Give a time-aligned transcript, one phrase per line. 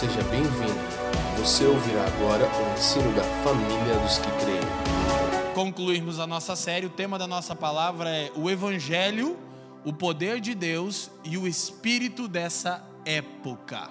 [0.00, 0.80] seja bem-vindo.
[1.36, 5.52] Você ouvirá agora o ensino da família dos que creem.
[5.54, 9.36] Concluirmos a nossa série, o tema da nossa palavra é o Evangelho,
[9.84, 13.90] o poder de Deus e o espírito dessa época.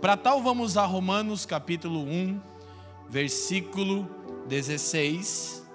[0.00, 2.40] Para tal, vamos a Romanos capítulo 1,
[3.10, 4.08] versículo
[4.48, 5.66] 16.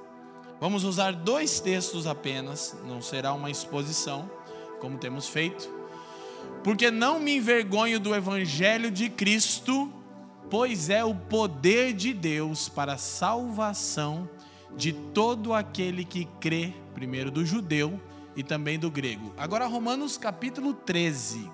[0.59, 4.27] Vamos usar dois textos apenas, não será uma exposição,
[4.79, 5.76] como temos feito
[6.63, 9.91] porque não me envergonho do evangelho de Cristo,
[10.49, 14.29] pois é o poder de Deus para a salvação
[14.75, 17.99] de todo aquele que crê, primeiro do judeu
[18.35, 19.33] e também do grego.
[19.37, 21.49] Agora Romanos capítulo 13,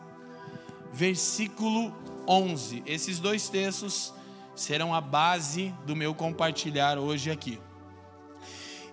[0.92, 1.96] versículo
[2.28, 2.84] 11.
[2.86, 4.14] Esses dois textos
[4.56, 7.60] serão a base do meu compartilhar hoje aqui.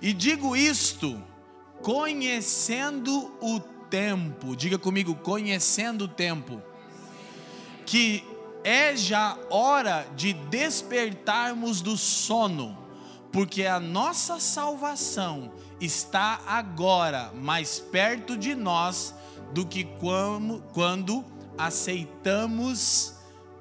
[0.00, 1.22] E digo isto
[1.82, 6.62] conhecendo o tempo, diga comigo, conhecendo o tempo,
[7.84, 8.24] que
[8.62, 12.78] é já hora de despertarmos do sono,
[13.32, 19.14] porque a nossa salvação está agora mais perto de nós
[19.52, 21.24] do que quando,
[21.58, 23.14] aceitamos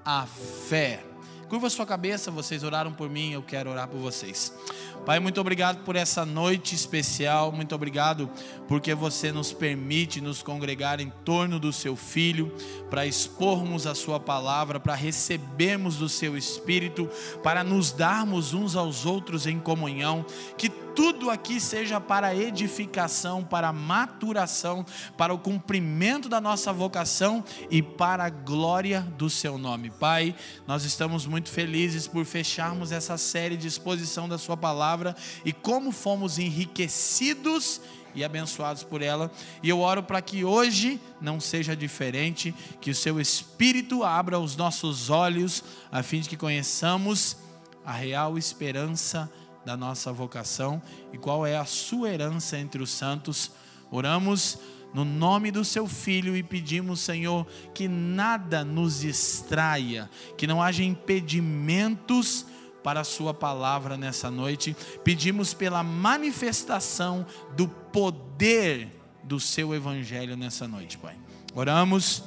[0.06, 1.04] a fé.
[1.50, 4.54] Curva sua cabeça, vocês oraram por mim, eu quero orar por vocês.
[5.06, 8.30] Pai, muito obrigado por essa noite especial, muito obrigado
[8.70, 12.56] porque você nos permite nos congregar em torno do seu filho,
[12.88, 17.10] para expormos a sua palavra, para recebermos do seu espírito,
[17.42, 20.24] para nos darmos uns aos outros em comunhão,
[20.56, 24.86] que tudo aqui seja para edificação, para maturação,
[25.18, 29.90] para o cumprimento da nossa vocação e para a glória do seu nome.
[29.90, 30.36] Pai,
[30.68, 35.92] nós estamos muito felizes por fecharmos essa série de exposição da sua palavra e como
[35.92, 37.82] fomos enriquecidos
[38.16, 39.32] e abençoados por ela.
[39.62, 44.56] E eu oro para que hoje não seja diferente, que o seu espírito abra os
[44.56, 47.38] nossos olhos a fim de que conheçamos
[47.86, 49.32] a real esperança
[49.66, 50.82] da nossa vocação
[51.14, 53.52] e qual é a sua herança entre os santos.
[53.92, 54.58] Oramos
[54.94, 60.84] no nome do seu filho e pedimos, Senhor, que nada nos distraia, que não haja
[60.84, 62.46] impedimentos
[62.84, 64.76] para a sua palavra nessa noite.
[65.04, 67.26] Pedimos pela manifestação
[67.56, 68.90] do poder
[69.24, 71.16] do seu evangelho nessa noite, Pai.
[71.54, 72.24] Oramos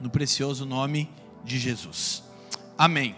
[0.00, 1.10] no precioso nome
[1.44, 2.22] de Jesus.
[2.76, 3.16] Amém.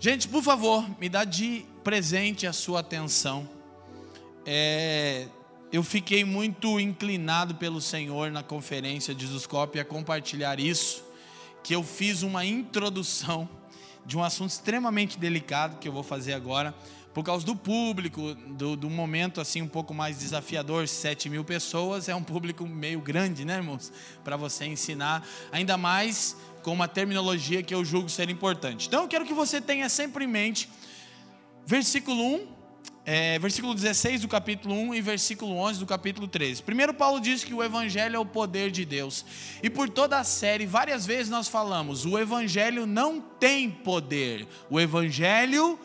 [0.00, 3.48] Gente, por favor, me dá de presente a sua atenção.
[4.46, 5.26] É,
[5.72, 11.04] eu fiquei muito inclinado pelo Senhor na conferência de Zuscope a compartilhar isso,
[11.62, 13.48] que eu fiz uma introdução
[14.08, 16.74] de um assunto extremamente delicado que eu vou fazer agora,
[17.12, 22.08] por causa do público, do, do momento assim um pouco mais desafiador, 7 mil pessoas,
[22.08, 23.92] é um público meio grande, né, irmãos?
[24.24, 28.88] Para você ensinar, ainda mais com uma terminologia que eu julgo ser importante.
[28.88, 30.70] Então eu quero que você tenha sempre em mente
[31.66, 32.46] versículo 1,
[33.10, 36.62] é, versículo 16 do capítulo 1 e versículo 11 do capítulo 13.
[36.62, 39.24] Primeiro, Paulo diz que o Evangelho é o poder de Deus.
[39.62, 44.78] E por toda a série, várias vezes nós falamos: o Evangelho não tem poder, o
[44.78, 45.80] Evangelho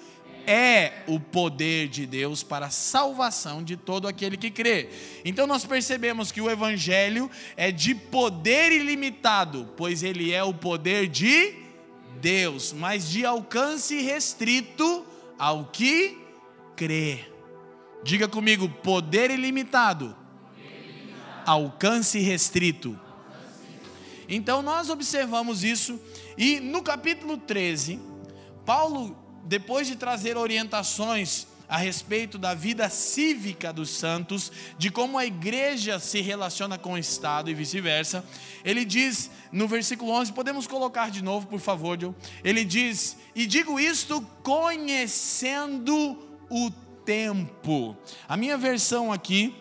[0.45, 4.89] é o poder de Deus para a salvação de todo aquele que crê.
[5.23, 11.07] Então nós percebemos que o Evangelho é de poder ilimitado, pois ele é o poder
[11.07, 11.55] de
[12.19, 15.05] Deus, mas de alcance restrito
[15.39, 16.21] ao que
[16.75, 17.19] crê.
[18.03, 20.15] Diga comigo, poder ilimitado,
[21.45, 22.99] alcance restrito.
[24.27, 25.99] Então nós observamos isso
[26.37, 27.99] e no capítulo 13,
[28.65, 35.25] Paulo, depois de trazer orientações a respeito da vida cívica dos santos, de como a
[35.25, 38.23] igreja se relaciona com o Estado e vice-versa.
[38.63, 41.97] Ele diz no versículo 11, podemos colocar de novo, por favor?
[42.43, 46.17] Ele diz: E digo isto conhecendo
[46.53, 46.69] o
[47.03, 47.97] tempo.
[48.29, 49.55] A minha versão aqui,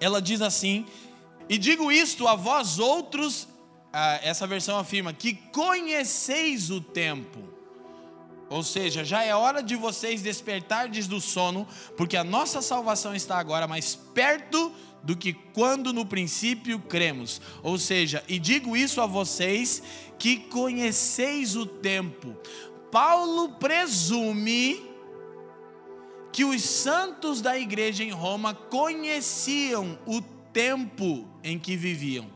[0.00, 0.86] ela diz assim:
[1.48, 3.48] E digo isto a vós outros,
[4.22, 7.40] essa versão afirma, que conheceis o tempo.
[8.48, 11.66] Ou seja, já é hora de vocês despertardes do sono,
[11.96, 14.72] porque a nossa salvação está agora mais perto
[15.02, 17.40] do que quando no princípio cremos.
[17.62, 19.82] Ou seja, e digo isso a vocês
[20.18, 22.36] que conheceis o tempo.
[22.90, 24.91] Paulo presume
[26.32, 32.26] que os santos da igreja em Roma conheciam o tempo em que viviam.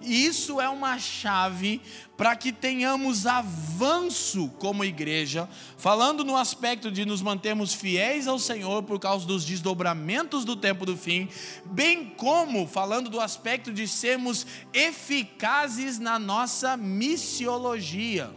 [0.00, 1.80] E isso é uma chave
[2.16, 8.82] para que tenhamos avanço como igreja, falando no aspecto de nos mantermos fiéis ao Senhor
[8.84, 11.28] por causa dos desdobramentos do tempo do fim,
[11.64, 18.30] bem como falando do aspecto de sermos eficazes na nossa missiologia.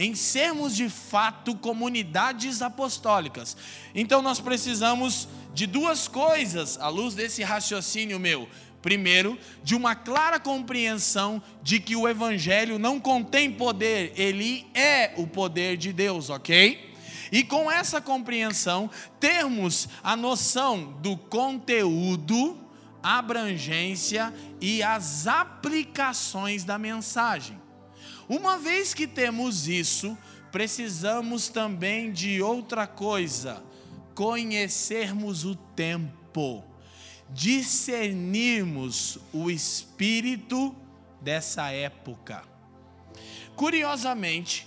[0.00, 3.54] Em sermos de fato comunidades apostólicas.
[3.94, 8.48] Então nós precisamos de duas coisas à luz desse raciocínio meu.
[8.80, 15.26] Primeiro, de uma clara compreensão de que o Evangelho não contém poder, ele é o
[15.26, 16.94] poder de Deus, ok?
[17.30, 22.58] E com essa compreensão, termos a noção do conteúdo,
[23.02, 24.32] abrangência
[24.62, 27.60] e as aplicações da mensagem.
[28.30, 30.16] Uma vez que temos isso,
[30.50, 33.62] precisamos também de outra coisa:
[34.14, 36.64] conhecermos o tempo
[37.32, 40.74] discernirmos o espírito
[41.20, 42.42] dessa época.
[43.54, 44.66] Curiosamente,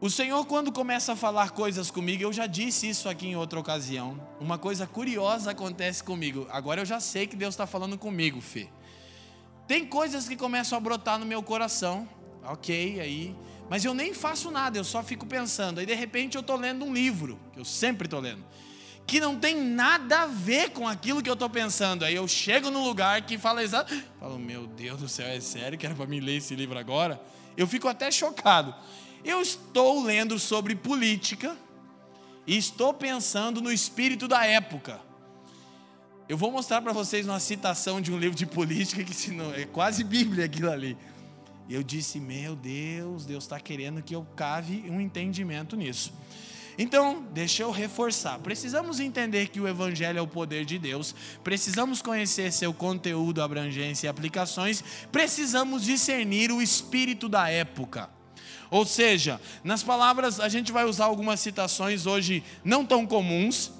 [0.00, 3.58] o Senhor, quando começa a falar coisas comigo, eu já disse isso aqui em outra
[3.58, 4.20] ocasião.
[4.38, 6.46] Uma coisa curiosa acontece comigo.
[6.50, 8.68] Agora eu já sei que Deus está falando comigo, Fê.
[9.66, 12.08] Tem coisas que começam a brotar no meu coração,
[12.44, 13.36] ok, aí,
[13.68, 15.80] mas eu nem faço nada, eu só fico pensando.
[15.80, 18.44] Aí de repente eu estou lendo um livro, que eu sempre estou lendo
[19.06, 22.04] que não tem nada a ver com aquilo que eu estou pensando.
[22.04, 23.94] Aí eu chego num lugar que fala exato.
[24.18, 27.20] Falo, meu Deus do céu, é sério que era para mim ler esse livro agora?
[27.56, 28.74] Eu fico até chocado.
[29.24, 31.56] Eu estou lendo sobre política
[32.46, 35.00] e estou pensando no espírito da época.
[36.28, 39.14] Eu vou mostrar para vocês uma citação de um livro de política que
[39.54, 40.98] é quase Bíblia aquilo ali.
[41.68, 46.12] E eu disse, meu Deus, Deus está querendo que eu cave um entendimento nisso.
[46.76, 48.40] Então, deixa eu reforçar.
[48.40, 51.14] Precisamos entender que o Evangelho é o poder de Deus,
[51.44, 54.82] precisamos conhecer seu conteúdo, abrangência e aplicações,
[55.12, 58.10] precisamos discernir o espírito da época.
[58.68, 63.70] Ou seja, nas palavras, a gente vai usar algumas citações hoje não tão comuns,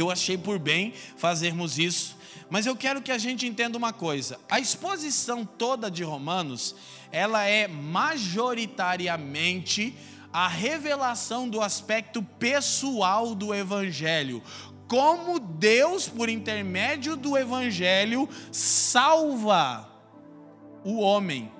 [0.00, 2.16] eu achei por bem fazermos isso,
[2.50, 6.74] mas eu quero que a gente entenda uma coisa: a exposição toda de Romanos,
[7.10, 9.94] ela é majoritariamente
[10.32, 14.42] a revelação do aspecto pessoal do Evangelho.
[14.88, 19.88] Como Deus, por intermédio do Evangelho, salva
[20.84, 21.53] o homem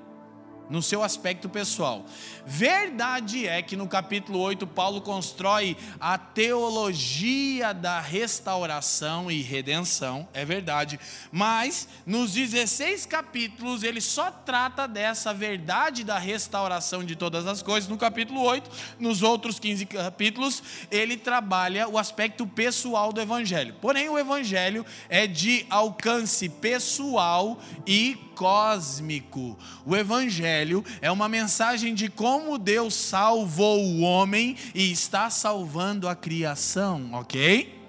[0.74, 2.04] no seu aspecto pessoal.
[2.44, 10.44] Verdade é que no capítulo 8 Paulo constrói a teologia da restauração e redenção, é
[10.44, 10.98] verdade,
[11.30, 17.88] mas nos 16 capítulos ele só trata dessa verdade da restauração de todas as coisas.
[17.88, 18.68] No capítulo 8,
[18.98, 20.60] nos outros 15 capítulos,
[20.90, 23.76] ele trabalha o aspecto pessoal do evangelho.
[23.80, 29.56] Porém, o evangelho é de alcance pessoal e cósmico.
[29.86, 36.14] O evangelho é uma mensagem de como Deus salvou o homem e está salvando a
[36.14, 37.82] criação, ok?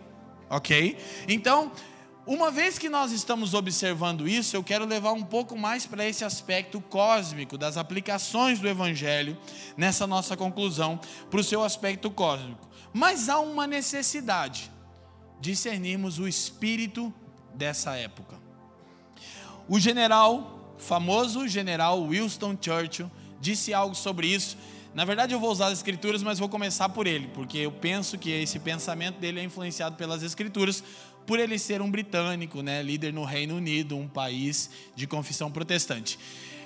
[0.50, 0.98] Ok?
[1.28, 1.72] Então,
[2.28, 6.26] uma vez que nós estamos observando isso, eu quero levar um pouco mais para esse
[6.26, 9.38] aspecto cósmico das aplicações do Evangelho
[9.78, 11.00] nessa nossa conclusão,
[11.30, 12.68] para o seu aspecto cósmico.
[12.92, 14.72] Mas há uma necessidade:
[15.40, 17.14] discernirmos o espírito
[17.54, 18.45] dessa época.
[19.68, 23.10] O general, famoso general Winston Churchill,
[23.42, 24.58] disse algo sobre isso.
[24.94, 28.18] Na verdade, eu vou usar as escrituras, mas vou começar por ele, porque eu penso
[28.18, 30.84] que esse pensamento dele é influenciado pelas escrituras,
[31.26, 36.20] por ele ser um britânico, né, líder no Reino Unido, um país de confissão protestante.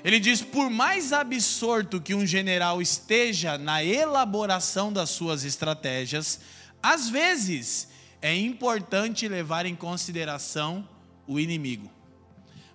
[0.03, 6.39] Ele diz: por mais absorto que um general esteja na elaboração das suas estratégias,
[6.83, 7.87] às vezes
[8.21, 10.87] é importante levar em consideração
[11.25, 11.89] o inimigo.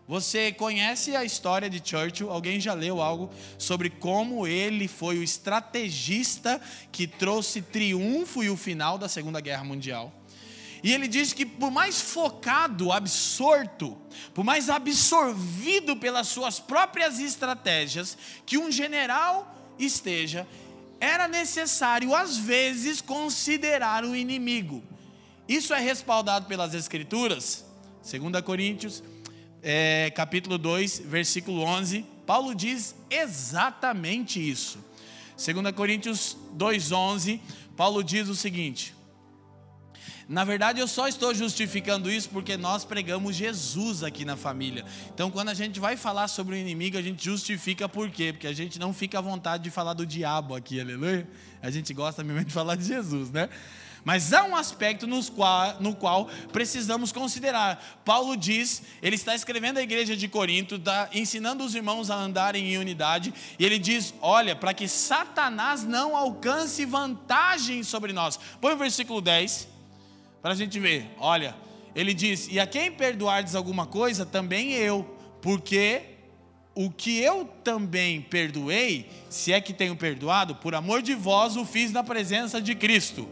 [0.06, 2.30] Você conhece a história de Churchill?
[2.30, 6.60] Alguém já leu algo sobre como ele foi o estrategista
[6.92, 10.12] que trouxe triunfo e o final da Segunda Guerra Mundial?
[10.82, 13.96] E ele diz que por mais focado, absorto,
[14.34, 20.46] por mais absorvido pelas suas próprias estratégias que um general esteja,
[21.00, 24.84] era necessário às vezes considerar o inimigo.
[25.48, 27.64] Isso é respaldado pelas escrituras.
[28.02, 29.02] 2 Coríntios
[29.64, 34.78] é, capítulo 2, versículo 11, Paulo diz exatamente isso.
[35.36, 37.40] 2 Coríntios 2,11,
[37.74, 38.94] Paulo diz o seguinte:
[40.28, 44.84] na verdade, eu só estou justificando isso porque nós pregamos Jesus aqui na família.
[45.12, 48.32] Então, quando a gente vai falar sobre o inimigo, a gente justifica por quê?
[48.32, 51.28] Porque a gente não fica à vontade de falar do diabo aqui, aleluia.
[51.62, 53.50] A gente gosta mesmo de falar de Jesus, né?
[54.04, 58.02] Mas há um aspecto qual, no qual precisamos considerar.
[58.04, 62.74] Paulo diz, ele está escrevendo à igreja de Corinto, está ensinando os irmãos a andarem
[62.74, 68.38] em unidade, e ele diz: olha, para que Satanás não alcance vantagem sobre nós.
[68.60, 69.68] Põe o versículo 10,
[70.42, 71.10] para a gente ver.
[71.18, 71.56] Olha,
[71.94, 76.14] ele diz: e a quem perdoardes alguma coisa, também eu, porque
[76.74, 81.64] o que eu também perdoei, se é que tenho perdoado, por amor de vós o
[81.64, 83.28] fiz na presença de Cristo,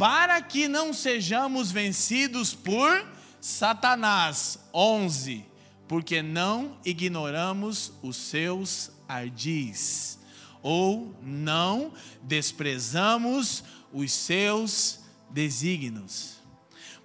[0.00, 3.06] para que não sejamos vencidos por
[3.38, 4.58] Satanás.
[4.72, 5.44] 11.
[5.86, 10.18] Porque não ignoramos os seus ardis,
[10.62, 11.92] ou não
[12.22, 16.38] desprezamos os seus desígnios.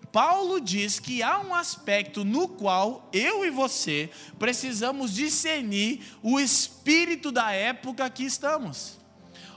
[0.09, 4.09] Paulo diz que há um aspecto no qual eu e você
[4.39, 8.97] precisamos discernir o espírito da época que estamos.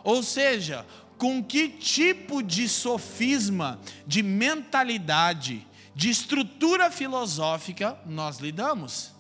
[0.02, 0.85] Ou seja,
[1.18, 9.18] com que tipo de sofisma, de mentalidade, de estrutura filosófica nós lidamos.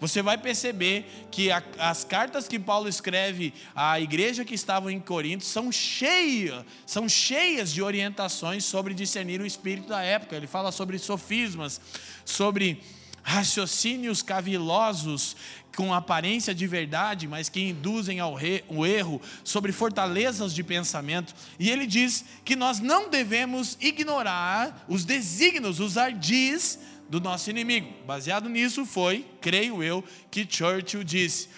[0.00, 4.98] Você vai perceber que a, as cartas que Paulo escreve à igreja que estava em
[4.98, 10.36] Corinto são cheias, são cheias de orientações sobre discernir o espírito da época.
[10.36, 11.80] Ele fala sobre sofismas,
[12.24, 12.82] sobre
[13.22, 15.36] raciocínios cavilosos
[15.74, 18.38] com aparência de verdade, mas que induzem ao
[18.86, 21.34] erro, sobre fortalezas de pensamento.
[21.58, 26.78] E ele diz que nós não devemos ignorar os desígnios, os ardis
[27.08, 27.92] do nosso inimigo.
[28.06, 31.48] Baseado nisso foi, creio eu, que Churchill disse: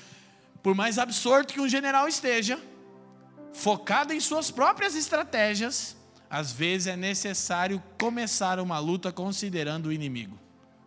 [0.62, 2.58] por mais absorto que um general esteja,
[3.52, 5.96] focado em suas próprias estratégias,
[6.28, 10.38] às vezes é necessário começar uma luta considerando o inimigo.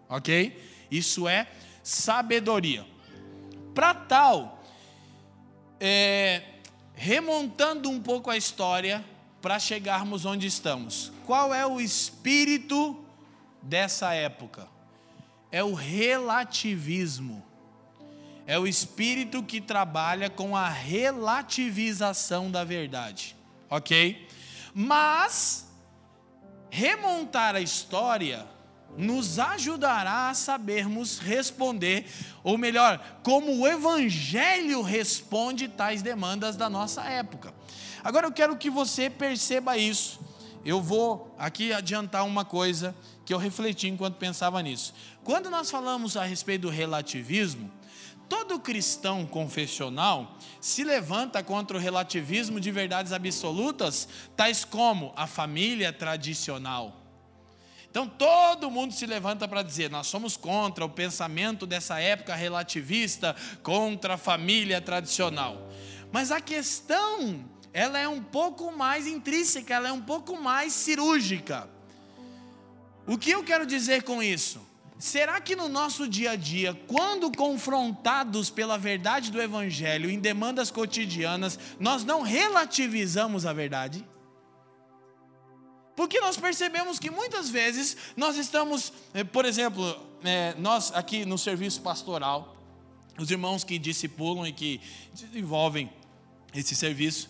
[0.09, 0.57] Ok?
[0.91, 1.47] Isso é
[1.83, 2.85] sabedoria.
[3.73, 4.63] Para tal,
[5.79, 6.43] é,
[6.93, 9.03] remontando um pouco a história
[9.41, 11.11] para chegarmos onde estamos.
[11.25, 13.03] Qual é o espírito
[13.61, 14.67] dessa época
[15.51, 17.43] é o relativismo.
[18.45, 23.35] É o espírito que trabalha com a relativização da verdade,
[23.69, 24.27] ok?
[24.73, 25.67] Mas
[26.69, 28.47] remontar a história
[28.99, 32.05] nos ajudará a sabermos responder,
[32.43, 37.53] ou melhor, como o Evangelho responde tais demandas da nossa época.
[38.03, 40.19] Agora eu quero que você perceba isso.
[40.65, 42.93] Eu vou aqui adiantar uma coisa
[43.25, 44.93] que eu refleti enquanto pensava nisso.
[45.23, 47.71] Quando nós falamos a respeito do relativismo,
[48.27, 55.93] todo cristão confessional se levanta contra o relativismo de verdades absolutas, tais como a família
[55.93, 56.98] tradicional.
[57.89, 63.35] Então todo mundo se levanta para dizer: nós somos contra o pensamento dessa época relativista,
[63.63, 65.69] contra a família tradicional.
[66.11, 71.67] Mas a questão, ela é um pouco mais intrínseca, ela é um pouco mais cirúrgica.
[73.07, 74.69] O que eu quero dizer com isso?
[74.99, 80.69] Será que no nosso dia a dia, quando confrontados pela verdade do Evangelho em demandas
[80.69, 84.05] cotidianas, nós não relativizamos a verdade?
[85.99, 89.83] Porque nós percebemos que muitas vezes nós estamos, eh, por exemplo,
[90.23, 92.55] eh, nós aqui no serviço pastoral,
[93.17, 94.79] os irmãos que discipulam e que
[95.13, 95.91] desenvolvem
[96.55, 97.29] esse serviço,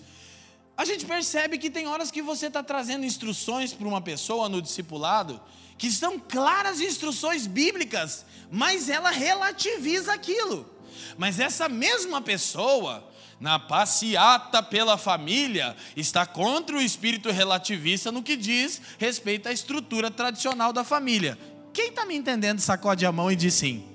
[0.77, 4.61] a gente percebe que tem horas que você está trazendo instruções para uma pessoa no
[4.61, 5.41] discipulado
[5.75, 10.69] que são claras instruções bíblicas, mas ela relativiza aquilo.
[11.17, 13.03] Mas essa mesma pessoa,
[13.39, 20.11] na passeata pela família, está contra o espírito relativista no que diz respeito à estrutura
[20.11, 21.37] tradicional da família.
[21.73, 23.85] Quem está me entendendo, sacode a mão e diz sim.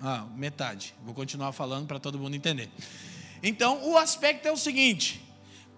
[0.00, 0.94] Ah, metade.
[1.04, 2.70] Vou continuar falando para todo mundo entender.
[3.42, 5.24] Então, o aspecto é o seguinte: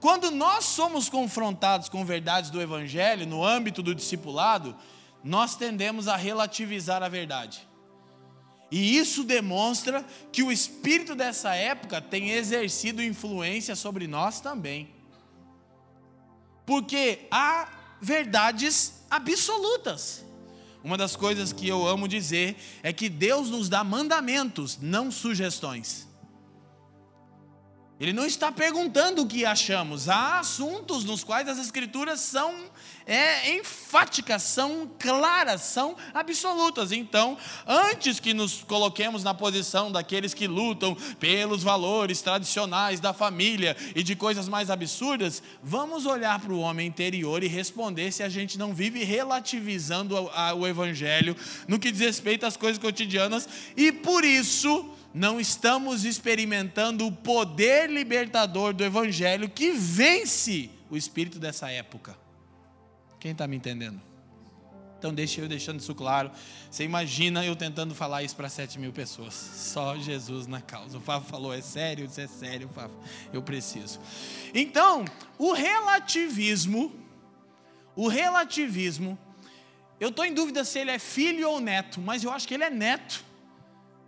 [0.01, 4.77] quando nós somos confrontados com verdades do Evangelho, no âmbito do discipulado,
[5.23, 7.67] nós tendemos a relativizar a verdade.
[8.71, 14.89] E isso demonstra que o espírito dessa época tem exercido influência sobre nós também.
[16.65, 17.69] Porque há
[18.01, 20.25] verdades absolutas.
[20.83, 26.10] Uma das coisas que eu amo dizer é que Deus nos dá mandamentos, não sugestões.
[28.01, 30.09] Ele não está perguntando o que achamos.
[30.09, 32.55] Há assuntos nos quais as escrituras são
[33.07, 36.93] é, enfáticas, são claras, são absolutas.
[36.93, 43.77] Então, antes que nos coloquemos na posição daqueles que lutam pelos valores tradicionais da família
[43.95, 48.31] e de coisas mais absurdas, vamos olhar para o homem interior e responder se a
[48.31, 50.17] gente não vive relativizando
[50.57, 51.37] o evangelho
[51.69, 57.91] no que diz respeito às coisas cotidianas e por isso não estamos experimentando o poder
[57.91, 62.17] libertador do Evangelho que vence o espírito dessa época.
[63.19, 64.01] Quem está me entendendo?
[64.99, 66.31] Então, deixa eu deixando isso claro.
[66.71, 69.33] Você imagina eu tentando falar isso para sete mil pessoas.
[69.33, 70.99] Só Jesus na causa.
[70.99, 72.05] O Fábio falou: é sério?
[72.05, 72.97] Isso é sério, Fábio.
[73.33, 73.99] Eu preciso.
[74.55, 75.07] Então,
[75.39, 76.95] o relativismo,
[77.97, 79.19] o relativismo,
[79.99, 82.65] eu estou em dúvida se ele é filho ou neto, mas eu acho que ele
[82.65, 83.25] é neto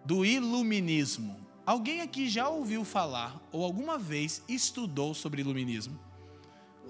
[0.04, 1.36] do iluminismo.
[1.64, 5.98] Alguém aqui já ouviu falar ou alguma vez estudou sobre iluminismo?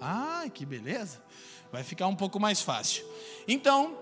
[0.01, 1.23] Ah, que beleza!
[1.71, 3.05] Vai ficar um pouco mais fácil.
[3.47, 3.99] Então,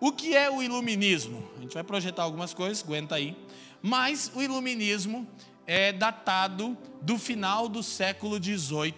[0.00, 1.42] o que é o iluminismo?
[1.58, 3.36] A gente vai projetar algumas coisas, aguenta aí.
[3.82, 5.26] Mas o iluminismo
[5.66, 8.94] é datado do final do século XVIII,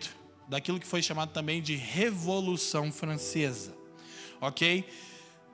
[0.49, 3.75] daquilo que foi chamado também de Revolução Francesa.
[4.41, 4.87] Ok?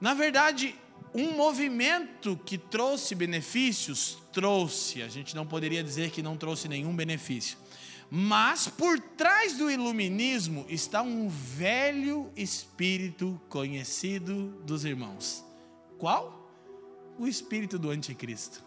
[0.01, 0.75] Na verdade,
[1.17, 6.95] um movimento que trouxe benefícios, trouxe, a gente não poderia dizer que não trouxe nenhum
[6.95, 7.57] benefício.
[8.11, 15.43] Mas por trás do iluminismo está um velho espírito conhecido dos irmãos.
[15.99, 16.51] Qual?
[17.19, 18.63] O espírito do anticristo.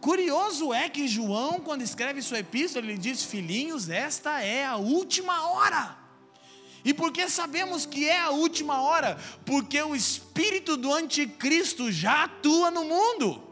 [0.00, 5.48] Curioso é que João, quando escreve sua epístola, ele diz: Filhinhos, esta é a última
[5.48, 6.03] hora.
[6.84, 9.18] E por que sabemos que é a última hora?
[9.46, 13.42] Porque o espírito do anticristo já atua no mundo.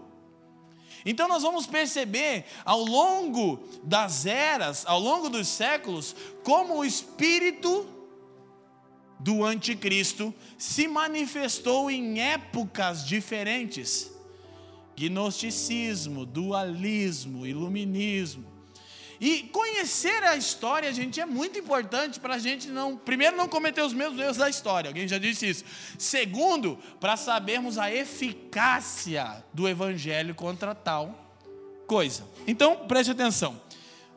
[1.04, 7.88] Então nós vamos perceber ao longo das eras, ao longo dos séculos, como o espírito
[9.18, 14.12] do anticristo se manifestou em épocas diferentes.
[14.94, 18.51] Gnosticismo, dualismo, iluminismo.
[19.24, 23.80] E conhecer a história, gente, é muito importante para a gente não, primeiro, não cometer
[23.80, 25.64] os mesmos erros da história, alguém já disse isso.
[25.96, 31.36] Segundo, para sabermos a eficácia do evangelho contra tal
[31.86, 32.24] coisa.
[32.48, 33.60] Então, preste atenção.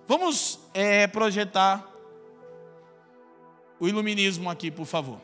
[0.08, 1.88] Vamos é, projetar
[3.80, 5.22] o iluminismo aqui, por favor.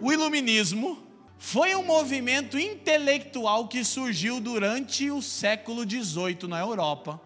[0.00, 0.96] O iluminismo
[1.40, 7.20] foi um movimento intelectual que surgiu durante o século XVIII na Europa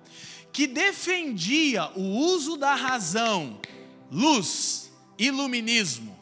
[0.55, 3.59] que defendia o uso da razão,
[4.09, 6.17] luz, iluminismo,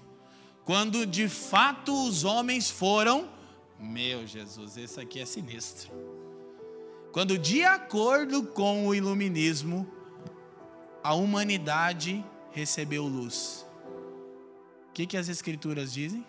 [0.65, 3.29] quando de fato os homens foram,
[3.79, 5.93] meu Jesus, esse aqui é sinistro.
[7.13, 9.87] Quando de acordo com o iluminismo,
[11.05, 13.67] a humanidade recebeu luz.
[14.89, 16.25] O que, que as escrituras dizem?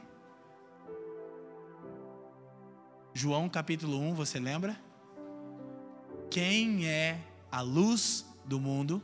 [3.13, 4.78] João capítulo 1, você lembra?
[6.30, 7.18] Quem é
[7.54, 9.02] a luz do mundo.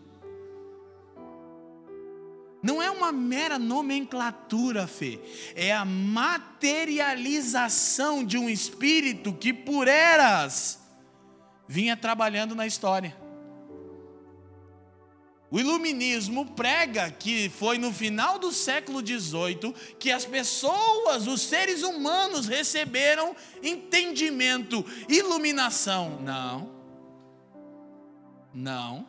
[2.64, 5.20] Não é uma mera nomenclatura, Fê.
[5.54, 10.80] É a materialização de um espírito que por eras
[11.68, 13.16] vinha trabalhando na história.
[15.52, 21.84] O iluminismo prega que foi no final do século XVIII que as pessoas, os seres
[21.84, 26.20] humanos, receberam entendimento, iluminação.
[26.22, 26.79] Não.
[28.54, 29.08] Não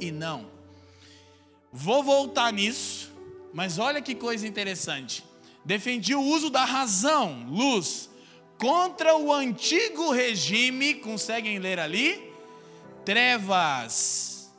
[0.00, 0.46] e não.
[1.72, 3.12] Vou voltar nisso,
[3.52, 5.24] mas olha que coisa interessante.
[5.64, 8.10] Defendi o uso da razão, luz,
[8.58, 12.32] contra o antigo regime, conseguem ler ali?
[13.04, 14.52] Trevas.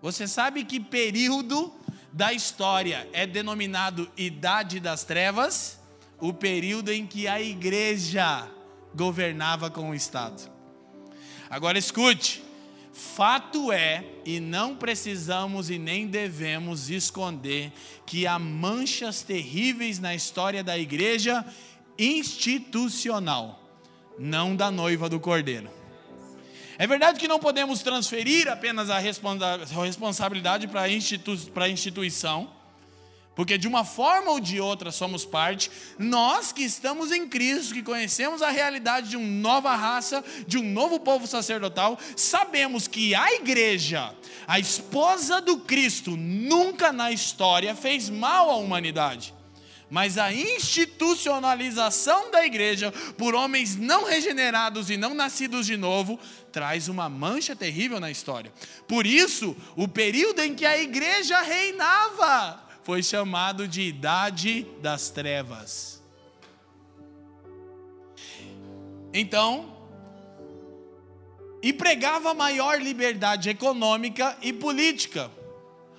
[0.00, 1.72] Você sabe que período
[2.12, 5.78] da história é denominado Idade das Trevas?
[6.20, 8.48] O período em que a igreja
[8.94, 10.50] governava com o Estado.
[11.50, 12.42] Agora escute,
[12.98, 17.70] Fato é, e não precisamos e nem devemos esconder,
[18.06, 21.44] que há manchas terríveis na história da igreja
[21.98, 23.62] institucional,
[24.18, 25.68] não da noiva do cordeiro.
[26.78, 32.50] É verdade que não podemos transferir apenas a responsabilidade para a instituição,
[33.36, 37.82] porque de uma forma ou de outra somos parte, nós que estamos em Cristo, que
[37.82, 43.34] conhecemos a realidade de uma nova raça, de um novo povo sacerdotal, sabemos que a
[43.34, 44.14] igreja,
[44.48, 49.34] a esposa do Cristo, nunca na história fez mal à humanidade.
[49.88, 56.18] Mas a institucionalização da igreja por homens não regenerados e não nascidos de novo
[56.50, 58.52] traz uma mancha terrível na história.
[58.88, 66.00] Por isso, o período em que a igreja reinava, foi chamado de Idade das Trevas.
[69.12, 69.76] Então,
[71.60, 75.28] e pregava maior liberdade econômica e política.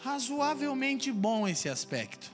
[0.01, 2.31] Razoavelmente bom esse aspecto.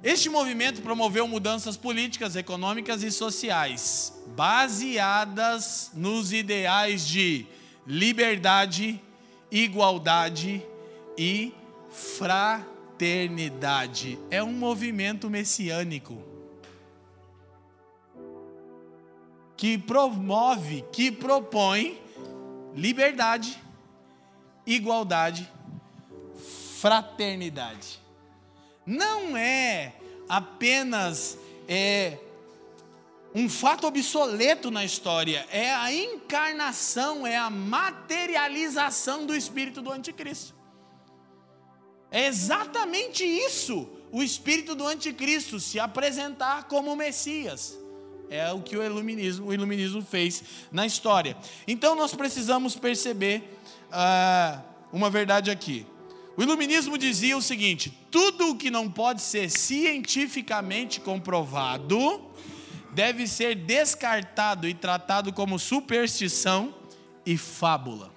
[0.00, 7.46] Este movimento promoveu mudanças políticas, econômicas e sociais, baseadas nos ideais de
[7.84, 9.02] liberdade,
[9.50, 10.64] igualdade
[11.18, 11.52] e
[11.90, 14.18] fraternidade eternidade.
[14.28, 16.20] É um movimento messiânico
[19.56, 22.00] que promove, que propõe
[22.74, 23.56] liberdade,
[24.66, 25.50] igualdade,
[26.80, 28.00] fraternidade.
[28.84, 29.94] Não é
[30.28, 32.18] apenas é,
[33.34, 40.57] um fato obsoleto na história, é a encarnação, é a materialização do espírito do anticristo.
[42.10, 47.78] É exatamente isso, o espírito do anticristo se apresentar como Messias.
[48.30, 51.36] É o que o iluminismo, o iluminismo fez na história.
[51.66, 53.58] Então nós precisamos perceber
[53.90, 55.86] uh, uma verdade aqui.
[56.36, 62.28] O iluminismo dizia o seguinte: tudo o que não pode ser cientificamente comprovado
[62.92, 66.74] deve ser descartado e tratado como superstição
[67.24, 68.12] e fábula.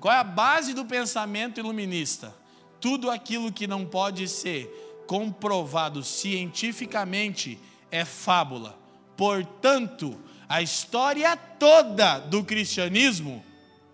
[0.00, 2.34] Qual é a base do pensamento iluminista?
[2.80, 7.58] Tudo aquilo que não pode ser comprovado cientificamente
[7.90, 8.78] é fábula.
[9.16, 13.44] Portanto, a história toda do cristianismo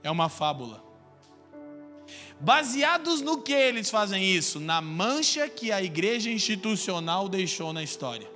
[0.02, 0.84] é uma fábula.
[2.40, 4.60] Baseados no que eles fazem isso?
[4.60, 8.28] Na mancha que a igreja institucional deixou na história.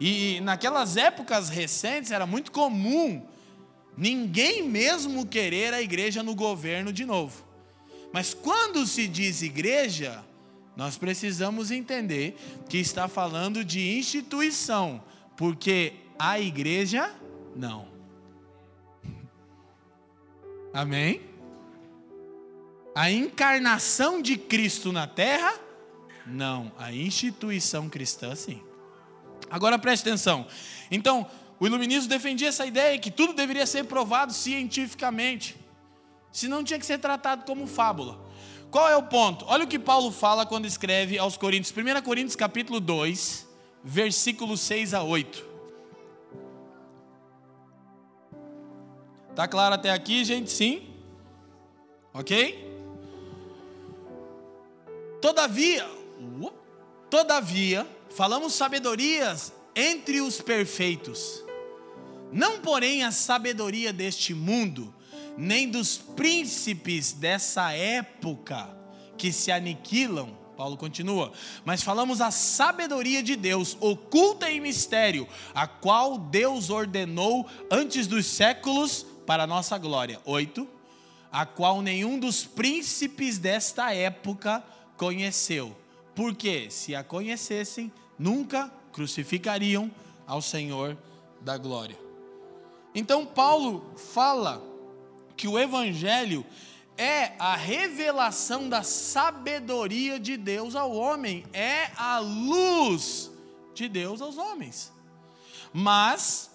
[0.00, 3.26] E naquelas épocas recentes era muito comum
[3.96, 7.44] ninguém mesmo querer a igreja no governo de novo.
[8.12, 10.22] Mas quando se diz igreja,
[10.76, 12.36] nós precisamos entender
[12.68, 15.02] que está falando de instituição,
[15.36, 17.14] porque a igreja
[17.56, 17.88] não.
[20.72, 21.20] Amém?
[22.94, 25.58] A encarnação de Cristo na terra?
[26.26, 26.70] Não.
[26.78, 28.62] A instituição cristã, sim.
[29.50, 30.46] Agora preste atenção.
[30.90, 31.26] Então,
[31.58, 35.56] o iluminismo defendia essa ideia que tudo deveria ser provado cientificamente.
[36.32, 38.18] Senão tinha que ser tratado como fábula.
[38.70, 39.44] Qual é o ponto?
[39.48, 41.72] Olha o que Paulo fala quando escreve aos Coríntios.
[41.76, 43.46] 1 Coríntios capítulo 2,
[43.84, 45.52] versículos 6 a 8.
[49.34, 50.50] Tá claro até aqui, gente?
[50.50, 50.88] Sim?
[52.14, 52.70] Ok?
[55.20, 55.88] Todavia,
[57.08, 61.44] todavia, falamos sabedorias entre os perfeitos,
[62.32, 64.92] não porém a sabedoria deste mundo,
[65.36, 68.68] nem dos príncipes dessa época
[69.16, 70.36] que se aniquilam.
[70.56, 71.32] Paulo continua,
[71.64, 78.26] mas falamos a sabedoria de Deus, oculta em mistério, a qual Deus ordenou antes dos
[78.26, 80.20] séculos para a nossa glória.
[80.24, 80.68] 8.
[81.32, 84.62] A qual nenhum dos príncipes desta época
[84.96, 85.74] conheceu.
[86.14, 89.90] Porque se a conhecessem, nunca crucificariam
[90.26, 90.96] ao Senhor
[91.40, 91.98] da glória.
[92.94, 94.62] Então Paulo fala
[95.36, 96.44] que o evangelho
[96.96, 103.30] é a revelação da sabedoria de Deus ao homem, é a luz
[103.74, 104.92] de Deus aos homens.
[105.72, 106.50] Mas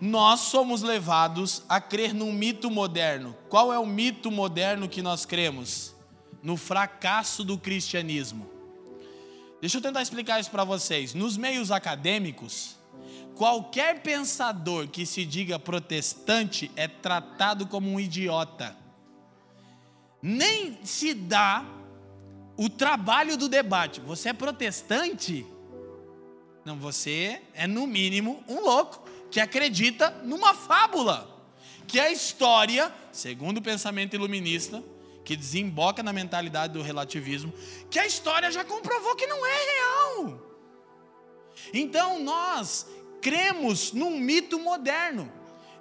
[0.00, 3.36] nós somos levados a crer num mito moderno.
[3.48, 5.94] Qual é o mito moderno que nós cremos?
[6.44, 8.46] no fracasso do cristianismo.
[9.62, 11.14] Deixa eu tentar explicar isso para vocês.
[11.14, 12.76] Nos meios acadêmicos,
[13.34, 18.76] qualquer pensador que se diga protestante é tratado como um idiota.
[20.22, 21.64] Nem se dá
[22.56, 24.00] o trabalho do debate.
[24.00, 25.44] Você é protestante?
[26.64, 31.28] Não, você é no mínimo um louco que acredita numa fábula,
[31.86, 34.82] que é a história, segundo o pensamento iluminista,
[35.24, 37.52] que desemboca na mentalidade do relativismo,
[37.90, 40.53] que a história já comprovou que não é real.
[41.72, 42.86] Então nós
[43.20, 45.30] cremos num mito moderno,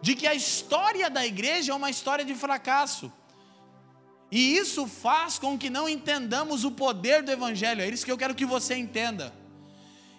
[0.02, 3.12] de que a história da igreja é uma história de fracasso.
[4.32, 7.82] E isso faz com que não entendamos o poder do evangelho.
[7.82, 9.34] É isso que eu quero que você entenda.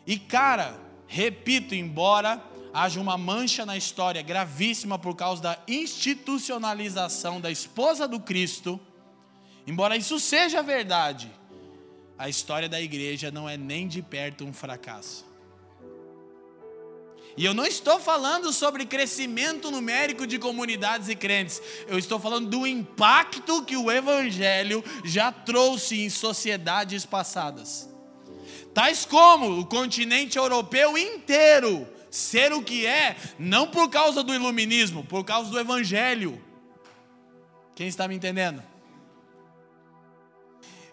[0.06, 7.50] E cara, repito, embora haja uma mancha na história gravíssima por causa da institucionalização da
[7.50, 8.80] esposa do Cristo,
[9.66, 11.30] Embora isso seja verdade,
[12.18, 15.24] a história da igreja não é nem de perto um fracasso.
[17.36, 22.48] E eu não estou falando sobre crescimento numérico de comunidades e crentes, eu estou falando
[22.48, 27.88] do impacto que o Evangelho já trouxe em sociedades passadas.
[28.72, 35.04] Tais como o continente europeu inteiro ser o que é, não por causa do iluminismo,
[35.04, 36.40] por causa do Evangelho.
[37.74, 38.62] Quem está me entendendo?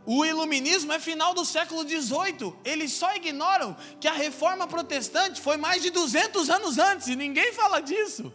[0.06, 2.54] O iluminismo é final do século XVIII.
[2.66, 7.54] Eles só ignoram que a reforma protestante foi mais de 200 anos antes e ninguém
[7.54, 8.34] fala disso.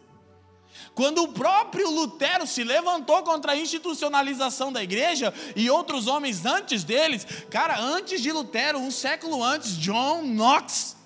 [0.94, 6.84] Quando o próprio Lutero se levantou contra a institucionalização da igreja e outros homens antes
[6.84, 10.96] deles, cara, antes de Lutero, um século antes, John Knox.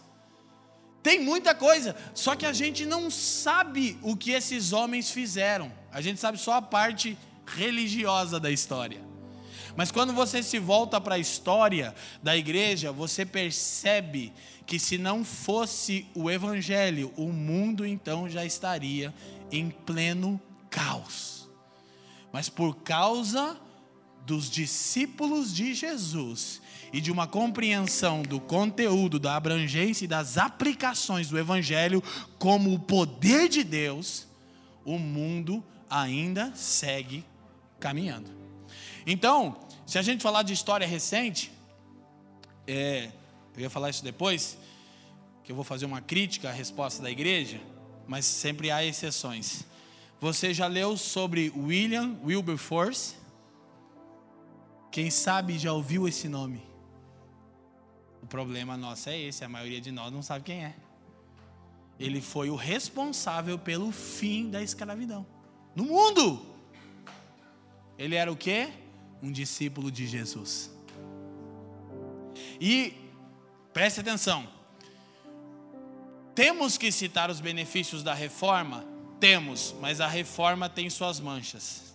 [1.03, 5.73] Tem muita coisa, só que a gente não sabe o que esses homens fizeram.
[5.91, 9.10] A gente sabe só a parte religiosa da história.
[9.77, 14.33] Mas quando você se volta para a história da igreja, você percebe
[14.67, 19.13] que se não fosse o evangelho, o mundo então já estaria
[19.51, 21.49] em pleno caos.
[22.33, 23.57] Mas por causa
[24.25, 26.61] dos discípulos de Jesus
[26.93, 32.03] e de uma compreensão do conteúdo, da abrangência e das aplicações do Evangelho
[32.39, 34.29] como o poder de Deus,
[34.85, 37.25] o mundo ainda segue
[37.79, 38.40] caminhando.
[39.07, 41.53] Então, se a gente falar de história recente,
[42.67, 43.11] é,
[43.57, 44.59] eu ia falar isso depois,
[45.43, 47.61] que eu vou fazer uma crítica à resposta da igreja,
[48.07, 49.65] mas sempre há exceções.
[50.21, 53.17] Você já leu sobre William Wilberforce?
[54.91, 56.63] Quem sabe já ouviu esse nome?
[58.23, 60.75] O problema nosso é esse, a maioria de nós não sabe quem é.
[61.99, 65.27] Ele foi o responsável pelo fim da escravidão
[65.75, 66.47] no mundo.
[67.99, 68.73] Ele era o quê?
[69.23, 70.71] Um discípulo de Jesus.
[72.61, 72.95] E
[73.73, 74.49] preste atenção.
[76.35, 78.85] Temos que citar os benefícios da reforma?
[79.19, 81.95] Temos, mas a reforma tem suas manchas.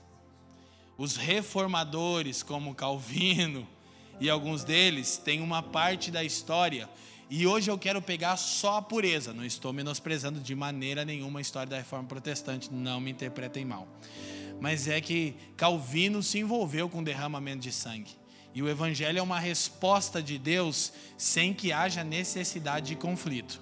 [0.98, 3.68] Os reformadores, como Calvino
[4.20, 6.90] e alguns deles, têm uma parte da história.
[7.30, 9.34] E hoje eu quero pegar só a pureza.
[9.34, 13.88] Não estou menosprezando de maneira nenhuma a história da reforma protestante, não me interpretem mal.
[14.60, 18.12] Mas é que Calvino se envolveu com derramamento de sangue.
[18.54, 23.62] E o evangelho é uma resposta de Deus sem que haja necessidade de conflito.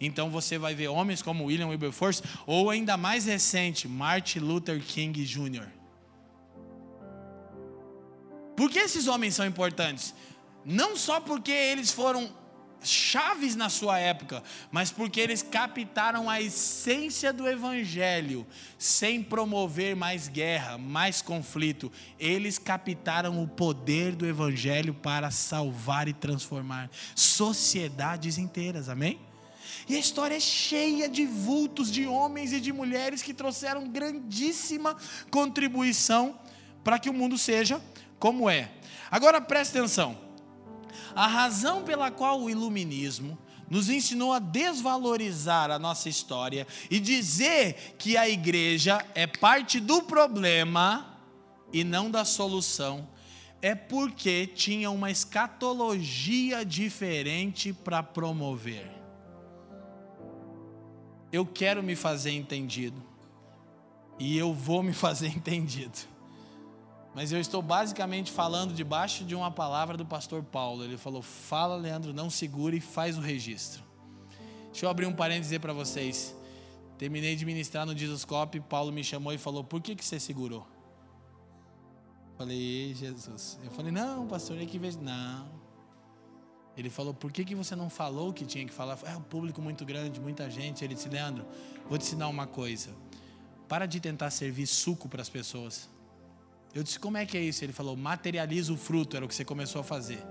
[0.00, 5.24] Então você vai ver homens como William Wilberforce, ou ainda mais recente, Martin Luther King
[5.24, 5.68] Jr.
[8.56, 10.14] Por que esses homens são importantes?
[10.64, 12.28] Não só porque eles foram
[12.82, 18.46] chaves na sua época, mas porque eles captaram a essência do evangelho,
[18.78, 21.90] sem promover mais guerra, mais conflito.
[22.18, 28.88] Eles captaram o poder do evangelho para salvar e transformar sociedades inteiras.
[28.88, 29.18] Amém?
[29.88, 34.96] E a história é cheia de vultos de homens e de mulheres que trouxeram grandíssima
[35.30, 36.38] contribuição
[36.82, 37.80] para que o mundo seja
[38.18, 38.70] como é.
[39.10, 40.25] Agora preste atenção.
[41.16, 43.36] A razão pela qual o iluminismo
[43.68, 50.02] nos ensinou a desvalorizar a nossa história e dizer que a igreja é parte do
[50.02, 51.18] problema
[51.72, 53.08] e não da solução,
[53.60, 58.96] é porque tinha uma escatologia diferente para promover
[61.32, 63.02] eu quero me fazer entendido.
[64.18, 66.15] E eu vou me fazer entendido.
[67.16, 70.84] Mas eu estou basicamente falando debaixo de uma palavra do pastor Paulo.
[70.84, 73.82] Ele falou: Fala, Leandro, não segure e faz o registro.
[74.66, 76.36] Deixa eu abrir um parênteses para vocês.
[76.98, 80.68] Terminei de ministrar no Jesuscope, Paulo me chamou e falou: Por que, que você segurou?
[82.36, 83.58] Falei, Jesus.
[83.64, 85.00] Eu falei: Não, pastor, é que vejo.
[85.00, 85.48] Não,
[86.76, 88.98] ele falou: Por que, que você não falou o que tinha que falar?
[89.04, 90.84] É um público muito grande, muita gente.
[90.84, 91.46] Ele disse: Leandro,
[91.88, 92.94] vou te ensinar uma coisa.
[93.66, 95.95] Para de tentar servir suco para as pessoas.
[96.74, 97.64] Eu disse: Como é que é isso?
[97.64, 100.22] Ele falou: Materializa o fruto, era o que você começou a fazer.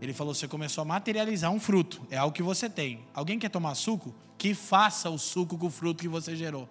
[0.00, 3.04] Ele falou: Você começou a materializar um fruto, é algo que você tem.
[3.14, 4.14] Alguém quer tomar suco?
[4.36, 6.68] Que faça o suco com o fruto que você gerou.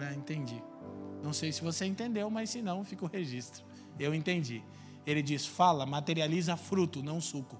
[0.00, 0.62] É, entendi.
[1.22, 3.64] Não sei se você entendeu, mas se não, fica o registro.
[3.98, 4.62] Eu entendi.
[5.06, 7.56] Ele diz: Fala, materializa fruto, não suco.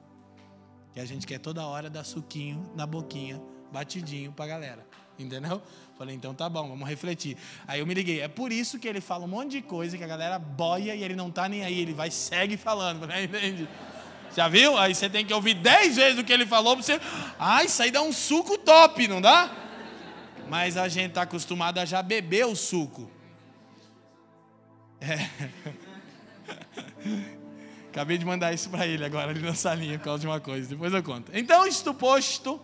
[0.92, 4.86] Que a gente quer toda hora dar suquinho na boquinha, batidinho pra galera.
[5.18, 5.62] Entendeu?
[5.98, 7.38] Falei, então tá bom, vamos refletir.
[7.66, 8.20] Aí eu me liguei.
[8.20, 11.02] É por isso que ele fala um monte de coisa que a galera boia e
[11.02, 11.80] ele não tá nem aí.
[11.80, 13.24] Ele vai segue falando, né?
[13.24, 13.66] entende?
[14.36, 14.76] Já viu?
[14.76, 17.00] Aí você tem que ouvir dez vezes o que ele falou pra você.
[17.38, 19.50] Ah, isso aí dá um suco top, não dá?
[20.50, 23.10] Mas a gente tá acostumado a já beber o suco.
[25.00, 25.30] É.
[27.88, 30.68] Acabei de mandar isso para ele agora, ali na salinha, por causa de uma coisa.
[30.68, 31.32] Depois eu conto.
[31.32, 32.60] Então, isto posto,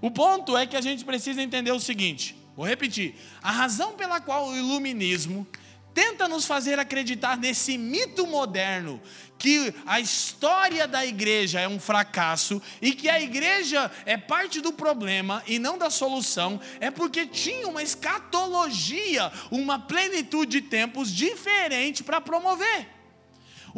[0.00, 3.14] o ponto é que a gente precisa entender o seguinte: vou repetir.
[3.40, 5.46] A razão pela qual o iluminismo
[5.94, 9.00] tenta nos fazer acreditar nesse mito moderno
[9.38, 14.72] que a história da igreja é um fracasso e que a igreja é parte do
[14.72, 22.02] problema e não da solução, é porque tinha uma escatologia, uma plenitude de tempos diferente
[22.02, 22.97] para promover.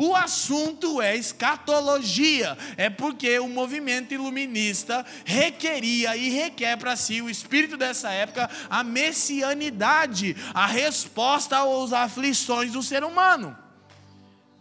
[0.02, 7.28] O assunto é escatologia, é porque o movimento iluminista requeria e requer para si, o
[7.28, 13.54] espírito dessa época, a messianidade, a resposta às aflições do ser humano.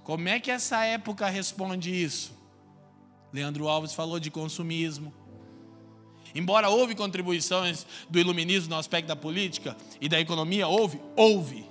[0.04, 2.38] Como é que essa época responde isso?
[3.32, 5.14] Leandro Alves falou de consumismo.
[6.36, 11.69] Embora houve contribuições do iluminismo no aspecto da política e da economia, houve, houve.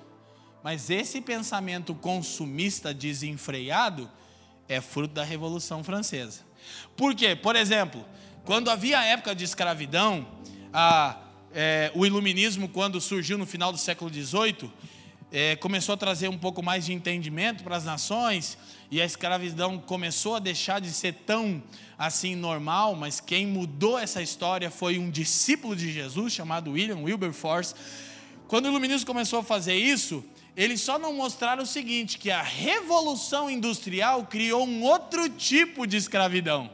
[0.71, 4.07] Mas esse pensamento consumista desenfreado
[4.69, 6.43] é fruto da Revolução Francesa.
[6.95, 7.35] Por quê?
[7.35, 8.05] Por exemplo,
[8.45, 10.29] quando havia a época de escravidão,
[10.71, 11.17] a,
[11.55, 14.71] é, o iluminismo, quando surgiu no final do século XVIII,
[15.33, 18.59] é, começou a trazer um pouco mais de entendimento para as nações
[18.91, 21.63] e a escravidão começou a deixar de ser tão
[21.97, 27.75] assim normal, mas quem mudou essa história foi um discípulo de Jesus chamado William Wilberforce.
[28.47, 30.23] Quando o iluminismo começou a fazer isso,
[30.59, 35.97] eles só não mostraram o seguinte, que a revolução industrial criou um outro tipo de
[35.97, 36.69] escravidão.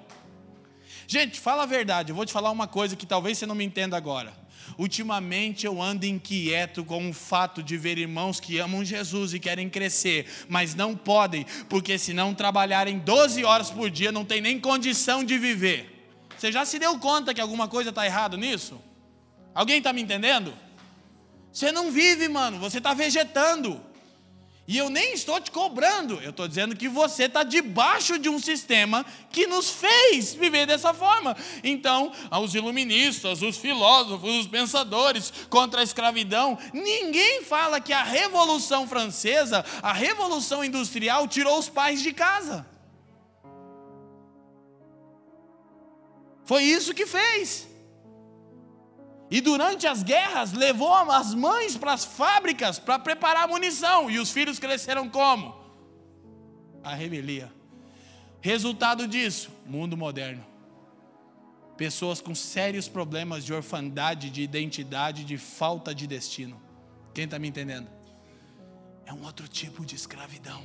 [1.06, 3.62] Gente, fala a verdade, eu vou te falar uma coisa que talvez você não me
[3.62, 4.32] entenda agora.
[4.78, 9.68] Ultimamente eu ando inquieto com o fato de ver irmãos que amam Jesus e querem
[9.68, 14.58] crescer, mas não podem, porque se não trabalharem 12 horas por dia, não tem nem
[14.58, 16.08] condição de viver.
[16.38, 18.80] Você já se deu conta que alguma coisa está errada nisso?
[19.54, 20.54] Alguém está me entendendo?
[21.54, 23.80] Você não vive, mano, você está vegetando.
[24.66, 28.40] E eu nem estou te cobrando, eu estou dizendo que você está debaixo de um
[28.40, 31.36] sistema que nos fez viver dessa forma.
[31.62, 32.10] Então,
[32.42, 39.64] os iluministas, os filósofos, os pensadores contra a escravidão, ninguém fala que a Revolução Francesa,
[39.80, 42.66] a Revolução Industrial, tirou os pais de casa.
[46.44, 47.73] Foi isso que fez.
[49.34, 54.08] E durante as guerras levou as mães para as fábricas para preparar munição.
[54.08, 55.52] E os filhos cresceram como?
[56.84, 57.52] A revelia.
[58.40, 60.46] Resultado disso, mundo moderno.
[61.76, 66.62] Pessoas com sérios problemas de orfandade, de identidade, de falta de destino.
[67.12, 67.90] Quem está me entendendo?
[69.04, 70.62] É um outro tipo de escravidão.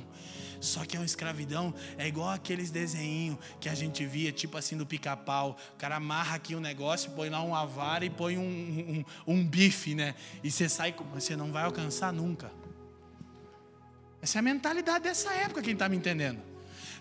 [0.60, 4.76] Só que é uma escravidão, é igual aqueles desenhos que a gente via, tipo assim,
[4.76, 5.56] do pica-pau.
[5.74, 9.44] O cara amarra aqui um negócio, põe lá uma vara e põe um, um, um
[9.44, 10.14] bife, né?
[10.44, 12.52] E você sai, você não vai alcançar nunca.
[14.20, 16.50] Essa é a mentalidade dessa época, quem está me entendendo?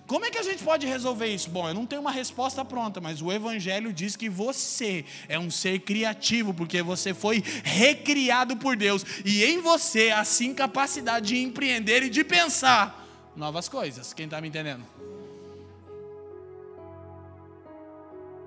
[0.07, 1.49] Como é que a gente pode resolver isso?
[1.51, 5.51] Bom, eu não tenho uma resposta pronta, mas o Evangelho diz que você é um
[5.51, 11.37] ser criativo, porque você foi recriado por Deus, e em você há sim capacidade de
[11.37, 14.13] empreender e de pensar novas coisas.
[14.13, 14.85] Quem está me entendendo?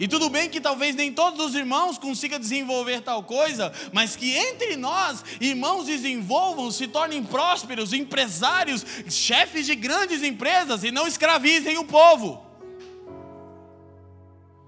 [0.02, 4.36] E tudo bem que talvez nem todos os irmãos consigam desenvolver tal coisa, mas que
[4.36, 11.78] entre nós, irmãos desenvolvam, se tornem prósperos, empresários, chefes de grandes empresas e não escravizem
[11.78, 12.44] o povo.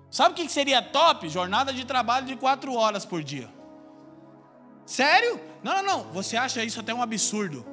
[0.09, 1.29] Sabe o que seria top?
[1.29, 3.53] Jornada de trabalho de quatro horas por dia.
[4.87, 5.40] Sério?
[5.64, 6.12] Não, não, não.
[6.12, 7.66] Você acha isso até um absurdo.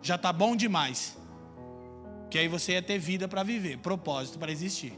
[0.00, 1.14] Já está bom demais.
[2.30, 4.92] Que aí você ia ter vida para viver, propósito para existir.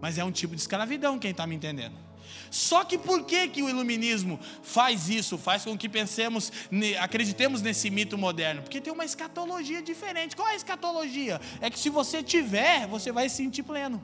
[0.00, 1.96] Mas é um tipo de escravidão, quem está me entendendo?
[2.50, 6.52] Só que por que, que o iluminismo faz isso, faz com que pensemos,
[7.00, 8.62] acreditemos nesse mito moderno?
[8.62, 10.36] Porque tem uma escatologia diferente.
[10.36, 11.40] Qual é a escatologia?
[11.60, 14.02] É que se você tiver, você vai se sentir pleno.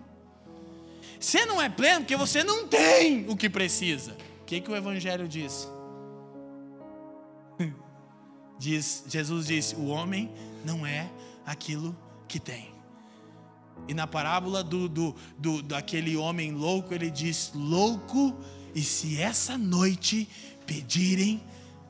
[1.18, 4.16] Você não é pleno porque você não tem o que precisa.
[4.40, 5.68] O que, que o Evangelho diz?
[8.58, 10.32] diz Jesus disse: o homem
[10.64, 11.10] não é
[11.44, 12.70] aquilo que tem.
[13.88, 18.36] E na parábola do, do, do, daquele homem louco, ele diz: Louco,
[18.74, 20.28] e se essa noite
[20.66, 21.42] pedirem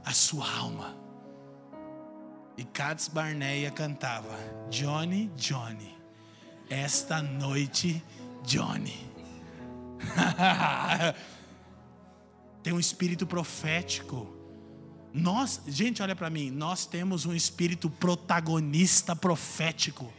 [0.04, 0.96] a sua alma.
[2.56, 4.36] E Katz Barneia cantava:
[4.70, 5.94] Johnny, Johnny,
[6.68, 8.02] esta noite,
[8.44, 9.08] Johnny.
[12.62, 14.36] Tem um espírito profético.
[15.12, 20.12] Nós, gente, olha para mim, nós temos um espírito protagonista profético.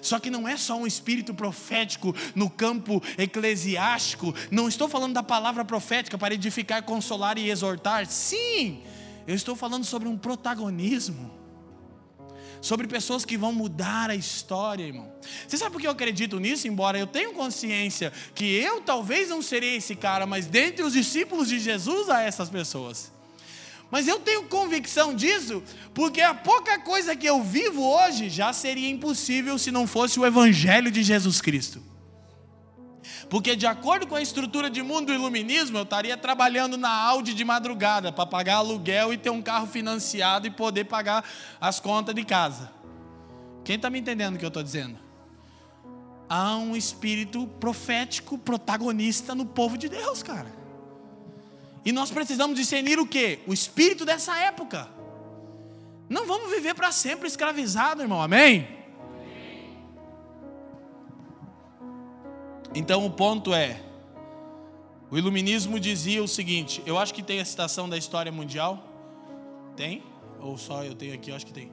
[0.00, 4.34] Só que não é só um espírito profético no campo eclesiástico.
[4.50, 8.06] Não estou falando da palavra profética para edificar, consolar e exortar.
[8.06, 8.82] Sim,
[9.26, 11.30] eu estou falando sobre um protagonismo.
[12.60, 15.12] Sobre pessoas que vão mudar a história, irmão.
[15.46, 16.66] Você sabe por que eu acredito nisso?
[16.66, 21.48] Embora eu tenha consciência que eu talvez não serei esse cara, mas dentre os discípulos
[21.48, 23.12] de Jesus há essas pessoas.
[23.90, 25.62] Mas eu tenho convicção disso,
[25.94, 30.26] porque a pouca coisa que eu vivo hoje já seria impossível se não fosse o
[30.26, 31.82] Evangelho de Jesus Cristo.
[33.28, 37.34] Porque, de acordo com a estrutura de mundo do iluminismo, eu estaria trabalhando na Audi
[37.34, 41.24] de madrugada para pagar aluguel e ter um carro financiado e poder pagar
[41.60, 42.70] as contas de casa.
[43.64, 44.98] Quem está me entendendo o que eu estou dizendo?
[46.28, 50.65] Há um espírito profético protagonista no povo de Deus, cara.
[51.86, 53.38] E nós precisamos discernir o que?
[53.46, 54.88] O espírito dessa época.
[56.08, 58.20] Não vamos viver para sempre escravizado, irmão.
[58.20, 58.66] Amém?
[62.74, 63.80] Então o ponto é:
[65.12, 66.82] o iluminismo dizia o seguinte.
[66.84, 68.82] Eu acho que tem a citação da história mundial.
[69.76, 70.02] Tem?
[70.40, 71.70] Ou só eu tenho aqui, eu acho que tem.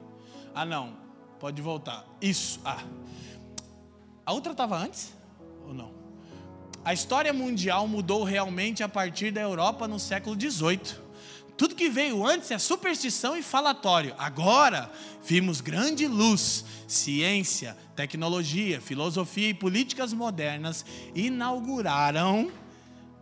[0.54, 0.96] Ah, não.
[1.40, 2.06] Pode voltar.
[2.20, 2.60] Isso.
[2.64, 2.84] Ah.
[4.24, 5.12] A outra estava antes?
[5.66, 6.03] Ou não?
[6.84, 11.02] A história mundial mudou realmente a partir da Europa no século XVIII.
[11.56, 14.14] Tudo que veio antes é superstição e falatório.
[14.18, 22.52] Agora vimos grande luz, ciência, tecnologia, filosofia e políticas modernas inauguraram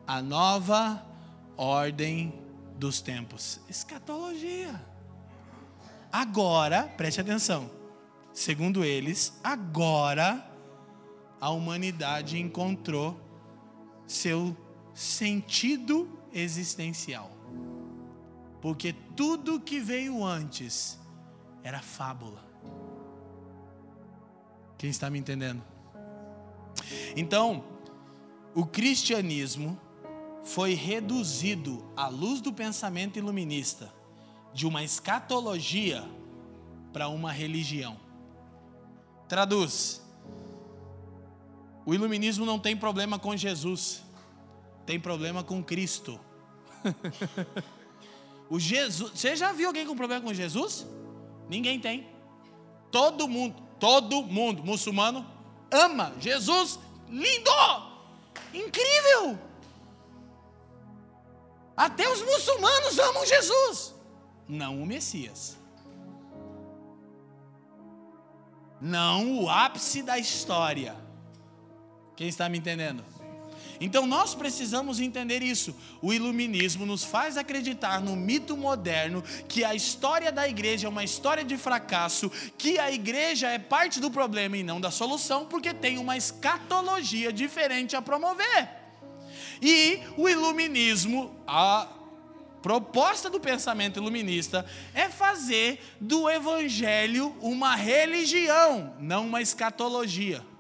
[0.08, 1.06] a nova
[1.56, 2.34] ordem
[2.76, 3.60] dos tempos.
[3.68, 4.74] Escatologia.
[6.10, 7.70] Agora, preste atenção.
[8.32, 10.44] Segundo eles, agora
[11.40, 13.21] a humanidade encontrou
[14.06, 14.56] seu
[14.94, 17.30] sentido existencial.
[18.60, 20.98] Porque tudo que veio antes
[21.62, 22.44] era fábula.
[24.78, 25.62] Quem está me entendendo?
[27.16, 27.64] Então,
[28.54, 29.78] o cristianismo
[30.44, 33.92] foi reduzido à luz do pensamento iluminista,
[34.52, 36.04] de uma escatologia
[36.92, 37.98] para uma religião.
[39.28, 40.01] Traduz.
[41.84, 44.02] O iluminismo não tem problema com Jesus,
[44.86, 46.18] tem problema com Cristo.
[48.48, 50.86] o Jesus, você já viu alguém com problema com Jesus?
[51.48, 52.08] Ninguém tem.
[52.90, 55.26] Todo mundo, todo mundo muçulmano
[55.70, 56.78] ama Jesus,
[57.08, 57.50] lindo,
[58.52, 59.38] incrível.
[61.76, 63.94] Até os muçulmanos amam Jesus,
[64.46, 65.58] não o Messias.
[68.80, 70.96] Não o ápice da história.
[72.16, 73.04] Quem está me entendendo?
[73.80, 75.74] Então nós precisamos entender isso.
[76.00, 81.02] O iluminismo nos faz acreditar no mito moderno que a história da igreja é uma
[81.02, 85.74] história de fracasso, que a igreja é parte do problema e não da solução, porque
[85.74, 88.68] tem uma escatologia diferente a promover.
[89.60, 91.88] E o iluminismo, a
[92.62, 100.51] proposta do pensamento iluminista é fazer do evangelho uma religião, não uma escatologia.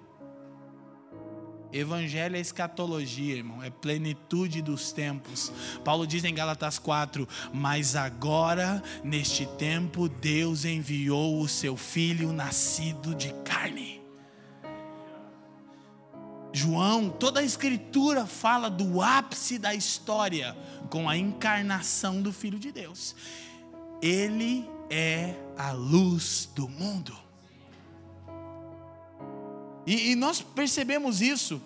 [1.72, 5.50] Evangelho é escatologia, irmão, é plenitude dos tempos.
[5.82, 13.14] Paulo diz em Gálatas 4: Mas agora, neste tempo, Deus enviou o seu filho nascido
[13.14, 14.02] de carne.
[16.52, 20.54] João, toda a escritura fala do ápice da história
[20.90, 23.16] com a encarnação do Filho de Deus.
[24.02, 27.21] Ele é a luz do mundo.
[29.86, 31.60] E, e nós percebemos isso.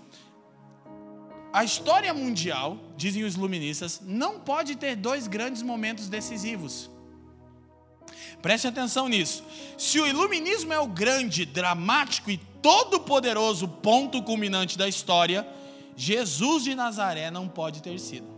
[1.53, 6.91] A história mundial, dizem os iluministas, não pode ter dois grandes momentos decisivos.
[8.43, 9.43] Preste atenção nisso.
[9.79, 15.49] Se o iluminismo é o grande, dramático e todo-poderoso ponto culminante da história,
[15.97, 18.37] Jesus de Nazaré não pode ter sido.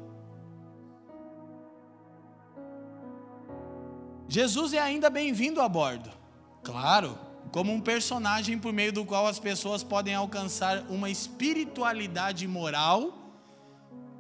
[4.29, 6.11] Jesus é ainda bem-vindo a bordo.
[6.62, 7.18] Claro,
[7.51, 13.16] como um personagem por meio do qual as pessoas podem alcançar uma espiritualidade moral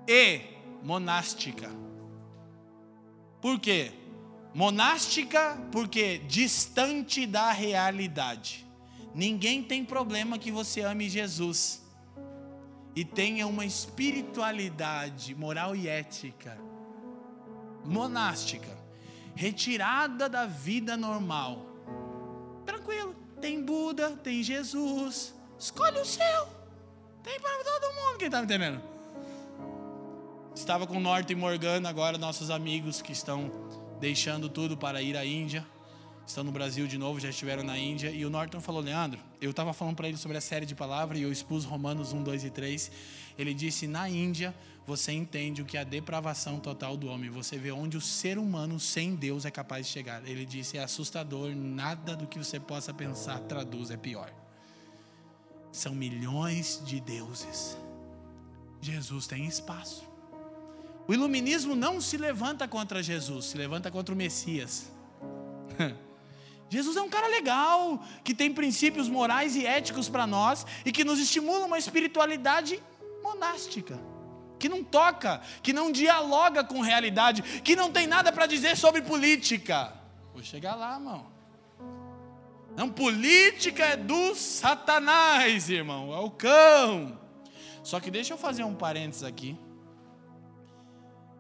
[0.06, 0.40] e
[0.82, 1.70] monástica.
[3.40, 3.92] Por quê?
[4.54, 8.66] Monástica porque distante da realidade.
[9.14, 11.82] Ninguém tem problema que você ame Jesus
[12.96, 16.58] e tenha uma espiritualidade moral e ética
[17.84, 18.76] monástica,
[19.34, 21.67] retirada da vida normal
[22.88, 23.14] tranquilo.
[23.40, 25.34] Tem Buda, tem Jesus.
[25.58, 26.48] Escolhe o seu.
[27.22, 28.18] Tem para todo mundo.
[28.18, 28.82] Quem está me entendendo?
[30.54, 33.50] Estava com Norte e Morgana, agora nossos amigos que estão
[34.00, 35.64] deixando tudo para ir à Índia.
[36.26, 38.10] Estão no Brasil de novo, já estiveram na Índia.
[38.10, 41.18] E o Norton falou: Leandro, eu estava falando para ele sobre a série de palavras
[41.18, 42.90] e eu expus Romanos 1, 2 e 3.
[43.38, 44.54] Ele disse: na Índia
[44.88, 47.28] você entende o que é a depravação total do homem.
[47.28, 50.26] Você vê onde o ser humano sem Deus é capaz de chegar.
[50.26, 54.32] Ele disse: é assustador, nada do que você possa pensar traduz, é pior.
[55.70, 57.76] São milhões de deuses.
[58.80, 60.08] Jesus tem espaço.
[61.06, 64.90] O iluminismo não se levanta contra Jesus, se levanta contra o Messias.
[66.70, 71.04] Jesus é um cara legal, que tem princípios morais e éticos para nós e que
[71.04, 72.82] nos estimula uma espiritualidade
[73.22, 73.98] monástica
[74.58, 79.02] que não toca, que não dialoga com realidade, que não tem nada para dizer sobre
[79.02, 79.92] política.
[80.32, 81.26] Vou chegar lá, irmão.
[82.76, 87.18] Não, política é do Satanás, irmão, é o cão.
[87.82, 89.58] Só que deixa eu fazer um parênteses aqui.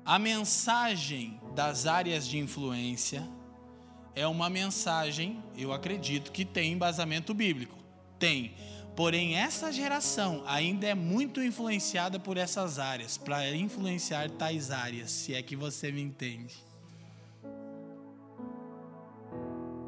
[0.04, 3.28] A mensagem das áreas de influência
[4.14, 7.76] é uma mensagem, eu acredito que tem embasamento bíblico.
[8.18, 8.56] Tem
[8.98, 15.36] Porém, essa geração ainda é muito influenciada por essas áreas, para influenciar tais áreas, se
[15.36, 16.56] é que você me entende.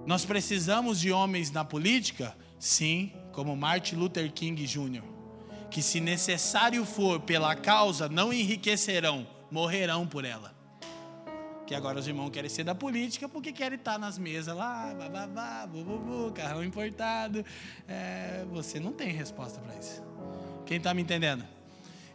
[0.06, 2.36] Nós precisamos de homens na política?
[2.56, 5.02] Sim, como Martin Luther King Jr.,
[5.72, 10.54] que, se necessário for pela causa, não enriquecerão, morrerão por ela.
[11.70, 15.68] Que agora os irmãos querem ser da política porque querem estar nas mesas lá, bababá,
[15.68, 17.44] bububu, carrão importado.
[17.86, 20.02] É, você não tem resposta para isso.
[20.66, 21.46] Quem está me entendendo?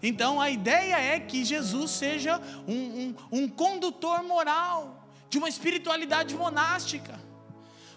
[0.04, 2.38] Então a ideia é que Jesus seja
[2.68, 7.18] um, um, um condutor moral de uma espiritualidade monástica.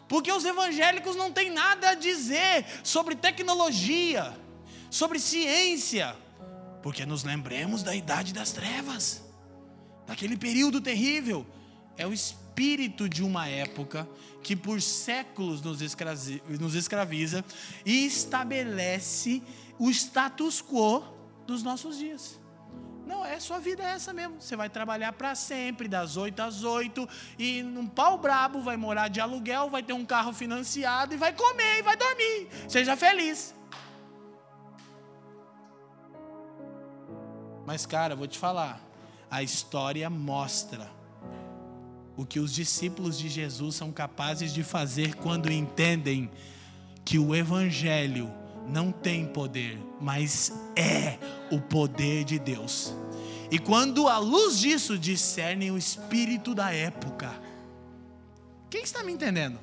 [0.06, 4.32] Porque os evangélicos não têm nada a dizer sobre tecnologia,
[4.88, 6.14] sobre ciência,
[6.84, 9.27] porque nos lembremos da idade das trevas,
[10.08, 11.46] daquele período terrível.
[11.96, 14.08] É o espírito de uma época
[14.42, 17.44] que por séculos nos escraviza
[17.84, 19.42] e estabelece
[19.78, 21.04] o status quo
[21.46, 22.40] dos nossos dias.
[23.06, 24.40] Não, é sua vida é essa mesmo.
[24.40, 29.08] Você vai trabalhar para sempre, das 8 às 8, e num pau brabo, vai morar
[29.08, 32.48] de aluguel, vai ter um carro financiado e vai comer e vai dormir.
[32.68, 33.54] Seja feliz.
[37.66, 38.80] Mas, cara, vou te falar,
[39.30, 40.90] a história mostra
[42.16, 46.30] o que os discípulos de Jesus são capazes de fazer quando entendem
[47.04, 48.30] que o Evangelho
[48.68, 51.18] não tem poder, mas é
[51.50, 52.92] o poder de Deus.
[53.50, 57.32] E quando à luz disso discernem o espírito da época.
[58.68, 59.58] Quem está me entendendo?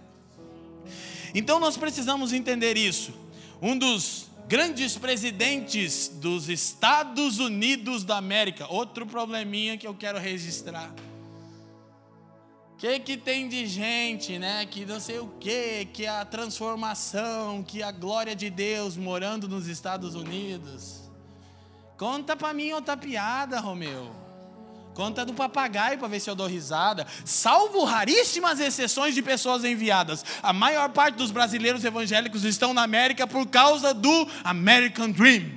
[1.34, 3.14] Então nós precisamos entender isso.
[3.62, 10.94] Um dos grandes presidentes dos Estados Unidos da América, outro probleminha que eu quero registrar
[12.78, 17.82] que que tem de gente, né, que não sei o que, que a transformação, que
[17.82, 21.10] a glória de Deus morando nos Estados Unidos.
[21.98, 24.25] Conta para mim outra piada, Romeu.
[24.96, 27.06] Conta do papagaio para ver se eu dou risada.
[27.26, 30.24] Salvo raríssimas exceções de pessoas enviadas.
[30.42, 35.52] A maior parte dos brasileiros evangélicos estão na América por causa do American Dream.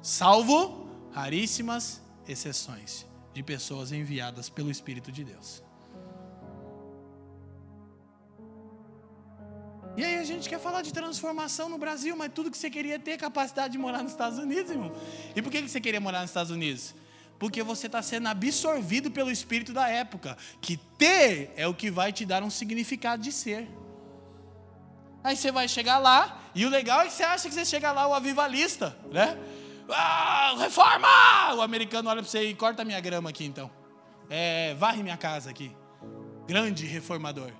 [0.00, 3.04] Salvo raríssimas exceções
[3.34, 5.60] de pessoas enviadas pelo Espírito de Deus.
[9.96, 12.96] E aí a gente quer falar de transformação no Brasil, mas tudo que você queria
[12.96, 14.92] ter é capacidade de morar nos Estados Unidos, irmão.
[15.34, 16.94] E por que você queria morar nos Estados Unidos?
[17.38, 20.36] Porque você está sendo absorvido pelo espírito da época.
[20.60, 23.68] Que ter é o que vai te dar um significado de ser.
[25.22, 27.90] Aí você vai chegar lá, e o legal é que você acha que você chega
[27.90, 29.36] lá o avivalista, né?
[29.88, 31.54] Ah, reforma!
[31.54, 33.70] O americano olha para você e corta minha grama aqui então.
[34.30, 35.74] É, varre minha casa aqui.
[36.46, 37.50] Grande reformador.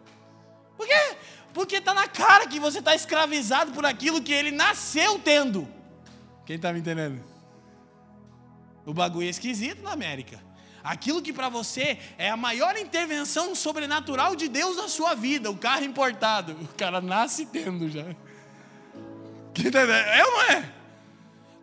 [0.77, 1.17] Por quê?
[1.53, 5.69] Porque está na cara que você está escravizado por aquilo que ele nasceu tendo.
[6.45, 7.21] Quem está me entendendo?
[8.87, 10.41] O bagulho é esquisito na América.
[10.83, 15.57] Aquilo que para você é a maior intervenção sobrenatural de Deus na sua vida, o
[15.57, 16.53] carro importado.
[16.53, 18.05] O cara nasce tendo já.
[19.65, 20.73] É ou não é?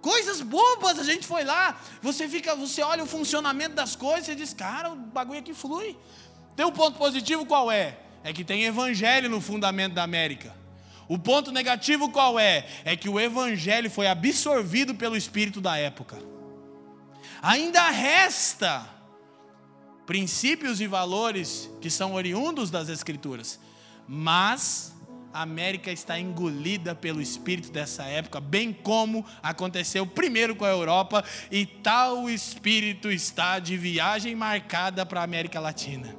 [0.02, 4.36] Coisas bobas, a gente foi lá, você fica, você olha o funcionamento das coisas e
[4.36, 5.96] diz, cara, o bagulho aqui flui.
[6.58, 7.98] Tem um ponto positivo qual é?
[8.22, 10.54] É que tem evangelho no fundamento da América.
[11.08, 12.66] O ponto negativo qual é?
[12.84, 16.18] É que o evangelho foi absorvido pelo espírito da época.
[17.44, 18.88] Ainda resta
[20.06, 23.60] princípios e valores que são oriundos das escrituras,
[24.08, 24.96] mas
[25.34, 31.22] a América está engolida pelo espírito dessa época, bem como aconteceu primeiro com a Europa,
[31.52, 36.16] e tal espírito está de viagem marcada para a América Latina.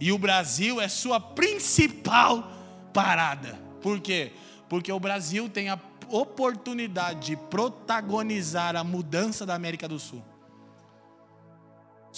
[0.00, 2.50] E o Brasil é sua principal
[2.92, 3.54] parada.
[3.80, 4.32] Por quê?
[4.68, 5.78] Porque o Brasil tem a
[6.08, 10.24] oportunidade de protagonizar a mudança da América do Sul.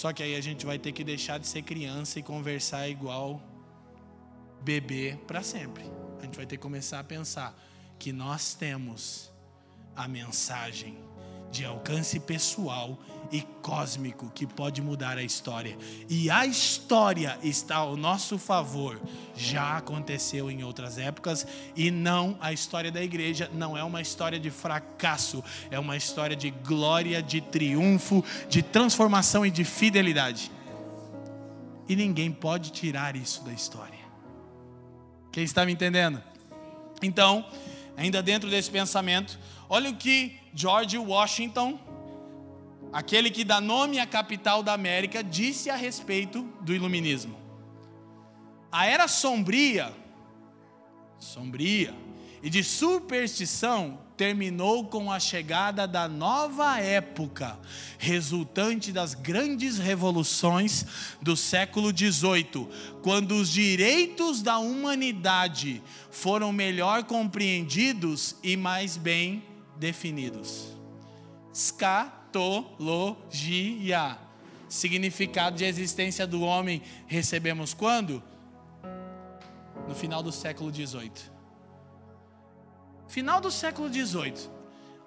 [0.01, 3.39] Só que aí a gente vai ter que deixar de ser criança e conversar igual
[4.63, 5.83] bebê para sempre.
[6.19, 7.55] A gente vai ter que começar a pensar
[7.99, 9.31] que nós temos
[9.95, 10.97] a mensagem
[11.51, 12.97] de alcance pessoal
[13.31, 15.77] e cósmico que pode mudar a história.
[16.09, 18.99] E a história está ao nosso favor.
[19.35, 24.39] Já aconteceu em outras épocas e não a história da igreja não é uma história
[24.39, 30.51] de fracasso, é uma história de glória, de triunfo, de transformação e de fidelidade.
[31.87, 33.99] E ninguém pode tirar isso da história.
[35.31, 36.21] Quem está me entendendo?
[37.01, 37.45] Então,
[37.95, 41.79] ainda dentro desse pensamento, olha o que George Washington,
[42.91, 47.39] aquele que dá nome à capital da América, disse a respeito do iluminismo.
[48.71, 49.93] A era sombria,
[51.19, 51.93] sombria,
[52.43, 57.57] e de superstição terminou com a chegada da nova época,
[57.97, 60.85] resultante das grandes revoluções
[61.21, 62.67] do século XVIII,
[63.01, 65.81] quando os direitos da humanidade
[66.11, 69.43] foram melhor compreendidos e mais bem
[69.77, 70.67] definidos.
[72.31, 74.17] Escatologia.
[74.69, 78.23] Significado de existência do homem recebemos quando?
[79.85, 81.11] No final do século XVIII.
[83.09, 84.49] Final do século XVIII.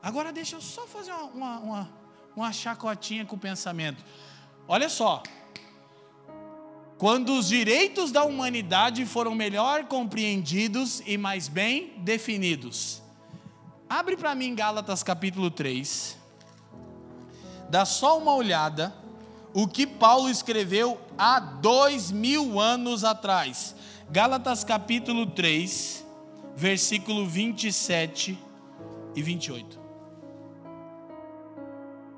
[0.03, 1.91] Agora deixa eu só fazer uma, uma, uma,
[2.37, 4.05] uma chacotinha com o pensamento.
[4.68, 5.22] Olha só.
[6.99, 13.03] Quando os direitos da humanidade foram melhor compreendidos e mais bem definidos.
[13.89, 16.24] Abre para mim Gálatas capítulo 3.
[17.69, 18.95] Dá só uma olhada
[19.53, 23.75] o que Paulo escreveu há dois mil anos atrás.
[24.11, 26.05] Gálatas capítulo 3
[26.57, 28.39] versículo 27
[29.15, 29.81] e 28.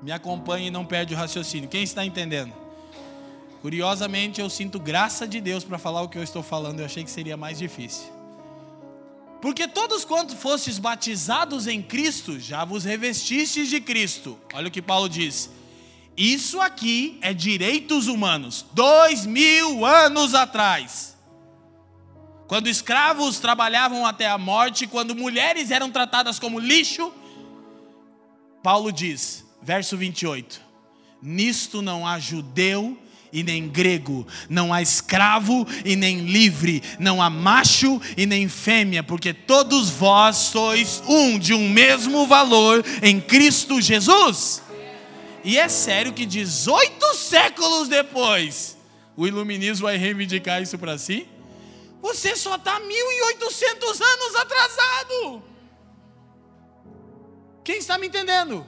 [0.01, 1.69] Me acompanhe e não perde o raciocínio.
[1.69, 2.53] Quem está entendendo?
[3.61, 7.03] Curiosamente, eu sinto graça de Deus para falar o que eu estou falando, eu achei
[7.03, 8.16] que seria mais difícil.
[9.41, 14.37] Porque todos quantos fostes batizados em Cristo, já vos revestistes de Cristo.
[14.53, 15.49] Olha o que Paulo diz.
[16.15, 18.65] Isso aqui é direitos humanos.
[18.73, 21.15] Dois mil anos atrás.
[22.47, 27.13] Quando escravos trabalhavam até a morte, quando mulheres eram tratadas como lixo,
[28.63, 30.61] Paulo diz, verso 28,
[31.21, 32.97] nisto não há judeu
[33.37, 39.03] e nem grego, não há escravo e nem livre, não há macho e nem fêmea,
[39.03, 44.63] porque todos vós sois um de um mesmo valor em Cristo Jesus.
[45.43, 48.75] E é sério que 18 séculos depois,
[49.15, 51.27] o iluminismo vai reivindicar isso para si?
[52.01, 55.43] Você só está 1.800 anos atrasado.
[57.63, 58.65] Quem está me entendendo?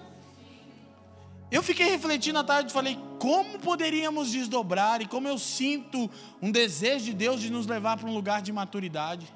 [1.52, 6.10] Eu fiquei refletindo à tarde e falei: como poderíamos desdobrar e como eu sinto
[6.42, 9.28] um desejo de Deus de nos levar para um lugar de maturidade.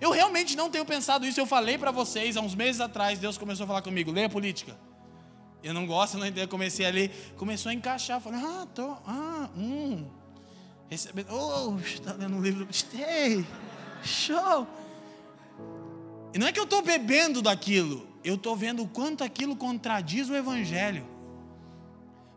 [0.00, 1.40] Eu realmente não tenho pensado isso.
[1.40, 3.18] Eu falei para vocês há uns meses atrás.
[3.18, 4.78] Deus começou a falar comigo: leia política.
[5.62, 6.42] Eu não gosto, não entendo.
[6.44, 8.20] Eu comecei a ler, começou a encaixar.
[8.20, 10.04] Falei: ah, tô, ah, hum
[10.88, 11.28] recebendo.
[11.30, 12.66] Oh, está lendo um livro.
[12.94, 13.44] Ei,
[14.02, 14.66] show!
[16.32, 20.28] E não é que eu estou bebendo daquilo, eu estou vendo o quanto aquilo contradiz
[20.28, 21.06] o Evangelho.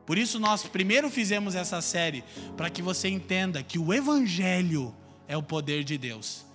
[0.09, 2.23] Por isso nós primeiro fizemos essa série,
[2.57, 4.91] para que você entenda que o Evangelho
[5.27, 6.47] é o poder de Deus.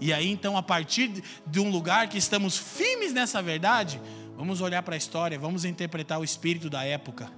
[0.00, 4.00] E aí então, a partir de um lugar que estamos firmes nessa verdade,
[4.34, 7.30] vamos olhar para a história, vamos interpretar o espírito da época.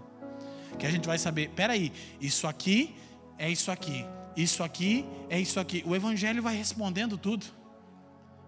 [0.78, 2.94] Que a gente vai saber, peraí, isso aqui
[3.36, 4.06] é isso aqui,
[4.36, 5.82] isso aqui é isso aqui.
[5.84, 7.46] O Evangelho vai respondendo tudo.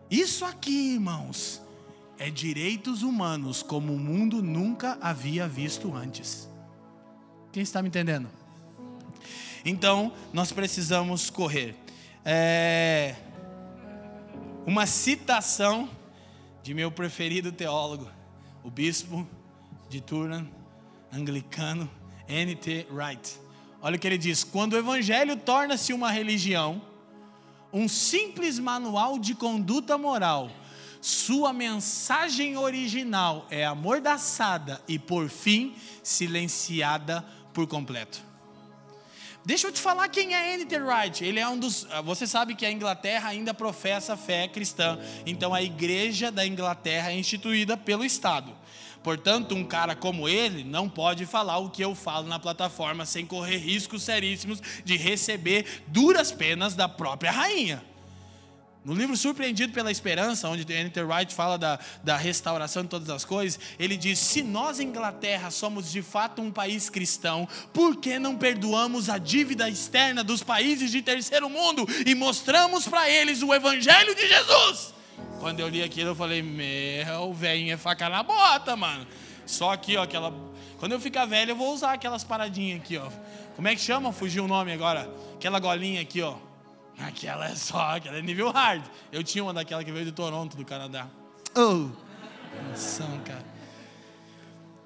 [0.08, 1.60] Isso aqui, irmãos,
[2.20, 6.54] é direitos humanos como o mundo nunca havia visto antes.
[7.56, 8.28] Quem está me entendendo?
[9.64, 11.74] Então, nós precisamos correr.
[12.22, 13.16] É
[14.66, 15.88] uma citação
[16.62, 18.10] de meu preferido teólogo,
[18.62, 19.26] o bispo
[19.88, 20.44] de Turan,
[21.10, 21.90] anglicano,
[22.28, 22.88] N.T.
[22.90, 23.40] Wright.
[23.80, 26.82] Olha o que ele diz: quando o evangelho torna-se uma religião,
[27.72, 30.50] um simples manual de conduta moral,
[31.00, 37.24] sua mensagem original é amordaçada e, por fim, silenciada
[37.56, 38.20] por completo.
[39.42, 40.78] Deixa eu te falar quem é N.T.
[40.78, 41.24] Wright.
[41.24, 41.86] Ele é um dos.
[42.04, 44.98] Você sabe que a Inglaterra ainda professa fé cristã.
[45.24, 48.52] Então a igreja da Inglaterra é instituída pelo Estado.
[49.02, 53.24] Portanto, um cara como ele não pode falar o que eu falo na plataforma sem
[53.24, 57.82] correr riscos seríssimos de receber duras penas da própria rainha.
[58.86, 61.02] No livro Surpreendido pela Esperança, onde N.T.
[61.02, 65.90] Wright fala da, da restauração de todas as coisas, ele diz: se nós, Inglaterra, somos
[65.90, 71.02] de fato um país cristão, por que não perdoamos a dívida externa dos países de
[71.02, 74.94] terceiro mundo e mostramos para eles o Evangelho de Jesus?
[75.40, 79.04] Quando eu li aquilo, eu falei, meu, velho, é faca na bota, mano.
[79.44, 80.32] Só aqui, ó, aquela.
[80.78, 83.10] Quando eu ficar velho, eu vou usar aquelas paradinhas aqui, ó.
[83.56, 84.12] Como é que chama?
[84.12, 85.12] Fugiu o nome agora.
[85.34, 86.36] Aquela golinha aqui, ó.
[86.98, 88.84] Aquela é só, aquela é nível hard.
[89.12, 91.06] Eu tinha uma daquela que veio do Toronto, do Canadá.
[91.54, 91.90] Oh!
[92.70, 93.44] Noção, cara.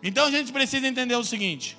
[0.03, 1.77] Então a gente precisa entender o seguinte.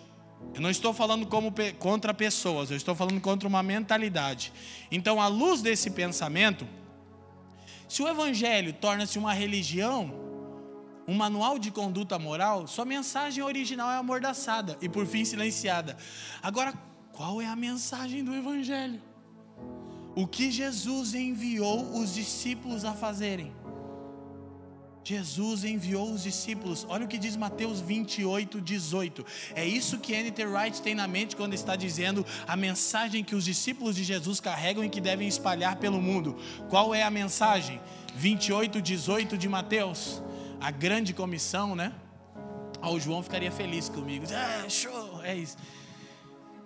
[0.54, 4.52] Eu não estou falando como contra pessoas, eu estou falando contra uma mentalidade.
[4.92, 6.68] Então, à luz desse pensamento,
[7.88, 10.14] se o evangelho torna-se uma religião,
[11.08, 15.98] um manual de conduta moral, sua mensagem original é amordaçada e por fim silenciada.
[16.42, 16.74] Agora,
[17.12, 19.02] qual é a mensagem do evangelho?
[20.16, 23.54] O que Jesus enviou os discípulos a fazerem?
[25.04, 26.86] Jesus enviou os discípulos.
[26.88, 29.26] Olha o que diz Mateus 28, 18.
[29.56, 30.46] É isso que N.T.
[30.46, 34.84] Wright tem na mente quando está dizendo a mensagem que os discípulos de Jesus carregam
[34.84, 36.38] e que devem espalhar pelo mundo.
[36.70, 37.82] Qual é a mensagem?
[38.16, 40.22] 28, 18 de Mateus.
[40.60, 41.94] A grande comissão, né?
[42.80, 44.26] Ah, o João ficaria feliz comigo.
[44.32, 45.58] Ah, show, é isso.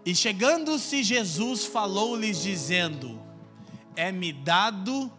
[0.06, 3.25] E chegando-se Jesus falou-lhes dizendo:
[3.96, 5.12] É-me dado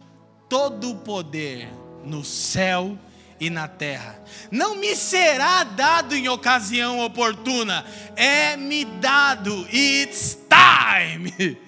[0.47, 1.67] todo o poder
[2.03, 2.97] no céu
[3.39, 4.21] e na terra.
[4.51, 11.57] Não me será dado em ocasião oportuna, é-me dado, it's time.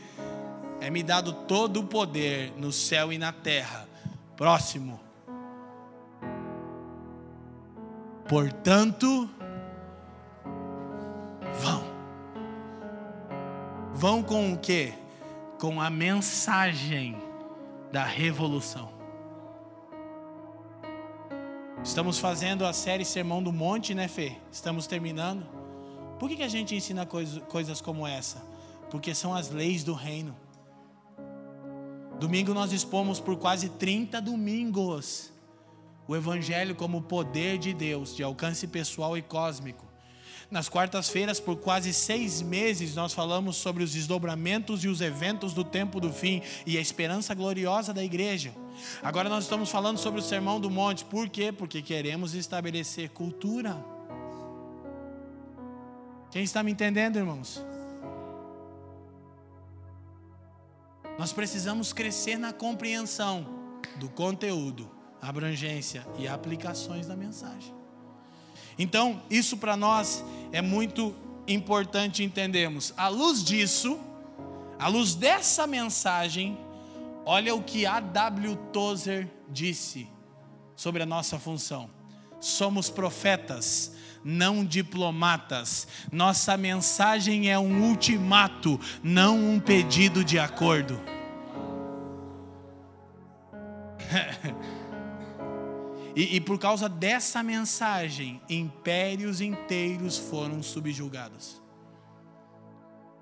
[0.81, 3.85] É-me dado todo o poder no céu e na terra.
[4.37, 4.97] Próximo.
[8.29, 9.29] Portanto,
[11.59, 11.83] vão.
[13.93, 14.93] Vão com o que?
[15.59, 17.17] Com a mensagem
[17.91, 18.89] da revolução.
[21.83, 24.37] Estamos fazendo a série Sermão do Monte, né, Fê?
[24.49, 25.45] Estamos terminando.
[26.17, 28.41] Por que, que a gente ensina coisa, coisas como essa?
[28.89, 30.33] Porque são as leis do reino.
[32.19, 35.29] Domingo nós expomos por quase 30 domingos
[36.07, 39.88] o Evangelho como poder de Deus, de alcance pessoal e cósmico.
[40.51, 45.63] Nas quartas-feiras, por quase seis meses, nós falamos sobre os desdobramentos e os eventos do
[45.63, 48.51] tempo do fim e a esperança gloriosa da igreja.
[49.03, 51.05] Agora nós estamos falando sobre o Sermão do Monte.
[51.05, 51.51] Por quê?
[51.51, 53.77] Porque queremos estabelecer cultura.
[56.31, 57.63] Quem está me entendendo, irmãos?
[61.19, 63.45] Nós precisamos crescer na compreensão
[63.97, 64.89] do conteúdo,
[65.21, 67.78] abrangência e aplicações da mensagem.
[68.79, 70.23] Então, isso para nós
[70.53, 71.13] é muito
[71.45, 72.93] importante entendermos.
[72.95, 73.99] À luz disso,
[74.79, 76.57] à luz dessa mensagem,
[77.25, 77.99] olha o que A.
[77.99, 78.55] W.
[78.71, 80.07] Tozer disse
[80.77, 81.89] sobre a nossa função.
[82.39, 85.85] Somos profetas, não diplomatas.
[86.09, 91.01] Nossa mensagem é um ultimato, não um pedido de acordo.
[96.15, 101.61] E, e, por causa dessa mensagem, impérios inteiros foram subjugados.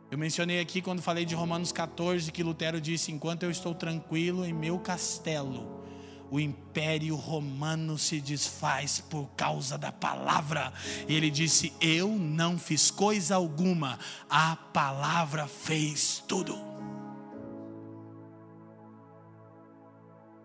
[0.10, 4.46] Eu mencionei aqui quando falei de Romanos 14 que Lutero disse: Enquanto eu estou tranquilo
[4.46, 5.84] em meu castelo,
[6.32, 10.72] o império romano se desfaz por causa da palavra.
[11.10, 16.77] E ele disse: Eu não fiz coisa alguma, a palavra fez tudo.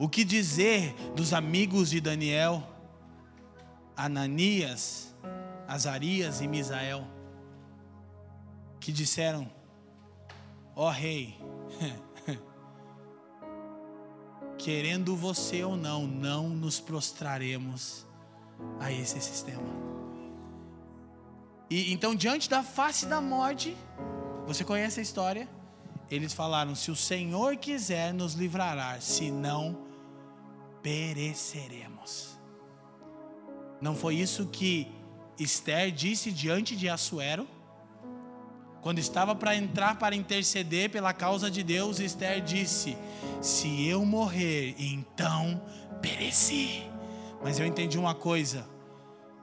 [0.02, 2.60] O que dizer dos amigos de Daniel,
[3.96, 5.14] Ananias,
[5.68, 7.06] Azarias e Misael,
[8.80, 9.48] que disseram:
[10.74, 11.38] Ó oh, rei,
[14.58, 18.04] querendo você ou não, não nos prostraremos
[18.80, 19.70] a esse sistema.
[21.70, 23.76] E então, diante da face da morte,
[24.48, 25.48] você conhece a história?
[26.10, 29.91] Eles falaram: se o Senhor quiser, nos livrará, se não,
[30.82, 32.38] pereceremos.
[33.80, 34.88] Não foi isso que
[35.38, 37.46] Esther disse diante de Assuero?
[38.80, 42.96] Quando estava para entrar para interceder pela causa de Deus, Esther disse:
[43.40, 45.62] Se eu morrer, então
[46.00, 46.82] pereci.
[47.42, 48.66] Mas eu entendi uma coisa: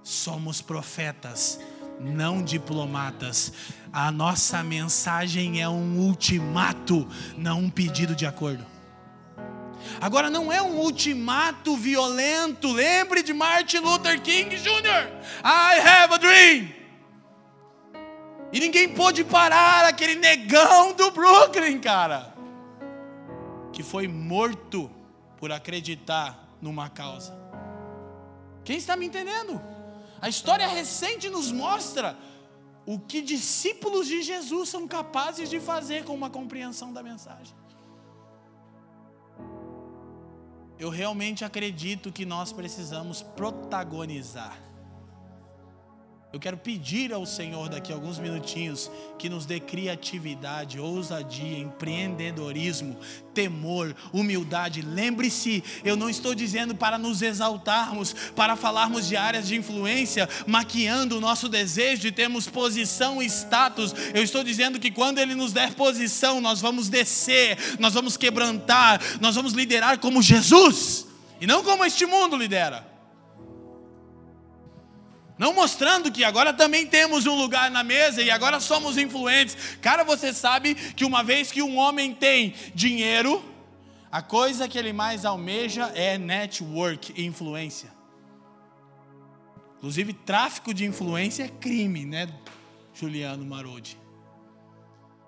[0.04, 1.60] somos profetas,
[2.00, 3.54] não diplomatas.
[3.94, 8.66] A nossa mensagem é um ultimato, não um pedido de acordo.
[10.02, 12.72] Agora não é um ultimato violento.
[12.72, 15.10] Lembre de Martin Luther King Jr.
[15.44, 16.80] I have a dream.
[18.52, 22.34] E ninguém pôde parar aquele negão do Brooklyn, cara,
[23.72, 24.90] que foi morto
[25.38, 27.38] por acreditar numa causa.
[28.64, 29.62] Quem está me entendendo?
[30.22, 32.18] A história recente nos mostra
[32.86, 37.56] o que discípulos de Jesus são capazes de fazer com uma compreensão da mensagem.
[40.80, 44.69] Eu realmente acredito que nós precisamos protagonizar.
[46.32, 52.96] Eu quero pedir ao Senhor daqui a alguns minutinhos que nos dê criatividade, ousadia, empreendedorismo,
[53.34, 54.84] temor, humildade.
[54.84, 61.18] Lembre-se, eu não estou dizendo para nos exaltarmos, para falarmos de áreas de influência, maquiando
[61.18, 63.96] o nosso desejo de termos posição e status.
[64.14, 69.02] Eu estou dizendo que quando Ele nos der posição, nós vamos descer, nós vamos quebrantar,
[69.20, 71.08] nós vamos liderar como Jesus
[71.42, 72.89] e não como este mundo lidera.
[75.40, 79.56] Não mostrando que agora também temos um lugar na mesa e agora somos influentes.
[79.82, 83.42] Cara, você sabe que uma vez que um homem tem dinheiro,
[84.12, 87.90] a coisa que ele mais almeja é network influência.
[89.78, 92.28] Inclusive, tráfico de influência é crime, né,
[92.94, 93.98] Juliano Marodi?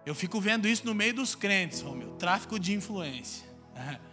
[0.06, 2.10] Eu fico vendo isso no meio dos crentes, Romeu.
[2.18, 3.46] Tráfico de influência.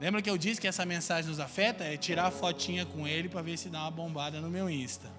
[0.00, 1.84] Lembra que eu disse que essa mensagem nos afeta?
[1.84, 5.10] É tirar a fotinha com ele para ver se dá uma bombada no meu Insta.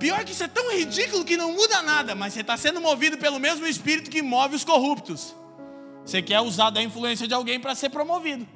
[0.00, 3.16] Pior que isso é tão ridículo que não muda nada, mas você está sendo movido
[3.16, 5.36] pelo mesmo espírito que move os corruptos.
[6.04, 8.46] Você quer usar da influência de alguém para ser promovido.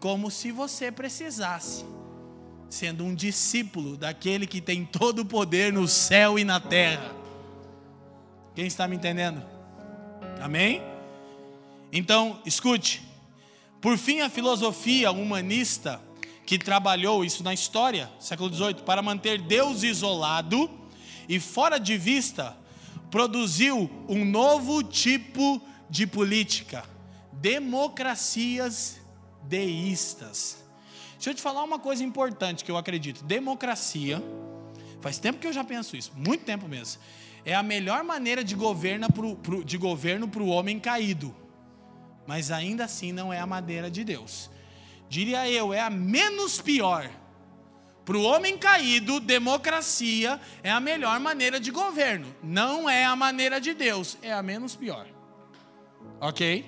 [0.00, 1.84] Como se você precisasse,
[2.68, 7.14] sendo um discípulo daquele que tem todo o poder no céu e na terra.
[8.52, 9.40] Quem está me entendendo?
[10.40, 10.82] Amém?
[11.92, 13.11] Então, escute.
[13.82, 16.00] Por fim, a filosofia humanista
[16.46, 20.70] que trabalhou isso na história, século XVIII, para manter Deus isolado
[21.28, 22.56] e fora de vista,
[23.10, 25.60] produziu um novo tipo
[25.90, 26.84] de política:
[27.32, 29.00] democracias
[29.42, 30.62] deístas.
[31.14, 34.22] Deixa eu te falar uma coisa importante que eu acredito: democracia,
[35.00, 37.02] faz tempo que eu já penso isso, muito tempo mesmo,
[37.44, 39.08] é a melhor maneira de, governo
[39.64, 41.34] de governo para o homem caído,
[42.26, 44.50] mas ainda assim não é a maneira de Deus.
[45.08, 47.10] Diria eu, é a menos pior.
[48.04, 52.34] Para o homem caído, democracia é a melhor maneira de governo.
[52.42, 55.06] Não é a maneira de Deus, é a menos pior.
[56.20, 56.66] Ok?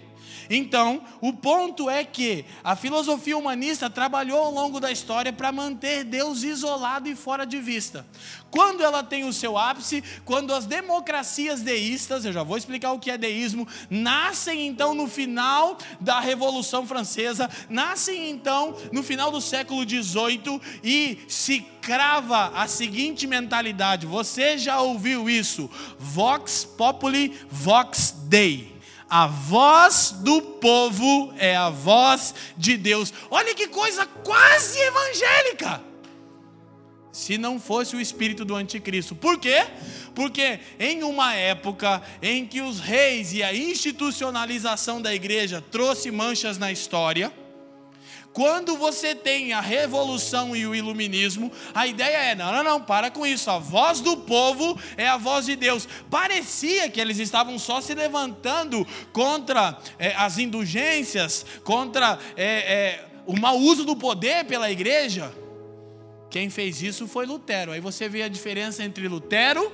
[0.49, 6.05] Então, o ponto é que a filosofia humanista trabalhou ao longo da história para manter
[6.05, 8.07] Deus isolado e fora de vista.
[8.51, 12.99] Quando ela tem o seu ápice, quando as democracias deístas, eu já vou explicar o
[12.99, 19.41] que é deísmo, nascem então no final da Revolução Francesa, nascem então no final do
[19.41, 25.71] século XVIII e se crava a seguinte mentalidade: você já ouviu isso?
[25.99, 28.74] Vox populi, vox dei.
[29.17, 33.15] A voz do povo é a voz de Deus.
[33.31, 35.81] Olha que coisa quase evangélica.
[37.13, 39.15] Se não fosse o espírito do anticristo.
[39.15, 39.69] Por quê?
[40.17, 46.59] Porque em uma época em que os reis e a institucionalização da igreja trouxe manchas
[46.59, 47.33] na história,
[48.35, 53.09] quando você tem a revolução e o iluminismo, a ideia é: não, não, não, para
[53.09, 53.49] com isso.
[53.49, 55.89] A voz do povo é a voz de Deus.
[56.11, 63.39] Parecia que eles estavam só se levantando contra é, as indulgências, contra é, é, o
[63.39, 65.33] mau uso do poder pela igreja.
[66.29, 67.71] Quem fez isso foi Lutero.
[67.71, 69.73] Aí você vê a diferença entre Lutero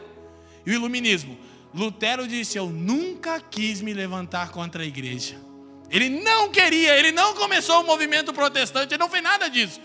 [0.67, 1.39] e o iluminismo.
[1.73, 5.50] Lutero disse: Eu nunca quis me levantar contra a igreja.
[5.91, 9.81] Ele não queria, ele não começou o movimento protestante, ele não fez nada disso.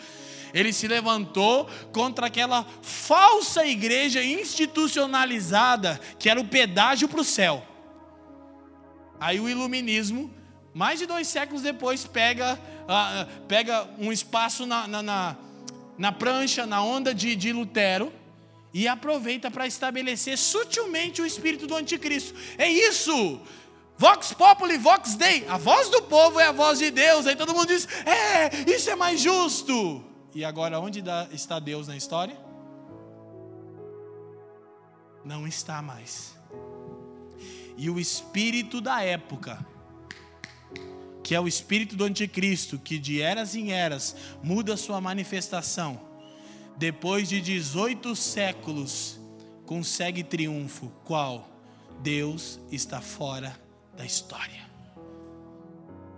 [0.53, 7.65] Ele se levantou contra aquela falsa igreja institucionalizada, que era o pedágio para o céu.
[9.19, 10.33] Aí o iluminismo,
[10.73, 15.35] mais de dois séculos depois, pega, uh, pega um espaço na, na, na,
[15.97, 18.13] na, prancha, na onda de, de Lutero,
[18.73, 22.35] e aproveita para estabelecer sutilmente o espírito do anticristo.
[22.57, 23.41] É isso!
[23.97, 25.47] Vox populi, vox dei.
[25.47, 27.25] A voz do povo é a voz de Deus.
[27.25, 30.03] Aí todo mundo diz: é, isso é mais justo.
[30.33, 32.37] E agora, onde está Deus na história?
[35.23, 36.35] Não está mais.
[37.77, 39.65] E o espírito da época,
[41.23, 45.99] que é o espírito do anticristo, que de eras em eras muda sua manifestação,
[46.77, 49.17] depois de 18 séculos,
[49.65, 50.91] consegue triunfo.
[51.05, 51.49] Qual?
[52.01, 53.64] Deus está fora
[53.95, 54.65] da história.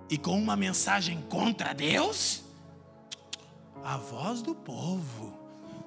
[0.09, 2.43] E com uma mensagem contra Deus,
[3.83, 5.37] a voz do povo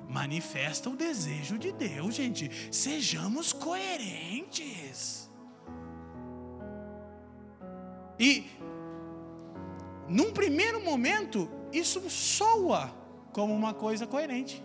[0.08, 2.50] manifesta o desejo de Deus, gente.
[2.74, 5.30] Sejamos coerentes.
[8.18, 8.50] E,
[10.08, 12.92] num primeiro momento, isso soa
[13.32, 14.62] como uma coisa coerente.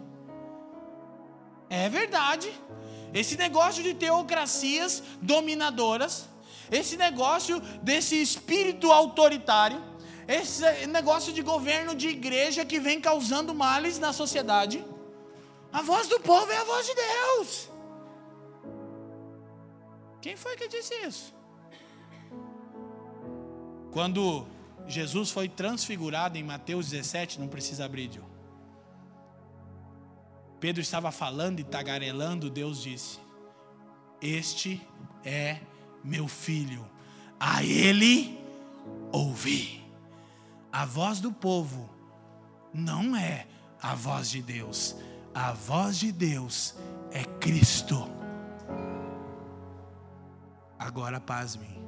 [1.69, 2.51] É verdade.
[3.13, 6.27] Esse negócio de teocracias dominadoras
[6.71, 9.81] esse negócio desse espírito autoritário,
[10.27, 14.83] esse negócio de governo de igreja que vem causando males na sociedade.
[15.71, 17.69] A voz do povo é a voz de Deus.
[20.21, 21.35] Quem foi que disse isso?
[23.91, 24.47] Quando
[24.87, 28.25] Jesus foi transfigurado em Mateus 17, não precisa abrir, Dio.
[30.59, 33.19] Pedro estava falando e tagarelando, Deus disse:
[34.21, 34.81] Este
[35.23, 35.59] é
[36.05, 36.85] meu filho,
[37.39, 38.39] a ele
[39.11, 39.83] ouvi.
[40.71, 41.89] A voz do povo
[42.73, 43.47] não é
[43.81, 44.95] a voz de Deus.
[45.33, 46.75] A voz de Deus
[47.11, 48.07] é Cristo.
[50.77, 51.83] Agora, pasmem.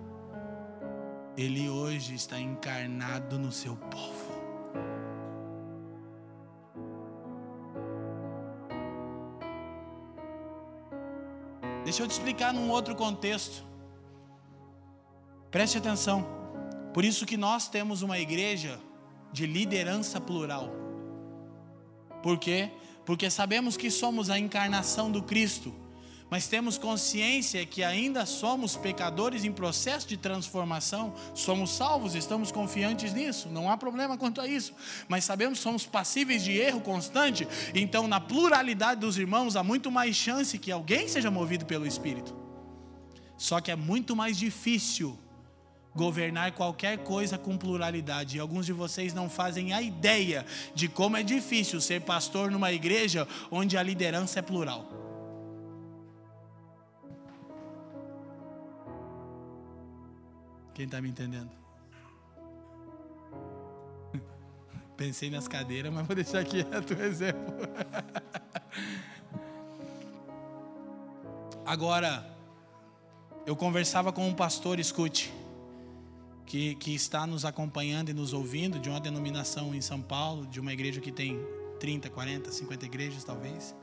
[1.38, 4.28] Ele hoje está encarnado no seu povo.
[11.84, 13.63] Deixa eu te explicar num outro contexto.
[15.52, 16.26] Preste atenção.
[16.93, 18.80] Por isso que nós temos uma igreja
[19.32, 20.72] de liderança plural.
[22.24, 22.72] Por quê?
[23.06, 25.74] Porque sabemos que somos a encarnação do Cristo
[26.30, 33.14] mas temos consciência que ainda somos pecadores em processo de transformação, somos salvos, estamos confiantes
[33.14, 34.74] nisso, não há problema quanto a isso,
[35.08, 39.89] mas sabemos que somos passíveis de erro constante, então na pluralidade dos irmãos há muito
[39.89, 42.36] mais chance que alguém seja movido pelo Espírito.
[43.38, 45.18] Só que é muito mais difícil
[45.95, 48.38] governar qualquer coisa com pluralidade.
[48.38, 52.71] E alguns de vocês não fazem a ideia de como é difícil ser pastor numa
[52.71, 54.85] igreja onde a liderança é plural.
[60.73, 61.49] Quem está me entendendo?
[64.95, 67.53] Pensei nas cadeiras, mas vou deixar quieto o exemplo.
[71.65, 72.38] Agora,
[73.45, 75.33] eu conversava com um pastor, escute,
[76.48, 80.62] que, que está nos acompanhando e nos ouvindo, de uma denominação em São Paulo, de
[80.62, 81.38] uma igreja que tem
[81.78, 83.76] 30, 40, 50 igrejas talvez.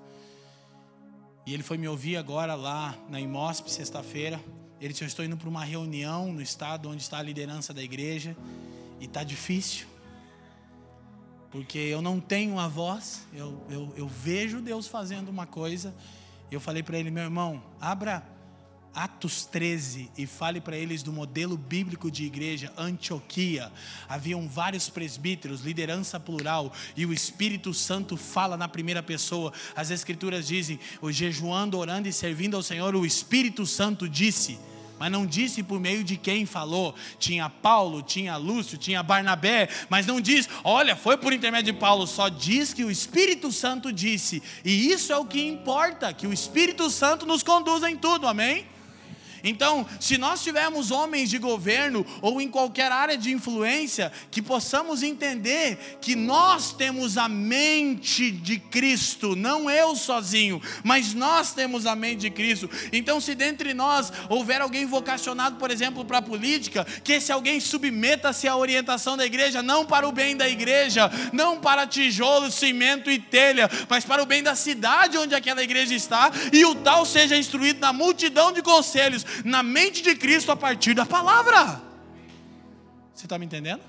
[1.47, 4.43] E ele foi me ouvir agora lá na IMOSP, sexta-feira.
[4.81, 7.83] Ele disse: Eu estou indo para uma reunião no estado onde está a liderança da
[7.83, 8.35] igreja
[8.99, 9.87] e está difícil,
[11.51, 15.95] porque eu não tenho a voz, eu, eu, eu vejo Deus fazendo uma coisa.
[16.51, 18.27] Eu falei para ele: Meu irmão, abra
[18.95, 23.73] Atos 13 e fale para eles do modelo bíblico de igreja, Antioquia.
[24.09, 29.53] Haviam vários presbíteros, liderança plural, e o Espírito Santo fala na primeira pessoa.
[29.75, 34.59] As Escrituras dizem: o jejuando, orando e servindo ao Senhor, o Espírito Santo disse
[34.99, 36.95] mas não disse por meio de quem falou.
[37.19, 42.07] Tinha Paulo, tinha Lúcio, tinha Barnabé, mas não diz, olha, foi por intermédio de Paulo,
[42.07, 44.43] só diz que o Espírito Santo disse.
[44.65, 48.67] E isso é o que importa, que o Espírito Santo nos conduza em tudo, amém?
[49.45, 55.03] Então, se nós tivermos homens de governo ou em qualquer área de influência, que possamos
[55.03, 61.95] entender que nós temos a mente de Cristo, não eu sozinho, mas nós temos a
[61.95, 62.71] mente de Cristo.
[62.91, 67.61] Então, se dentre nós houver alguém vocacionado, por exemplo, para a política, que esse alguém
[67.61, 73.11] submeta-se à orientação da igreja, não para o bem da igreja, não para tijolo, cimento
[73.11, 77.05] e telha, mas para o bem da cidade onde aquela igreja está, e o tal
[77.05, 81.83] seja instruído na multidão de conselhos, na mente de Cristo a partir da palavra.
[83.15, 83.81] Você está me entendendo?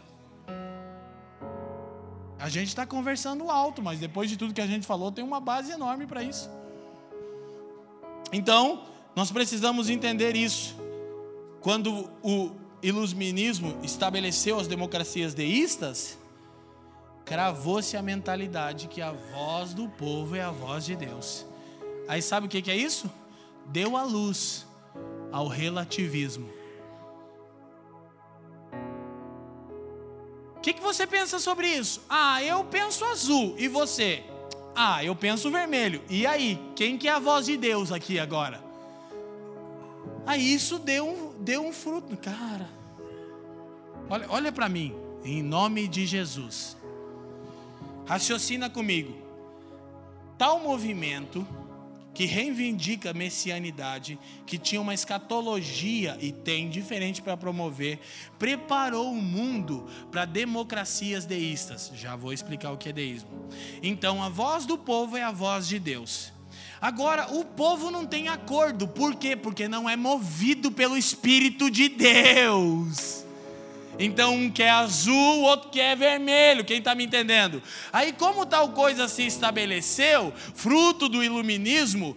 [2.37, 5.39] A gente está conversando alto, mas depois de tudo que a gente falou, tem uma
[5.39, 6.49] base enorme para isso.
[8.31, 8.83] Então,
[9.15, 10.75] nós precisamos entender isso.
[11.61, 12.51] Quando o
[12.83, 16.19] iluminismo estabeleceu as democracias deístas,
[17.23, 21.45] cravou-se a mentalidade que a voz do povo é a voz de Deus.
[22.07, 23.09] Aí sabe o que é isso?
[23.65, 24.64] Deu a luz
[25.35, 26.49] ao relativismo.
[30.55, 32.01] O que, que você pensa sobre isso?
[32.09, 33.53] Ah, eu penso azul.
[33.57, 34.23] E você?
[34.73, 36.01] Ah, eu penso vermelho.
[36.09, 36.57] E aí?
[36.73, 38.63] Quem que é a voz de Deus aqui agora?
[40.25, 42.15] Aí isso deu um, deu um fruto.
[42.15, 42.69] Cara,
[44.09, 46.77] olha, olha para mim, em nome de Jesus.
[48.07, 49.13] Raciocina comigo.
[50.37, 51.45] Tal movimento
[52.15, 57.99] que reivindica a messianidade, que tinha uma escatologia e tem diferente para promover,
[58.39, 61.91] preparou o mundo para democracias deístas.
[61.93, 63.29] Já vou explicar o que é deísmo.
[63.83, 66.31] Então, a voz do povo é a voz de Deus.
[66.79, 69.35] Agora, o povo não tem acordo, por quê?
[69.35, 73.24] Porque não é movido pelo Espírito de Deus.
[73.97, 76.65] Então um quer azul, o outro quer vermelho.
[76.65, 77.61] Quem está me entendendo?
[77.91, 82.15] Aí, como tal coisa se estabeleceu, fruto do iluminismo,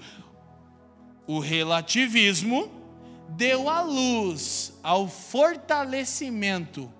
[1.26, 2.70] o relativismo
[3.28, 6.92] deu a luz ao fortalecimento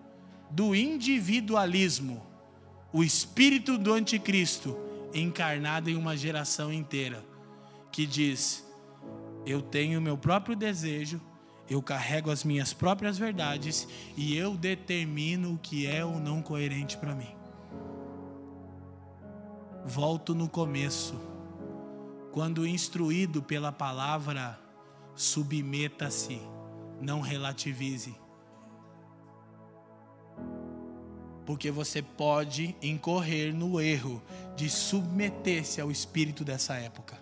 [0.51, 2.24] do individualismo,
[2.93, 4.79] o espírito do anticristo
[5.12, 7.24] encarnado em uma geração inteira,
[7.91, 8.64] que diz:
[9.45, 11.20] Eu tenho meu próprio desejo,
[11.69, 16.97] eu carrego as minhas próprias verdades e eu determino o que é ou não coerente
[16.97, 17.35] para mim.
[19.85, 21.14] Volto no começo.
[22.33, 24.59] Quando instruído pela palavra,
[25.14, 26.41] submeta-se,
[27.01, 28.14] não relativize.
[31.45, 34.23] Porque você pode incorrer no erro
[34.55, 37.19] de submeter-se ao espírito dessa época.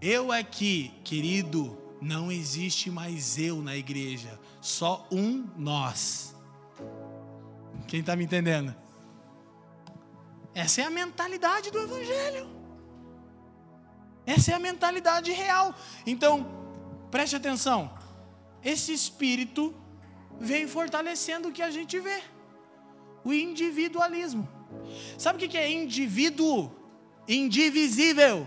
[0.00, 6.34] Eu aqui, querido, não existe mais eu na igreja, só um nós.
[7.86, 8.74] Quem está me entendendo?
[10.54, 12.48] Essa é a mentalidade do Evangelho.
[14.26, 15.74] Essa é a mentalidade real.
[16.06, 16.46] Então,
[17.10, 17.92] preste atenção.
[18.62, 19.74] Esse espírito
[20.40, 22.22] vem fortalecendo o que a gente vê.
[23.24, 24.48] O individualismo.
[25.18, 26.70] Sabe o que é indivíduo?
[27.28, 28.46] Indivisível.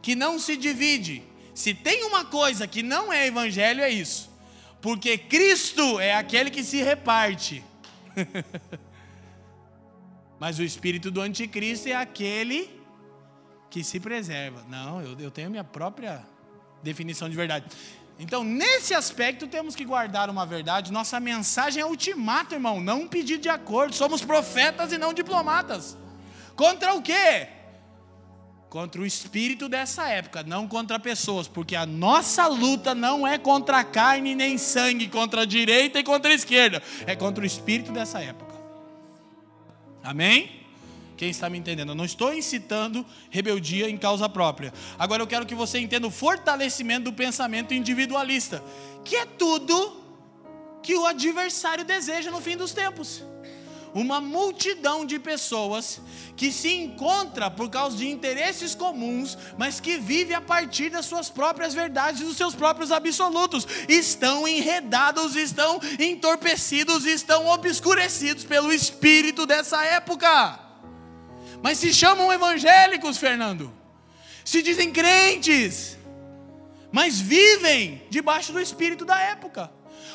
[0.00, 1.22] Que não se divide.
[1.54, 4.30] Se tem uma coisa que não é evangelho, é isso.
[4.80, 7.62] Porque Cristo é aquele que se reparte.
[10.40, 12.68] Mas o espírito do anticristo é aquele
[13.70, 14.64] que se preserva.
[14.68, 16.24] Não, eu, eu tenho minha própria
[16.82, 17.66] definição de verdade.
[18.18, 20.92] Então, nesse aspecto, temos que guardar uma verdade.
[20.92, 23.94] Nossa mensagem é ultimato, irmão, não um pedido de acordo.
[23.94, 25.96] Somos profetas e não diplomatas.
[26.54, 27.48] Contra o quê?
[28.72, 33.84] Contra o espírito dessa época, não contra pessoas, porque a nossa luta não é contra
[33.84, 38.20] carne nem sangue, contra a direita e contra a esquerda, é contra o espírito dessa
[38.20, 38.54] época.
[40.02, 40.64] Amém?
[41.18, 41.90] Quem está me entendendo?
[41.90, 44.72] Eu não estou incitando rebeldia em causa própria.
[44.98, 48.64] Agora eu quero que você entenda o fortalecimento do pensamento individualista,
[49.04, 50.02] que é tudo
[50.82, 53.22] que o adversário deseja no fim dos tempos.
[53.94, 56.00] Uma multidão de pessoas
[56.36, 61.28] que se encontra por causa de interesses comuns, mas que vive a partir das suas
[61.28, 69.84] próprias verdades, dos seus próprios absolutos, estão enredados, estão entorpecidos, estão obscurecidos pelo espírito dessa
[69.84, 70.62] época
[71.62, 73.72] mas se chamam evangélicos, Fernando.
[74.44, 75.96] Se dizem crentes,
[76.90, 79.70] mas vivem debaixo do espírito da época.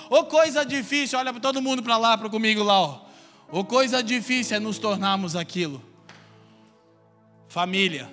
[0.10, 3.07] Ô coisa difícil, olha todo mundo para lá, para comigo lá, ó.
[3.50, 5.82] Ô coisa difícil é nos tornarmos aquilo.
[7.48, 8.12] Família.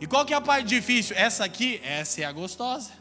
[0.00, 1.14] E qual que é a parte difícil?
[1.16, 2.92] Essa aqui, essa é a gostosa.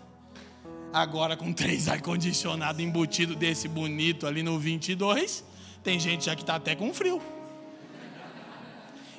[0.94, 5.44] Agora com três ar-condicionado embutido desse bonito ali no 22,
[5.84, 7.22] tem gente já que está até com frio.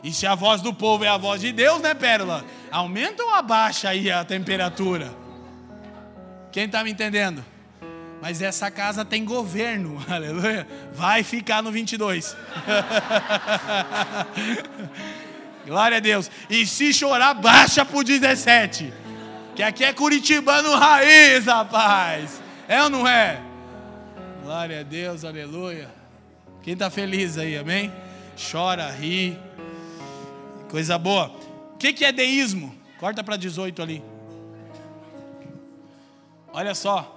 [0.05, 2.45] E se a voz do povo é a voz de Deus, né, Pérola?
[2.71, 5.13] Aumenta ou abaixa aí a temperatura?
[6.53, 7.45] Quem está me entendendo?
[8.21, 10.67] Mas essa casa tem governo, aleluia.
[10.93, 12.37] Vai ficar no 22.
[15.67, 16.31] Glória a Deus.
[16.49, 18.93] E se chorar, baixa para o 17.
[19.55, 22.41] Que aqui é Curitibano raiz, rapaz.
[22.69, 23.41] É ou não é?
[24.43, 25.89] Glória a Deus, aleluia.
[26.63, 27.93] Quem está feliz aí, amém?
[28.51, 29.39] Chora, ri.
[30.69, 31.35] Coisa boa.
[31.75, 32.75] O que, que é deísmo?
[32.99, 34.03] Corta para 18 ali.
[36.53, 37.16] Olha só.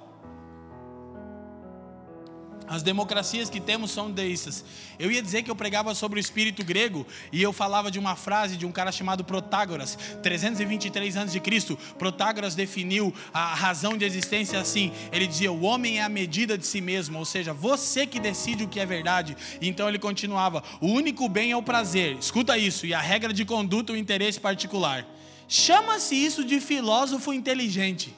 [2.69, 4.63] As democracias que temos são deístas.
[4.99, 8.15] Eu ia dizer que eu pregava sobre o espírito grego e eu falava de uma
[8.15, 11.75] frase de um cara chamado Protágoras, 323 anos de Cristo.
[11.97, 14.91] Protágoras definiu a razão de existência assim.
[15.11, 18.65] Ele dizia: "O homem é a medida de si mesmo", ou seja, você que decide
[18.65, 19.35] o que é verdade.
[19.59, 22.17] Então ele continuava: "O único bem é o prazer".
[22.19, 25.07] Escuta isso, e a regra de conduta o interesse particular.
[25.47, 28.15] Chama-se isso de filósofo inteligente.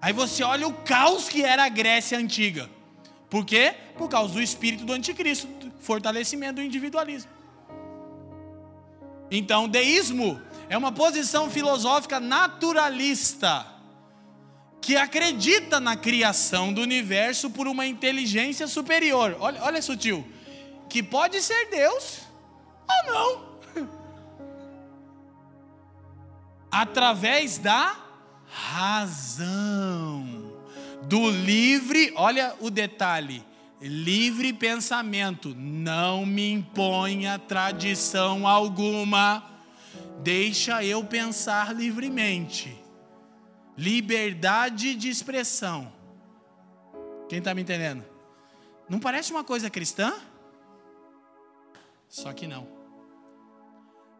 [0.00, 2.70] Aí você olha o caos que era a Grécia antiga.
[3.30, 3.74] Por quê?
[3.96, 7.30] Por causa do espírito do anticristo, fortalecimento do individualismo.
[9.30, 13.64] Então, deísmo é uma posição filosófica naturalista
[14.80, 19.36] que acredita na criação do universo por uma inteligência superior.
[19.38, 20.26] Olha, olha sutil,
[20.88, 22.22] que pode ser Deus
[22.88, 23.50] ou não.
[26.72, 27.96] Através da
[28.48, 30.39] razão
[31.10, 33.44] do livre, olha o detalhe,
[33.80, 39.44] livre pensamento, não me imponha tradição alguma,
[40.22, 42.80] deixa eu pensar livremente.
[43.76, 45.92] Liberdade de expressão.
[47.28, 48.04] Quem está me entendendo?
[48.88, 50.14] Não parece uma coisa cristã?
[52.08, 52.68] Só que não.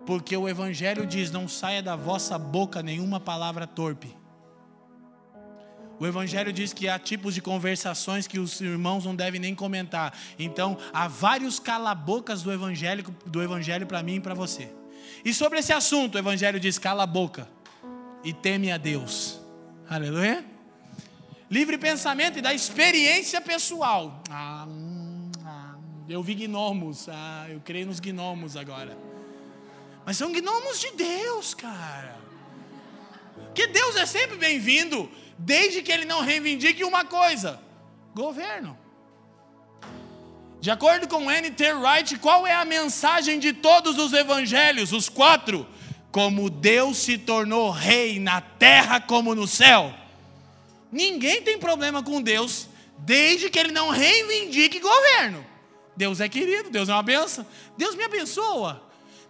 [0.05, 4.19] Porque o Evangelho diz: não saia da vossa boca nenhuma palavra torpe
[6.01, 10.19] o Evangelho diz que há tipos de conversações que os irmãos não devem nem comentar.
[10.39, 14.73] Então, há vários calabocas do Evangelho, do evangelho para mim e para você.
[15.23, 17.47] E sobre esse assunto, o Evangelho diz: cala a boca
[18.25, 19.39] e teme a Deus.
[19.87, 20.43] Aleluia.
[21.51, 24.23] Livre pensamento e da experiência pessoal.
[24.31, 25.75] Ah, hum, ah,
[26.09, 27.11] eu vi gnomos.
[27.11, 28.97] Ah, eu creio nos gnomos agora.
[30.07, 32.19] Mas são gnomos de Deus, cara.
[33.55, 35.11] Que Deus é sempre bem-vindo
[35.41, 37.61] desde que ele não reivindique uma coisa:
[38.15, 38.79] governo.
[40.61, 41.73] De acordo com N.T.
[41.73, 45.67] Wright, qual é a mensagem de todos os evangelhos, os quatro?
[46.13, 49.95] Como Deus se tornou rei na terra como no céu.
[50.93, 52.69] Ninguém tem problema com Deus,
[52.99, 55.47] desde que ele não reivindique governo.
[55.97, 57.47] Deus é querido, Deus é uma benção.
[57.79, 58.83] Deus me abençoa.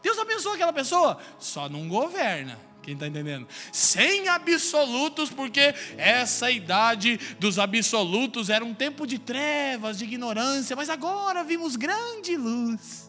[0.03, 2.59] Deus abençoa aquela pessoa, só não governa.
[2.91, 3.47] Quem está entendendo?
[3.71, 10.91] Sem absolutos, porque essa idade dos absolutos era um tempo de trevas, de ignorância, mas
[10.91, 13.09] agora vimos grande luz.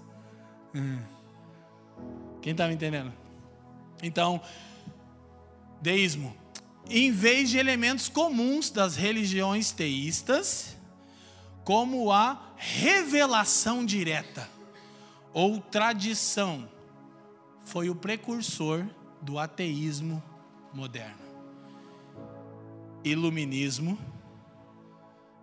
[0.76, 1.00] Hum.
[2.44, 3.12] Quem está me entendendo?
[4.04, 4.40] Então,
[5.82, 6.38] deísmo.
[6.88, 10.78] Em vez de elementos comuns das religiões teístas,
[11.64, 14.48] como a revelação direta
[15.34, 16.70] ou tradição,
[17.64, 18.86] foi o precursor
[19.22, 20.22] do ateísmo
[20.74, 21.22] moderno.
[23.04, 23.98] Iluminismo,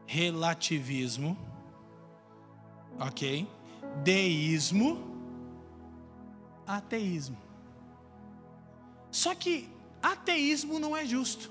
[0.07, 1.37] relativismo,
[2.99, 3.49] ok?
[4.03, 4.99] Deísmo,
[6.67, 7.37] ateísmo.
[9.11, 9.69] Só que
[10.03, 11.51] ateísmo não é justo,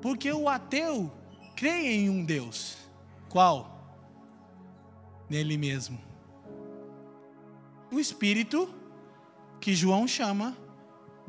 [0.00, 1.10] porque o ateu
[1.56, 2.76] crê em um Deus.
[3.28, 3.78] Qual?
[5.28, 5.98] Nele mesmo.
[7.92, 8.72] O Espírito
[9.60, 10.56] que João chama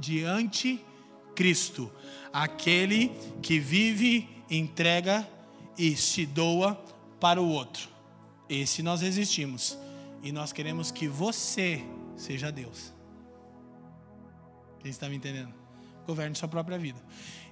[0.02, 1.92] de anticristo,
[2.34, 3.12] aquele
[3.42, 5.28] que vive, entrega
[5.78, 6.76] e se doa
[7.20, 7.88] para o outro.
[8.50, 9.78] Esse nós resistimos
[10.24, 11.84] e nós queremos que você
[12.18, 12.92] seja Deus.
[14.80, 15.54] Quem está me entendendo?
[16.08, 17.00] Governe sua própria vida.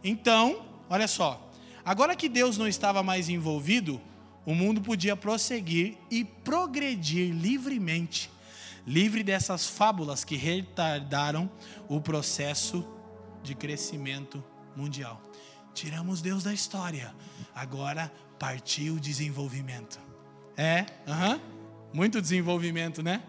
[0.03, 1.49] Então, olha só.
[1.85, 4.01] Agora que Deus não estava mais envolvido,
[4.45, 8.29] o mundo podia prosseguir e progredir livremente
[8.89, 11.47] livre dessas fábulas que retardaram
[11.87, 12.83] o processo
[13.43, 14.43] de crescimento
[14.75, 15.21] mundial.
[15.75, 17.13] Tiramos Deus da história,
[17.53, 19.99] agora partiu o desenvolvimento.
[20.57, 21.39] É, uhum,
[21.93, 23.21] muito desenvolvimento, né?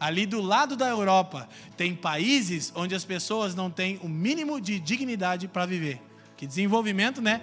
[0.00, 1.46] Ali do lado da Europa,
[1.76, 6.00] tem países onde as pessoas não têm o mínimo de dignidade para viver.
[6.34, 7.42] Que desenvolvimento, né?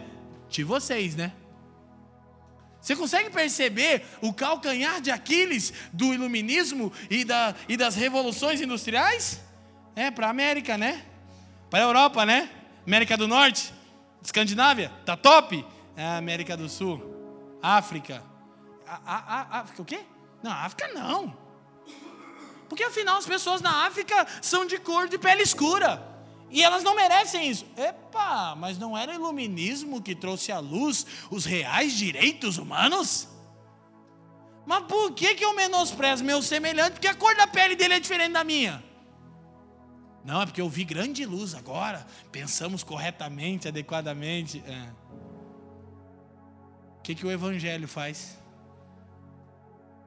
[0.49, 1.31] De vocês, né?
[2.81, 9.41] Você consegue perceber o calcanhar de Aquiles do iluminismo e, da, e das revoluções industriais?
[9.95, 11.03] É, para a América, né?
[11.69, 12.49] Para a Europa, né?
[12.87, 13.73] América do Norte,
[14.23, 15.65] Escandinávia, tá top?
[15.95, 18.23] É América do Sul, África.
[18.87, 19.99] A, a, África o quê?
[20.41, 21.37] Não, África não.
[22.69, 26.08] Porque afinal as pessoas na África são de cor de pele escura.
[26.49, 27.65] E elas não merecem isso.
[27.77, 33.27] Epa, mas não era o iluminismo que trouxe à luz os reais direitos humanos?
[34.65, 36.93] Mas por que, que eu menosprezo meu semelhante?
[36.93, 38.83] Porque a cor da pele dele é diferente da minha.
[40.23, 42.05] Não, é porque eu vi grande luz agora.
[42.31, 44.63] Pensamos corretamente, adequadamente.
[44.67, 44.91] É.
[46.99, 48.37] O que, que o Evangelho faz?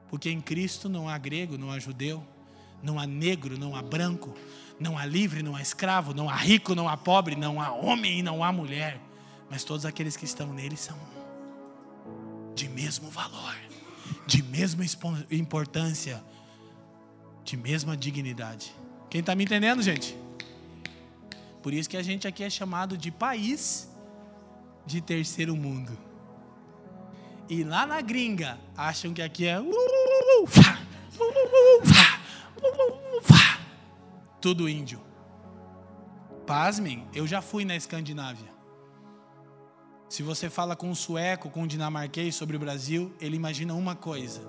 [0.07, 2.23] Porque em Cristo não há grego, não há judeu,
[2.81, 4.33] não há negro, não há branco,
[4.79, 8.19] não há livre, não há escravo, não há rico, não há pobre, não há homem
[8.19, 8.99] e não há mulher.
[9.49, 10.97] Mas todos aqueles que estão nele são
[12.55, 13.55] de mesmo valor,
[14.25, 14.83] de mesma
[15.31, 16.23] importância,
[17.43, 18.73] de mesma dignidade.
[19.09, 20.17] Quem está me entendendo, gente?
[21.61, 23.89] Por isso que a gente aqui é chamado de país
[24.85, 25.97] de terceiro mundo.
[27.49, 29.59] E lá na gringa, acham que aqui é
[34.43, 34.99] tudo índio.
[36.45, 38.51] Pasmem, eu já fui na Escandinávia.
[40.09, 43.95] Se você fala com um sueco, com um dinamarquês sobre o Brasil, ele imagina uma
[43.95, 44.41] coisa: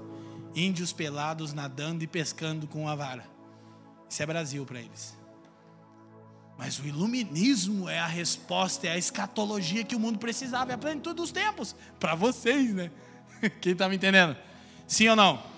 [0.53, 3.25] índios pelados nadando e pescando com a vara.
[4.11, 5.17] Isso é Brasil para eles.
[6.59, 10.79] Mas o iluminismo é a resposta, é a escatologia que o mundo precisava, é a
[10.79, 11.77] plenitude dos tempos.
[12.01, 12.91] Para vocês, né?
[13.61, 14.37] Quem está me entendendo?
[14.89, 15.54] Sim ou não?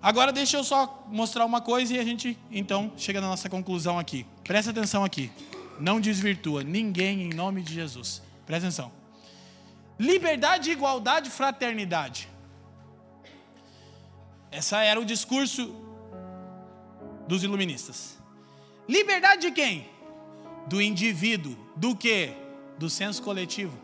[0.00, 3.98] Agora deixa eu só mostrar uma coisa e a gente então chega na nossa conclusão
[3.98, 4.24] aqui.
[4.44, 5.30] Presta atenção aqui.
[5.80, 8.22] Não desvirtua ninguém em nome de Jesus.
[8.46, 8.92] Presta atenção.
[9.98, 12.28] Liberdade, igualdade, fraternidade.
[14.50, 15.74] Essa era o discurso
[17.26, 18.16] dos iluministas.
[18.88, 19.88] Liberdade de quem?
[20.68, 21.56] Do indivíduo.
[21.74, 22.32] Do que?
[22.78, 23.76] Do senso coletivo.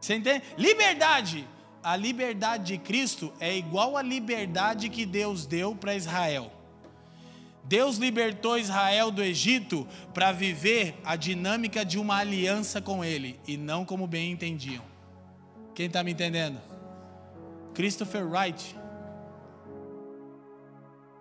[0.00, 0.42] Você entende?
[0.56, 1.46] Liberdade
[1.86, 6.50] a liberdade de Cristo é igual à liberdade que Deus deu para Israel.
[7.62, 13.56] Deus libertou Israel do Egito para viver a dinâmica de uma aliança com Ele e
[13.56, 14.82] não como bem entendiam.
[15.76, 16.60] Quem está me entendendo?
[17.72, 18.76] Christopher Wright.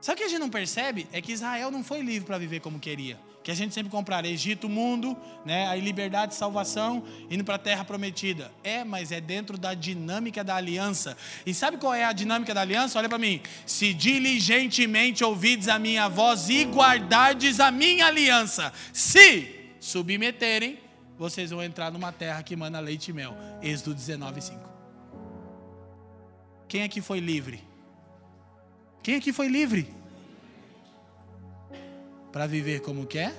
[0.01, 1.07] Sabe o que a gente não percebe?
[1.11, 4.25] É que Israel não foi livre para viver como queria que a gente sempre comprar
[4.25, 5.15] Egito, mundo,
[5.45, 8.51] né, a liberdade, salvação, indo para a terra prometida.
[8.63, 11.15] É, mas é dentro da dinâmica da aliança.
[11.45, 12.97] E sabe qual é a dinâmica da aliança?
[12.97, 13.39] Olha para mim.
[13.63, 20.79] Se diligentemente ouvides a minha voz e guardardes a minha aliança, se submeterem,
[21.15, 23.37] vocês vão entrar numa terra que manda leite e mel.
[23.61, 24.69] Êxodo 19, 5.
[26.67, 27.63] Quem aqui foi livre?
[29.03, 29.87] Quem aqui foi livre?
[32.35, 33.33] Para viver como quer?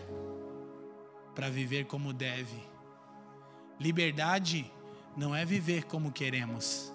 [1.34, 2.66] Para viver como deve.
[3.78, 4.72] Liberdade
[5.14, 6.90] não é viver como queremos,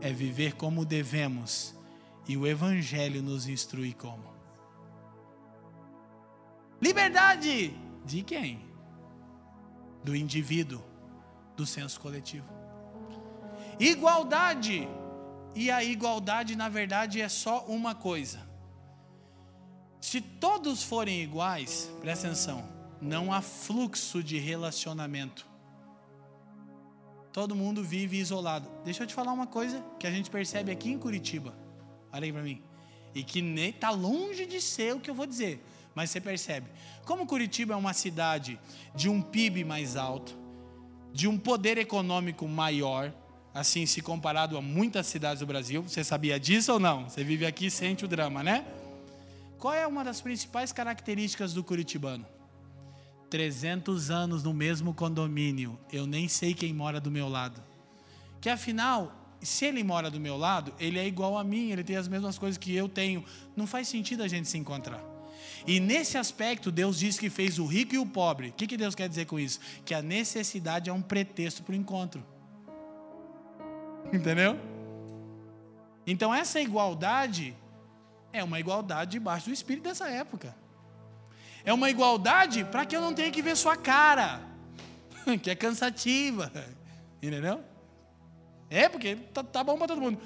[0.00, 1.74] é viver como devemos.
[2.28, 4.32] E o Evangelho nos instrui como.
[6.80, 8.64] Liberdade de quem?
[10.04, 10.84] Do indivíduo,
[11.56, 12.46] do senso coletivo.
[13.80, 14.88] Igualdade.
[15.56, 18.46] E a igualdade, na verdade, é só uma coisa.
[20.06, 22.64] Se todos forem iguais, presta atenção,
[23.02, 25.44] não há fluxo de relacionamento.
[27.32, 28.70] Todo mundo vive isolado.
[28.84, 31.58] Deixa eu te falar uma coisa que a gente percebe aqui em Curitiba.
[32.12, 32.62] Olha aí para mim.
[33.16, 35.60] E que nem tá longe de ser o que eu vou dizer,
[35.92, 36.70] mas você percebe.
[37.04, 38.60] Como Curitiba é uma cidade
[38.94, 40.38] de um PIB mais alto,
[41.12, 43.12] de um poder econômico maior,
[43.52, 45.82] assim se comparado a muitas cidades do Brasil.
[45.82, 47.10] Você sabia disso ou não?
[47.10, 48.64] Você vive aqui e sente o drama, né?
[49.58, 52.26] Qual é uma das principais características do curitibano?
[53.30, 57.62] 300 anos no mesmo condomínio, eu nem sei quem mora do meu lado.
[58.40, 61.96] Que afinal, se ele mora do meu lado, ele é igual a mim, ele tem
[61.96, 63.24] as mesmas coisas que eu tenho.
[63.56, 65.02] Não faz sentido a gente se encontrar.
[65.66, 68.48] E nesse aspecto, Deus diz que fez o rico e o pobre.
[68.48, 69.58] O que, que Deus quer dizer com isso?
[69.84, 72.24] Que a necessidade é um pretexto para o encontro.
[74.12, 74.58] Entendeu?
[76.06, 77.56] Então, essa igualdade
[78.38, 80.54] é uma igualdade debaixo do espírito dessa época.
[81.64, 84.40] É uma igualdade para que eu não tenha que ver sua cara,
[85.42, 86.52] que é cansativa.
[87.20, 87.62] Entendeu?
[88.70, 90.20] É, porque tá, tá bom para todo mundo.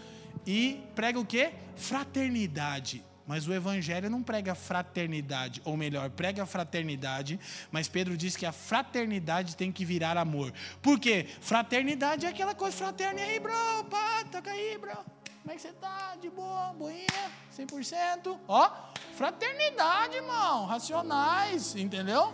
[0.46, 1.52] E prega o quê?
[1.76, 3.04] Fraternidade.
[3.26, 7.38] Mas o Evangelho não prega fraternidade, ou melhor, prega fraternidade,
[7.70, 10.52] mas Pedro diz que a fraternidade tem que virar amor.
[10.82, 11.28] Por quê?
[11.40, 13.20] Fraternidade é aquela coisa fraterna.
[13.20, 15.19] E aí, bro, pá, toca aí, bro.
[15.42, 16.16] Como é que você tá?
[16.20, 18.38] De boa, boinha, 100%.
[18.46, 18.70] Ó,
[19.14, 22.32] fraternidade, irmão, racionais, entendeu?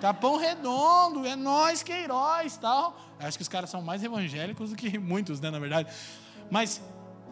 [0.00, 2.96] Capão redondo, é nós que heróis, tal.
[3.20, 5.92] Acho que os caras são mais evangélicos do que muitos, né, na verdade.
[6.50, 6.82] Mas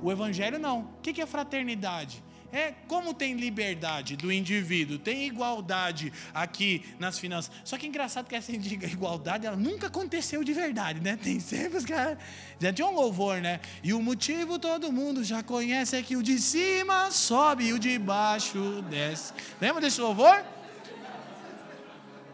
[0.00, 0.82] o evangelho não.
[0.82, 2.22] O que é fraternidade?
[2.52, 7.52] É como tem liberdade do indivíduo, tem igualdade aqui nas finanças.
[7.64, 11.16] Só que é engraçado que essa igualdade ela nunca aconteceu de verdade, né?
[11.16, 12.18] Tem sempre os caras.
[12.58, 13.60] Já tinha um louvor, né?
[13.82, 17.78] E o motivo todo mundo já conhece é que o de cima sobe e o
[17.78, 19.32] de baixo desce.
[19.60, 20.44] Lembra desse louvor?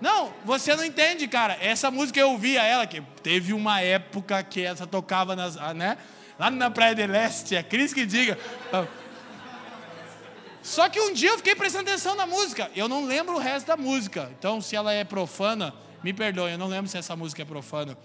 [0.01, 1.57] Não, você não entende, cara.
[1.61, 5.97] Essa música eu ouvia ela, que teve uma época que essa tocava nas, né?
[6.39, 8.39] Lá na Praia de Leste, é Cris que diga.
[10.67, 12.69] Só que um dia eu fiquei prestando atenção na música.
[12.75, 14.29] Eu não lembro o resto da música.
[14.37, 15.73] Então, se ela é profana,
[16.03, 17.97] me perdoe, eu não lembro se essa música é profana.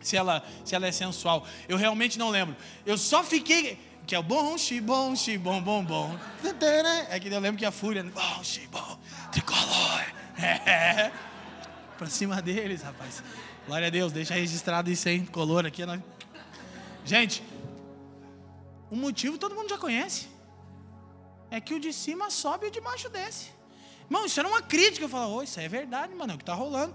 [0.00, 1.46] Se ela, se ela é sensual.
[1.68, 2.56] Eu realmente não lembro.
[2.84, 3.78] Eu só fiquei.
[4.08, 6.18] Que é o bom, xi, bom, xi, bom, bom.
[7.08, 8.02] É que eu lembro que a fúria.
[8.02, 8.98] Bom, xi, bom,
[9.30, 10.04] tricolor.
[10.36, 11.12] É.
[11.96, 13.22] Pra cima deles, rapaz.
[13.68, 15.86] Glória a Deus, deixa registrado isso aí, color aqui.
[15.86, 16.02] Né?
[17.04, 17.40] Gente,
[18.90, 20.33] o motivo todo mundo já conhece
[21.56, 23.50] é que o de cima sobe e o de baixo desce.
[24.06, 25.04] Irmão, isso era uma crítica.
[25.04, 26.94] Eu falava, oh, isso é verdade, mano, é o que está rolando.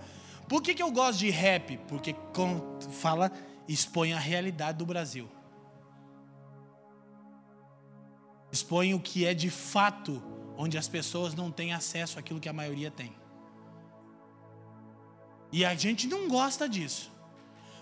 [0.50, 1.78] Por que, que eu gosto de rap?
[1.88, 2.14] Porque
[3.00, 3.32] fala,
[3.68, 5.30] expõe a realidade do Brasil.
[8.52, 10.22] Expõe o que é de fato,
[10.58, 13.16] onde as pessoas não têm acesso àquilo que a maioria tem.
[15.52, 17.12] E a gente não gosta disso.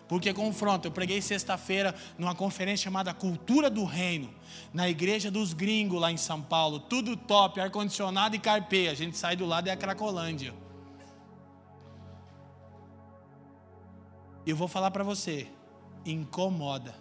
[0.08, 0.88] Porque confronta.
[0.88, 4.34] Eu preguei sexta-feira numa conferência chamada Cultura do Reino,
[4.74, 6.80] na igreja dos gringos lá em São Paulo.
[6.80, 8.88] Tudo top, ar-condicionado e carpê.
[8.88, 10.54] A gente sai do lado é a Cracolândia.
[14.46, 15.48] Eu vou falar para você,
[16.06, 16.96] incomoda,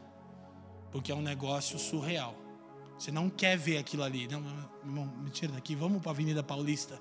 [0.90, 2.34] porque é um negócio surreal.
[2.98, 4.26] Você não quer ver aquilo ali.
[4.26, 7.00] Não, me tira daqui, vamos para a Avenida Paulista,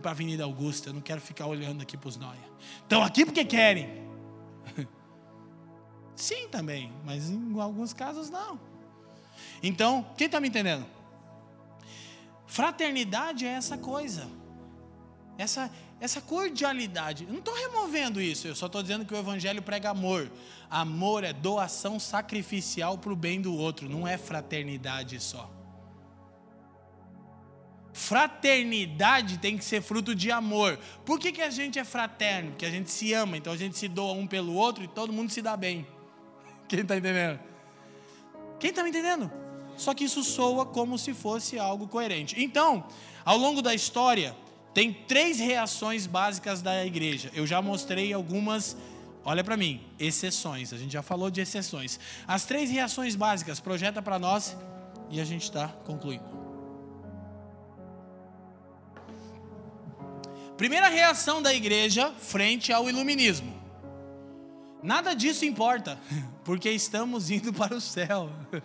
[0.00, 0.90] para a Avenida Augusta.
[0.90, 2.38] Eu não quero ficar olhando aqui para os noia.
[2.82, 4.06] Estão aqui porque querem.
[6.16, 8.58] Sim, também, mas em alguns casos não.
[9.62, 10.86] Então, quem está me entendendo?
[12.46, 14.26] Fraternidade é essa coisa,
[15.36, 15.70] essa,
[16.00, 17.24] essa cordialidade.
[17.24, 20.32] Eu não estou removendo isso, eu só estou dizendo que o Evangelho prega amor.
[20.70, 25.52] Amor é doação sacrificial para o bem do outro, não é fraternidade só.
[27.92, 30.78] Fraternidade tem que ser fruto de amor.
[31.04, 32.50] Por que, que a gente é fraterno?
[32.50, 35.12] Porque a gente se ama, então a gente se doa um pelo outro e todo
[35.12, 35.86] mundo se dá bem.
[36.68, 37.38] Quem está entendendo?
[38.58, 39.30] Quem está me entendendo?
[39.76, 42.34] Só que isso soa como se fosse algo coerente.
[42.42, 42.84] Então,
[43.24, 44.34] ao longo da história,
[44.72, 47.30] tem três reações básicas da igreja.
[47.34, 48.76] Eu já mostrei algumas,
[49.24, 50.72] olha para mim, exceções.
[50.72, 52.00] A gente já falou de exceções.
[52.26, 54.56] As três reações básicas, projeta para nós
[55.10, 56.24] e a gente está concluindo.
[60.56, 63.54] Primeira reação da igreja frente ao iluminismo.
[64.86, 65.98] Nada disso importa,
[66.44, 68.30] porque estamos indo para o céu.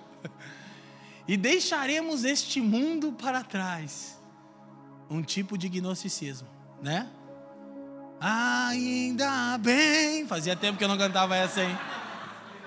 [1.28, 4.20] E deixaremos este mundo para trás.
[5.10, 6.48] Um tipo de gnosticismo,
[6.82, 7.08] né?
[8.20, 10.28] Ainda bem.
[10.28, 11.78] Fazia tempo que eu não cantava essa, hein?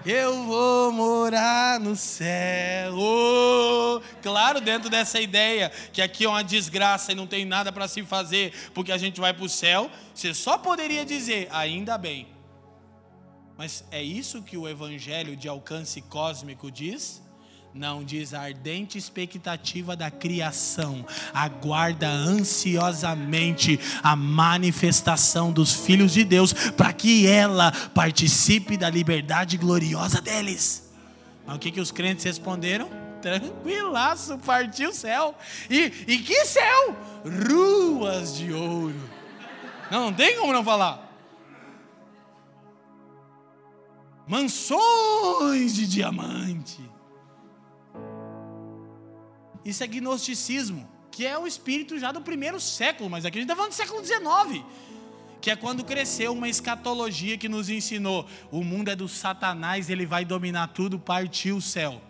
[0.07, 2.95] Eu vou morar no céu.
[2.97, 7.89] Oh, claro, dentro dessa ideia que aqui é uma desgraça e não tem nada para
[7.89, 12.34] se fazer, porque a gente vai para o céu, você só poderia dizer, ainda bem.
[13.57, 17.23] Mas é isso que o evangelho de alcance cósmico diz?
[17.73, 26.53] Não, diz a ardente expectativa da criação, aguarda ansiosamente a manifestação dos filhos de Deus,
[26.53, 30.89] para que ela participe da liberdade gloriosa deles.
[31.45, 32.89] Mas o que, que os crentes responderam?
[33.21, 35.35] Tranquilaço, partiu o céu.
[35.69, 36.97] E, e que céu?
[37.25, 39.11] Ruas de ouro.
[39.91, 41.04] Não, não tem como não falar.
[44.27, 46.95] Mansões de diamante
[49.65, 53.51] isso é gnosticismo, que é o espírito já do primeiro século, mas aqui a gente
[53.51, 54.65] está falando do século XIX,
[55.41, 60.05] que é quando cresceu uma escatologia que nos ensinou: o mundo é do Satanás, ele
[60.05, 62.01] vai dominar tudo, partiu o céu.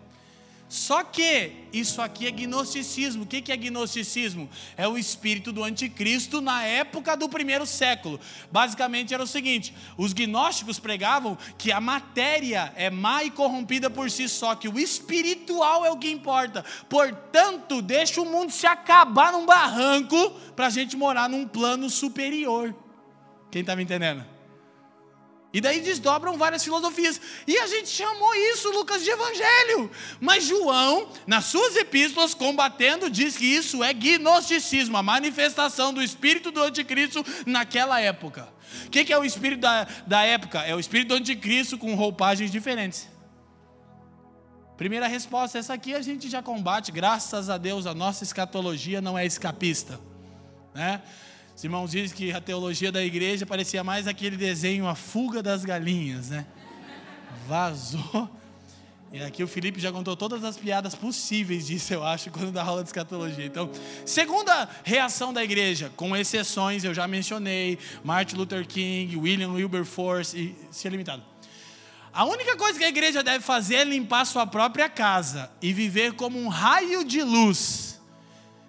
[0.75, 3.23] Só que isso aqui é gnosticismo.
[3.23, 4.49] O que é gnosticismo?
[4.75, 8.19] É o espírito do anticristo na época do primeiro século.
[8.51, 14.11] Basicamente era o seguinte: os gnósticos pregavam que a matéria é má e corrompida por
[14.11, 16.65] si só, que o espiritual é o que importa.
[16.89, 22.75] Portanto, deixa o mundo se acabar num barranco para a gente morar num plano superior.
[23.49, 24.34] Quem está me entendendo?
[25.55, 27.21] E daí desdobram várias filosofias.
[27.47, 29.89] E a gente chamou isso, Lucas, de evangelho.
[30.19, 36.51] Mas João, nas suas epístolas, combatendo, diz que isso é gnosticismo, a manifestação do espírito
[36.51, 38.49] do anticristo naquela época.
[38.85, 40.59] O que, que é o espírito da, da época?
[40.59, 43.07] É o espírito do anticristo com roupagens diferentes.
[44.75, 49.17] Primeira resposta, essa aqui a gente já combate, graças a Deus, a nossa escatologia não
[49.17, 50.01] é escapista.
[50.73, 51.01] Né?
[51.55, 55.63] Os irmãos dizem que a teologia da igreja parecia mais aquele desenho A Fuga das
[55.63, 56.45] Galinhas, né?
[57.47, 58.29] Vazou.
[59.13, 62.63] E aqui o Felipe já contou todas as piadas possíveis disso, eu acho, quando dá
[62.63, 63.45] aula de escatologia.
[63.45, 63.71] Então,
[64.05, 70.55] segunda reação da igreja, com exceções, eu já mencionei, Martin Luther King, William Wilberforce e
[70.69, 71.23] ser limitado.
[72.11, 76.13] A única coisa que a igreja deve fazer é limpar sua própria casa e viver
[76.13, 78.01] como um raio de luz,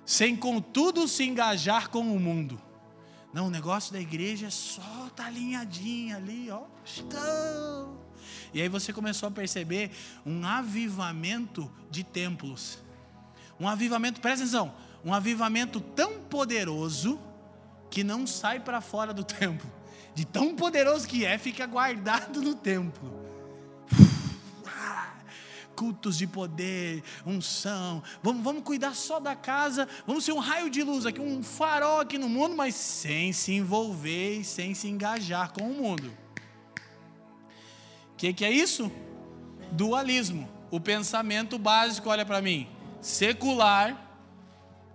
[0.04, 2.65] sem contudo se engajar com o mundo.
[3.36, 6.62] Não, o negócio da igreja é só tá alinhadinha ali, ó.
[8.54, 9.90] E aí você começou a perceber
[10.24, 12.78] um avivamento de templos.
[13.60, 17.20] Um avivamento, presta atenção, um avivamento tão poderoso
[17.90, 19.70] que não sai para fora do templo.
[20.14, 23.25] De tão poderoso que é, fica guardado no templo
[25.76, 28.02] cultos de poder, unção.
[28.22, 32.00] Vamos, vamos cuidar só da casa, vamos ser um raio de luz aqui, um farol
[32.00, 36.12] aqui no mundo, mas sem se envolver e sem se engajar com o mundo.
[38.12, 38.90] O que, que é isso?
[39.70, 40.48] Dualismo.
[40.70, 42.66] O pensamento básico, olha para mim,
[43.00, 44.02] secular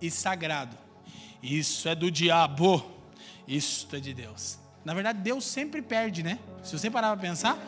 [0.00, 0.76] e sagrado.
[1.42, 2.84] Isso é do diabo,
[3.46, 4.58] isso é de Deus.
[4.84, 6.38] Na verdade, Deus sempre perde, né?
[6.62, 7.58] Se você parar para pensar,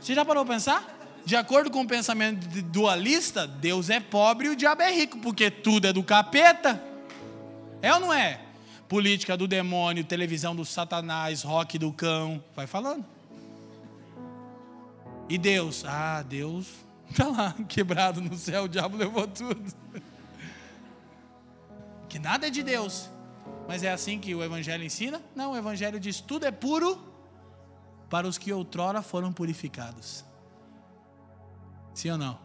[0.00, 0.95] você já parou para pensar?
[1.26, 5.50] De acordo com o pensamento dualista, Deus é pobre e o diabo é rico, porque
[5.50, 6.80] tudo é do capeta.
[7.82, 8.40] É ou não é?
[8.88, 13.04] Política do demônio, televisão do satanás, rock do cão, vai falando.
[15.28, 15.84] E Deus?
[15.84, 16.68] Ah, Deus
[17.10, 19.74] está lá, quebrado no céu, o diabo levou tudo.
[22.08, 23.10] Que nada é de Deus.
[23.66, 25.20] Mas é assim que o Evangelho ensina?
[25.34, 27.04] Não, o Evangelho diz: tudo é puro
[28.08, 30.24] para os que outrora foram purificados.
[31.96, 32.38] Sim ou não?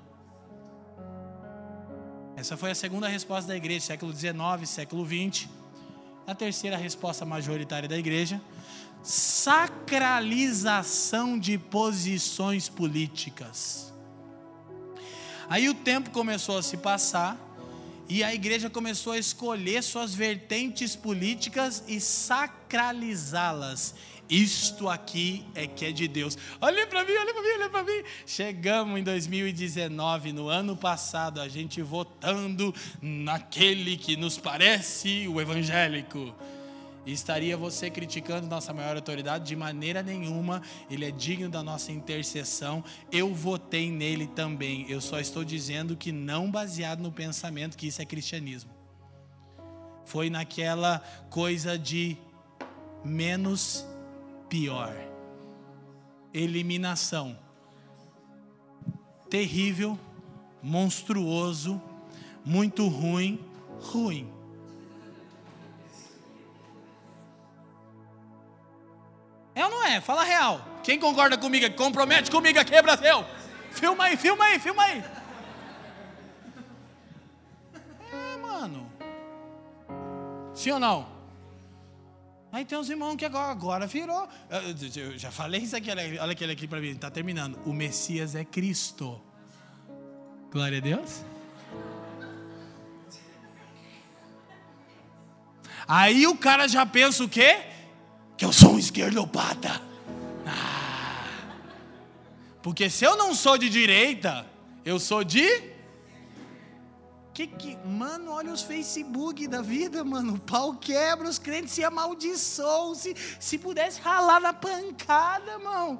[2.37, 4.31] Essa foi a segunda resposta da igreja, século XIX,
[4.65, 5.49] século XX.
[6.25, 8.41] A terceira resposta majoritária da igreja:
[9.03, 13.93] sacralização de posições políticas.
[15.49, 17.37] Aí o tempo começou a se passar
[18.07, 23.95] e a igreja começou a escolher suas vertentes políticas e sacralizá-las
[24.31, 26.37] isto aqui é que é de Deus.
[26.61, 28.03] Olha para mim, olha para mim, olha para mim.
[28.25, 36.33] Chegamos em 2019, no ano passado, a gente votando naquele que nos parece o evangélico.
[37.05, 39.43] estaria você criticando nossa maior autoridade?
[39.43, 42.81] De maneira nenhuma, ele é digno da nossa intercessão.
[43.11, 44.85] Eu votei nele também.
[44.89, 48.71] Eu só estou dizendo que não baseado no pensamento que isso é cristianismo.
[50.05, 50.99] Foi naquela
[51.29, 52.15] coisa de
[53.03, 53.90] menos
[54.51, 54.93] pior.
[56.33, 57.39] Eliminação.
[59.29, 59.97] Terrível,
[60.61, 61.81] monstruoso,
[62.43, 63.39] muito ruim,
[63.79, 64.29] ruim.
[69.55, 70.01] É ou não é?
[70.01, 70.61] Fala real.
[70.83, 73.23] Quem concorda comigo, compromete comigo aqui, Brasil.
[73.71, 75.03] Filma aí, filma aí, filma aí.
[78.11, 78.91] É, mano.
[80.53, 81.20] Sim ou não?
[82.51, 84.27] Aí tem uns irmãos que agora, agora virou.
[84.95, 87.57] Eu já falei isso aqui, olha aquele aqui para mim, está terminando.
[87.65, 89.21] O Messias é Cristo.
[90.51, 91.23] Glória a Deus.
[95.87, 97.61] Aí o cara já pensa o quê?
[98.37, 99.81] Que eu sou um esquerdopata.
[100.45, 101.25] Ah.
[102.61, 104.45] Porque se eu não sou de direita,
[104.83, 105.70] eu sou de
[107.47, 110.35] que que, mano, olha os Facebook da vida, mano.
[110.35, 112.93] O pau quebra, os crentes se amaldiçoam.
[112.95, 115.99] Se, se pudesse ralar na pancada, mano.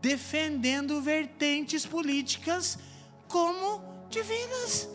[0.00, 2.78] Defendendo vertentes políticas
[3.28, 4.88] como divinas,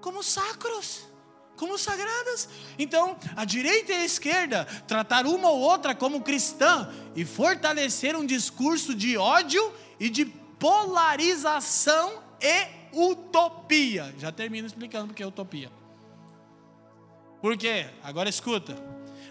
[0.00, 1.06] como sacros,
[1.56, 2.48] como sagradas.
[2.78, 8.26] Então, a direita e a esquerda tratar uma ou outra como cristã e fortalecer um
[8.26, 14.14] discurso de ódio e de polarização e utopia.
[14.18, 15.70] Já termino explicando porque é utopia.
[17.40, 17.86] Por quê?
[18.02, 18.74] Agora escuta.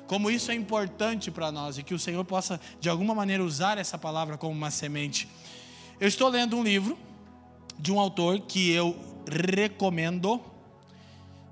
[0.07, 3.77] Como isso é importante para nós e que o Senhor possa, de alguma maneira, usar
[3.77, 5.27] essa palavra como uma semente.
[5.99, 6.97] Eu estou lendo um livro
[7.79, 8.95] de um autor que eu
[9.27, 10.41] recomendo,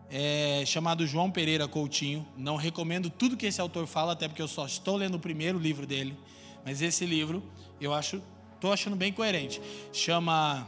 [0.09, 2.27] é, chamado João Pereira Coutinho.
[2.37, 5.57] Não recomendo tudo que esse autor fala, até porque eu só estou lendo o primeiro
[5.57, 6.17] livro dele.
[6.65, 7.41] Mas esse livro
[7.79, 8.21] eu acho,
[8.53, 9.59] estou achando bem coerente.
[9.91, 10.67] Chama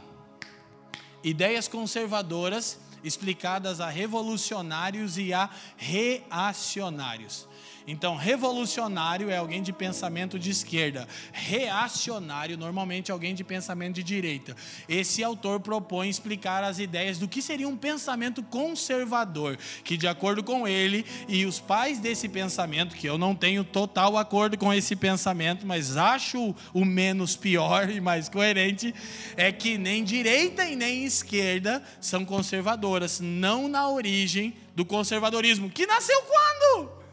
[1.24, 7.48] ideias conservadoras explicadas a revolucionários e a reacionários.
[7.86, 14.02] Então, revolucionário é alguém de pensamento de esquerda, reacionário normalmente é alguém de pensamento de
[14.02, 14.56] direita.
[14.88, 20.42] Esse autor propõe explicar as ideias do que seria um pensamento conservador, que de acordo
[20.42, 24.96] com ele e os pais desse pensamento, que eu não tenho total acordo com esse
[24.96, 28.94] pensamento, mas acho o menos pior e mais coerente,
[29.36, 35.86] é que nem direita e nem esquerda são conservadoras, não na origem do conservadorismo, que
[35.86, 37.03] nasceu quando?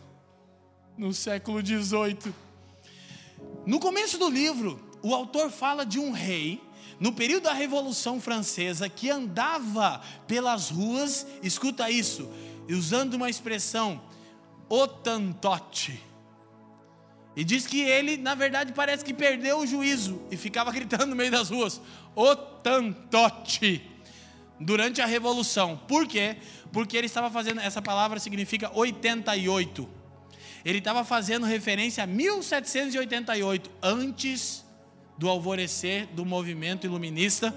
[1.02, 2.32] No século XVIII.
[3.66, 6.62] No começo do livro, o autor fala de um rei,
[7.00, 12.30] no período da Revolução Francesa, que andava pelas ruas, escuta isso,
[12.70, 14.00] usando uma expressão,
[14.70, 16.00] otantote.
[17.36, 21.16] E diz que ele, na verdade, parece que perdeu o juízo e ficava gritando no
[21.16, 21.82] meio das ruas:
[22.14, 23.90] otantote.
[24.60, 25.82] Durante a Revolução.
[25.88, 26.38] Por quê?
[26.72, 30.01] Porque ele estava fazendo, essa palavra significa 88
[30.64, 34.64] ele estava fazendo referência a 1788, antes
[35.18, 37.54] do alvorecer do movimento iluminista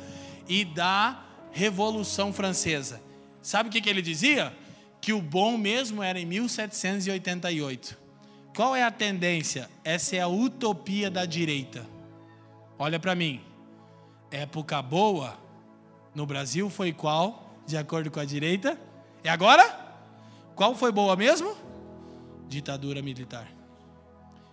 [0.49, 3.01] e da Revolução Francesa.
[3.41, 4.55] Sabe o que, que ele dizia?
[5.01, 7.97] Que o bom mesmo era em 1788.
[8.57, 9.69] Qual é a tendência?
[9.83, 11.87] Essa é a utopia da direita.
[12.79, 13.41] Olha para mim.
[14.31, 15.39] Época boa
[16.15, 17.55] no Brasil foi qual?
[17.67, 18.79] De acordo com a direita?
[19.23, 19.85] E agora?
[20.55, 21.55] Qual foi boa mesmo?
[22.55, 23.49] Ditadura militar.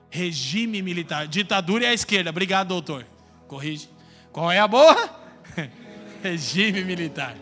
[0.09, 1.27] Regime militar.
[1.27, 2.31] Ditadura é a esquerda.
[2.31, 3.05] Obrigado, doutor.
[3.47, 3.87] Corrige.
[4.31, 4.95] Qual é a boa?
[6.23, 7.35] Regime militar.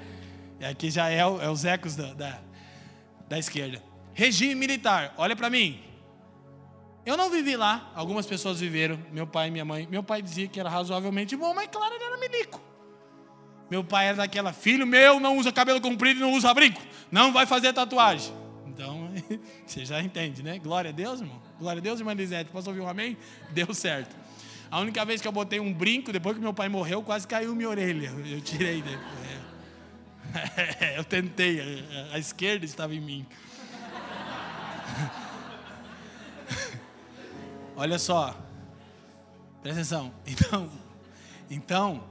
[0.59, 2.39] E aqui já é, o, é os ecos da, da,
[3.29, 3.81] da esquerda.
[4.13, 5.13] Regime militar.
[5.17, 5.81] Olha para mim.
[7.05, 7.89] Eu não vivi lá.
[7.95, 8.99] Algumas pessoas viveram.
[9.13, 9.87] Meu pai e minha mãe.
[9.89, 12.61] Meu pai dizia que era razoavelmente bom, mas claro, ele era milico.
[13.71, 16.81] Meu pai era daquela, filho meu não usa cabelo comprido e não usa brinco.
[17.09, 18.33] Não vai fazer tatuagem.
[19.65, 20.59] Você já entende, né?
[20.59, 21.41] Glória a Deus, irmão.
[21.59, 22.49] Glória a Deus, irmã Elisete.
[22.51, 23.17] Posso ouvir um amém?
[23.51, 24.15] Deu certo.
[24.71, 27.55] A única vez que eu botei um brinco, depois que meu pai morreu, quase caiu
[27.55, 28.13] minha orelha.
[28.25, 28.81] Eu tirei.
[28.81, 28.99] Né?
[30.79, 30.95] É.
[30.95, 31.59] Eu tentei.
[32.11, 33.25] A esquerda estava em mim.
[37.75, 38.39] Olha só.
[39.63, 40.13] Presta atenção.
[40.27, 40.71] Então,
[41.49, 42.03] então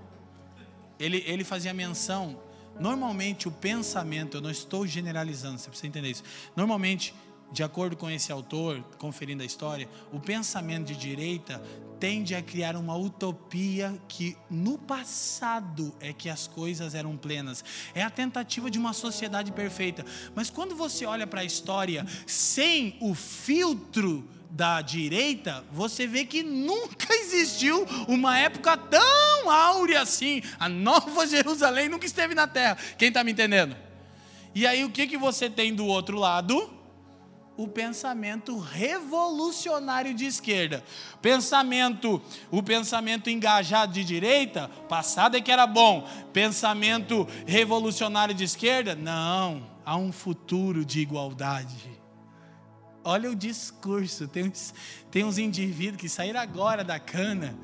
[0.99, 2.37] ele, ele fazia menção
[2.81, 6.23] Normalmente o pensamento, eu não estou generalizando, você precisa entender isso.
[6.57, 7.15] Normalmente,
[7.51, 11.63] de acordo com esse autor, conferindo a história, o pensamento de direita
[11.99, 17.65] tende a criar uma utopia que no passado é que as coisas eram plenas.
[17.95, 20.05] É a tentativa de uma sociedade perfeita.
[20.35, 26.43] Mas quando você olha para a história sem o filtro da direita, você vê que
[26.43, 30.43] nunca existiu uma época tão áurea assim.
[30.59, 32.77] A Nova Jerusalém nunca esteve na terra.
[32.97, 33.77] Quem está me entendendo?
[34.55, 36.79] E aí o que, que você tem do outro lado?
[37.59, 40.83] o pensamento revolucionário de esquerda.
[41.21, 42.23] Pensamento,
[42.53, 46.09] o pensamento engajado de direita, passado é que era bom.
[46.33, 51.88] Pensamento revolucionário de esquerda, não, há um futuro de igualdade.
[53.09, 54.75] Olha o discurso, tem uns,
[55.11, 57.59] tem uns indivíduos que saíram agora da cana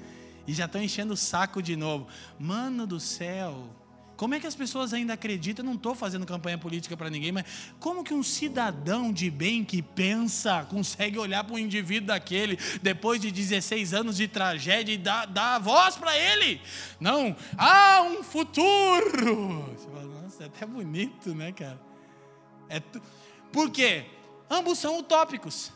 [0.46, 2.08] e já estão enchendo o saco de novo.
[2.38, 3.68] Mano do céu,
[4.16, 5.62] como é que as pessoas ainda acreditam?
[5.62, 7.44] Eu não estou fazendo campanha política para ninguém, mas
[7.78, 13.20] como que um cidadão de bem que pensa consegue olhar para um indivíduo daquele depois
[13.20, 16.58] de 16 anos de tragédia e dar, dar a voz para ele?
[16.98, 19.74] Não, há um futuro.
[19.76, 21.78] Você fala, nossa, é até bonito, né, cara?
[22.66, 22.98] É tu...
[23.52, 24.06] Por quê?
[24.50, 25.72] Ambos são utópicos.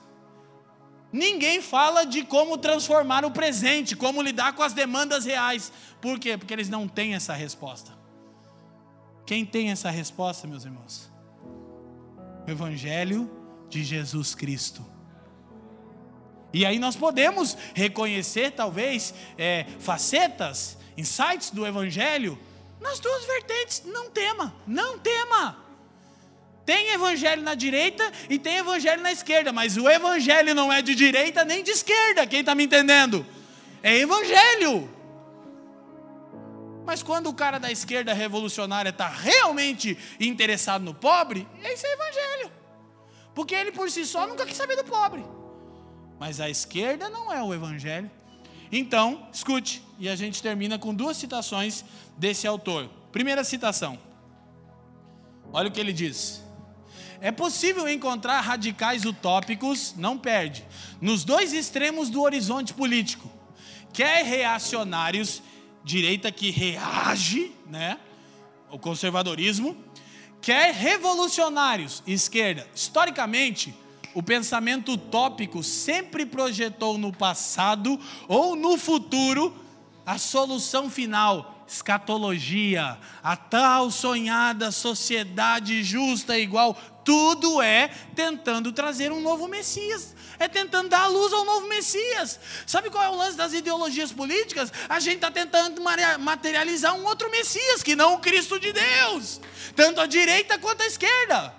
[1.13, 5.73] Ninguém fala de como transformar o presente, como lidar com as demandas reais.
[6.01, 6.37] Por quê?
[6.37, 7.97] Porque eles não têm essa resposta.
[9.25, 11.11] Quem tem essa resposta, meus irmãos?
[12.47, 13.31] O Evangelho
[13.69, 14.85] de Jesus Cristo.
[16.53, 22.39] E aí nós podemos reconhecer, talvez, é, facetas, insights do Evangelho
[22.81, 23.83] nas duas vertentes.
[23.85, 25.68] Não tema, não tema.
[26.69, 30.95] Tem evangelho na direita e tem evangelho na esquerda, mas o evangelho não é de
[30.95, 33.25] direita nem de esquerda, quem está me entendendo?
[33.83, 34.87] É evangelho.
[36.85, 42.53] Mas quando o cara da esquerda revolucionária está realmente interessado no pobre, esse é evangelho.
[43.35, 45.25] Porque ele por si só nunca quis saber do pobre.
[46.21, 48.11] Mas a esquerda não é o evangelho.
[48.71, 51.83] Então, escute, e a gente termina com duas citações
[52.19, 52.91] desse autor.
[53.11, 53.99] Primeira citação.
[55.51, 56.47] Olha o que ele diz.
[57.21, 60.65] É possível encontrar radicais utópicos, não perde,
[61.01, 63.29] nos dois extremos do horizonte político.
[63.93, 65.43] Quer reacionários
[65.83, 67.99] direita que reage, né?
[68.71, 69.77] O conservadorismo,
[70.41, 72.69] quer revolucionários, esquerda.
[72.75, 73.75] Historicamente,
[74.15, 79.57] o pensamento utópico sempre projetou no passado ou no futuro
[80.05, 86.75] a solução final, escatologia, a tal sonhada sociedade justa igual,
[87.05, 92.39] tudo é tentando trazer um novo Messias é tentando dar a luz ao novo Messias.
[92.67, 94.73] Sabe qual é o lance das ideologias políticas?
[94.89, 95.83] A gente está tentando
[96.21, 99.41] materializar um outro Messias, que não o Cristo de Deus,
[99.75, 101.55] tanto a direita quanto a esquerda.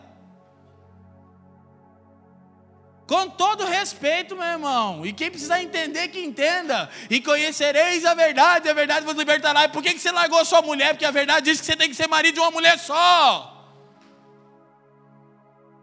[3.10, 5.04] Com todo respeito, meu irmão.
[5.04, 6.88] E quem precisar entender, que entenda.
[7.10, 9.64] E conhecereis a verdade, a verdade vos libertará.
[9.64, 10.94] E por que você largou sua mulher?
[10.94, 13.68] Porque a verdade diz que você tem que ser marido de uma mulher só.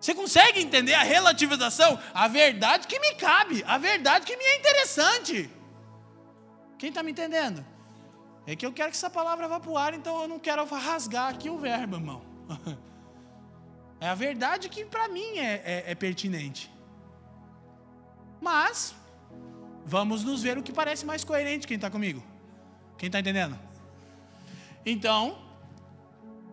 [0.00, 1.98] Você consegue entender a relativização?
[2.14, 5.50] A verdade que me cabe, a verdade que me é interessante.
[6.78, 7.66] Quem está me entendendo?
[8.46, 10.64] É que eu quero que essa palavra vá para o ar, então eu não quero
[10.64, 12.22] rasgar aqui o verbo, irmão.
[13.98, 16.75] É a verdade que para mim é, é, é pertinente.
[18.40, 18.94] Mas,
[19.84, 21.66] vamos nos ver o que parece mais coerente.
[21.66, 22.22] Quem está comigo?
[22.98, 23.58] Quem está entendendo?
[24.84, 25.38] Então,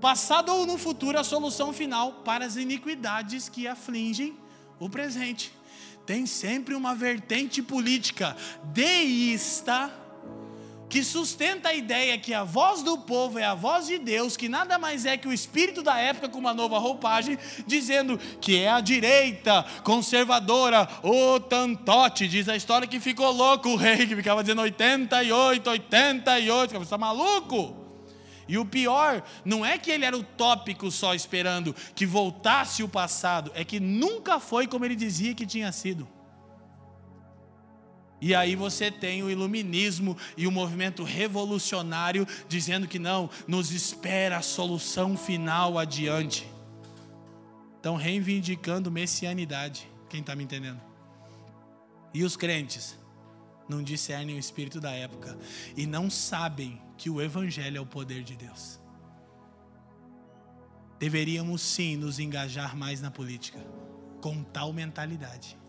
[0.02, 4.38] passado ou no futuro, a solução final para as iniquidades que afligem
[4.80, 5.54] o presente.
[6.06, 8.36] Tem sempre uma vertente política
[8.66, 10.03] deísta
[10.94, 14.48] que sustenta a ideia que a voz do povo é a voz de Deus, que
[14.48, 18.70] nada mais é que o espírito da época com uma nova roupagem, dizendo que é
[18.70, 24.44] a direita conservadora, o tantote, diz a história que ficou louco o rei, que ficava
[24.44, 27.76] dizendo 88, 88, você está maluco?
[28.48, 33.52] E o pior, não é que ele era utópico só esperando que voltasse o passado,
[33.56, 36.08] é que nunca foi como ele dizia que tinha sido.
[38.26, 44.38] E aí você tem o iluminismo e o movimento revolucionário dizendo que não, nos espera
[44.38, 46.50] a solução final adiante.
[47.76, 49.92] Estão reivindicando messianidade.
[50.10, 50.80] Quem está me entendendo?
[52.14, 52.98] E os crentes
[53.68, 55.38] não discernem o espírito da época
[55.76, 58.80] e não sabem que o Evangelho é o poder de Deus.
[60.98, 63.60] Deveríamos sim nos engajar mais na política,
[64.22, 65.62] com tal mentalidade.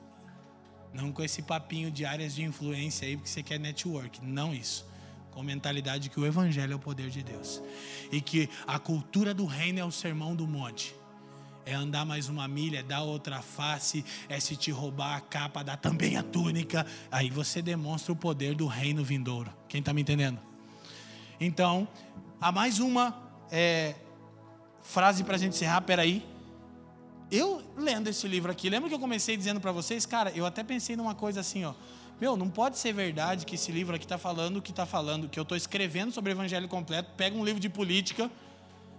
[0.95, 4.25] Não com esse papinho de áreas de influência aí, porque você quer network.
[4.25, 4.87] Não isso.
[5.33, 7.61] Com mentalidade que o Evangelho é o poder de Deus.
[8.12, 10.95] E que a cultura do reino é o sermão do monte.
[11.66, 15.65] É andar mais uma milha, é dar outra face, é se te roubar a capa,
[15.65, 16.87] dar também a túnica.
[17.11, 19.53] Aí você demonstra o poder do reino vindouro.
[19.66, 20.39] Quem está me entendendo?
[21.41, 21.89] Então,
[22.41, 23.97] há mais uma é,
[24.83, 25.81] frase para a gente encerrar.
[25.81, 26.34] Peraí.
[27.35, 30.62] Eu lendo esse livro aqui, lembra que eu comecei dizendo para vocês, cara, eu até
[30.62, 31.74] pensei numa coisa assim, ó.
[32.20, 35.28] Meu, não pode ser verdade que esse livro aqui está falando o que está falando,
[35.28, 38.31] que eu estou escrevendo sobre o evangelho completo, pega um livro de política,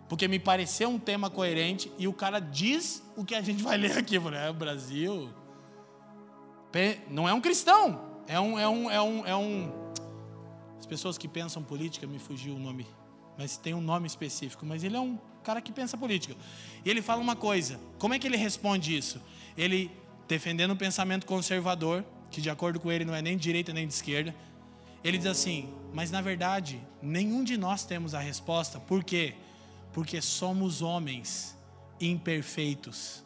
[0.10, 3.78] porque me pareceu um tema coerente, e o cara diz o que a gente vai
[3.78, 4.16] ler aqui.
[4.16, 5.30] Eu falei, é, o Brasil,
[7.10, 9.72] não é um cristão, é um, é um, é um, é um.
[10.78, 12.86] As pessoas que pensam política, me fugiu o nome,
[13.38, 16.36] mas tem um nome específico, mas ele é um cara que pensa política.
[16.84, 19.22] E ele fala uma coisa: como é que ele responde isso?
[19.58, 19.92] Ele
[20.28, 23.88] defendendo o pensamento conservador, que de acordo com ele não é nem de direita nem
[23.88, 24.36] de esquerda.
[25.04, 28.80] Ele diz assim: mas na verdade, nenhum de nós temos a resposta.
[28.80, 29.36] Por quê?
[29.94, 31.56] Porque somos homens
[32.02, 33.24] imperfeitos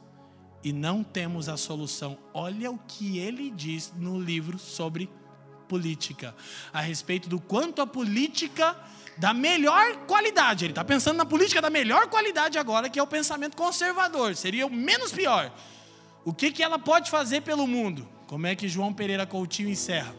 [0.64, 2.18] e não temos a solução.
[2.34, 5.10] Olha o que ele diz no livro sobre
[5.68, 6.36] política,
[6.74, 8.76] a respeito do quanto a política
[9.20, 10.66] da melhor qualidade.
[10.66, 14.66] Ele está pensando na política da melhor qualidade agora, que é o pensamento conservador, seria
[14.66, 15.54] o menos pior.
[16.24, 18.08] O que, que ela pode fazer pelo mundo?
[18.28, 20.16] Como é que João Pereira Coutinho encerra?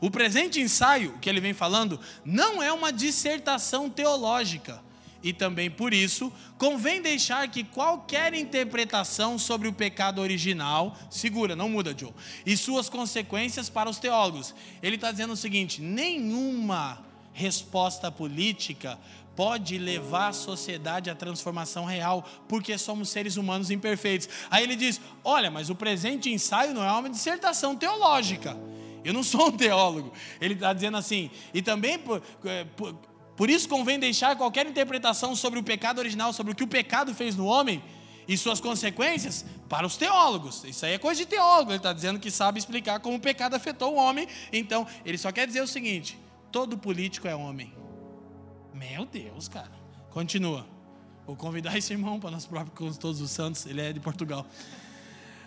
[0.00, 4.82] O presente ensaio que ele vem falando não é uma dissertação teológica.
[5.20, 11.68] E também por isso, convém deixar que qualquer interpretação sobre o pecado original, segura, não
[11.68, 12.12] muda, Joe,
[12.46, 14.54] e suas consequências para os teólogos.
[14.80, 17.07] Ele está dizendo o seguinte: nenhuma
[17.38, 18.98] resposta política
[19.36, 24.28] pode levar a sociedade à transformação real, porque somos seres humanos imperfeitos.
[24.50, 28.56] Aí ele diz: olha, mas o presente ensaio não é uma dissertação teológica.
[29.04, 30.12] Eu não sou um teólogo.
[30.40, 32.94] Ele está dizendo assim, e também por, é, por,
[33.36, 37.14] por isso convém deixar qualquer interpretação sobre o pecado original, sobre o que o pecado
[37.14, 37.80] fez no homem
[38.26, 40.64] e suas consequências para os teólogos.
[40.64, 41.70] Isso aí é coisa de teólogo.
[41.70, 44.26] Ele está dizendo que sabe explicar como o pecado afetou o homem.
[44.52, 46.18] Então, ele só quer dizer o seguinte:
[46.50, 47.72] todo político é homem.
[48.74, 49.72] Meu Deus, cara.
[50.10, 50.66] Continua.
[51.26, 53.66] Vou convidar esse irmão para nós próprios, com todos os santos.
[53.66, 54.46] Ele é de Portugal.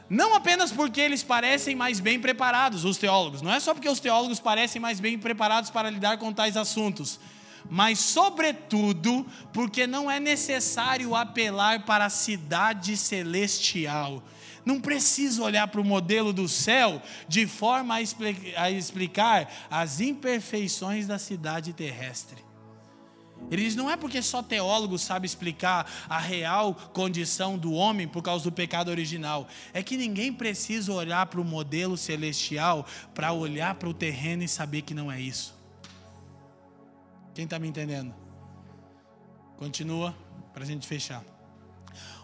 [0.09, 4.01] Não apenas porque eles parecem mais bem preparados, os teólogos, não é só porque os
[4.01, 7.17] teólogos parecem mais bem preparados para lidar com tais assuntos,
[7.69, 14.21] mas, sobretudo, porque não é necessário apelar para a cidade celestial.
[14.65, 17.95] Não precisa olhar para o modelo do céu de forma
[18.57, 22.51] a explicar as imperfeições da cidade terrestre.
[23.49, 28.21] Ele diz: não é porque só teólogo sabe explicar a real condição do homem por
[28.21, 29.47] causa do pecado original.
[29.73, 34.47] É que ninguém precisa olhar para o modelo celestial para olhar para o terreno e
[34.47, 35.59] saber que não é isso.
[37.33, 38.13] Quem está me entendendo?
[39.57, 40.15] Continua
[40.53, 41.23] para a gente fechar.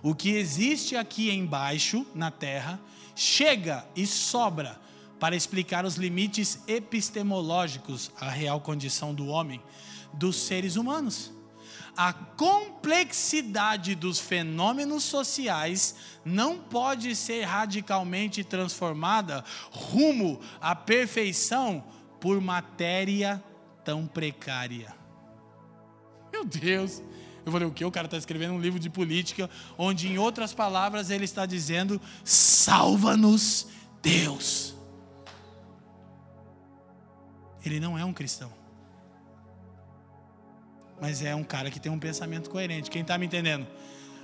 [0.02, 2.80] O que existe aqui embaixo, na terra,
[3.16, 4.80] chega e sobra
[5.20, 9.62] para explicar os limites epistemológicos, a real condição do homem
[10.14, 11.34] dos seres humanos.
[11.96, 21.84] A complexidade dos fenômenos sociais não pode ser radicalmente transformada rumo à perfeição
[22.22, 23.44] por matéria
[23.84, 24.94] tão precária.
[26.32, 27.02] Meu Deus!
[27.48, 27.84] Eu falei, o que?
[27.84, 32.00] O cara está escrevendo um livro de política, onde, em outras palavras, ele está dizendo:
[32.24, 33.68] salva-nos,
[34.02, 34.76] Deus.
[37.66, 38.52] Ele não é um cristão
[41.00, 42.90] mas é um cara que tem um pensamento coerente.
[42.90, 43.68] Quem está me entendendo?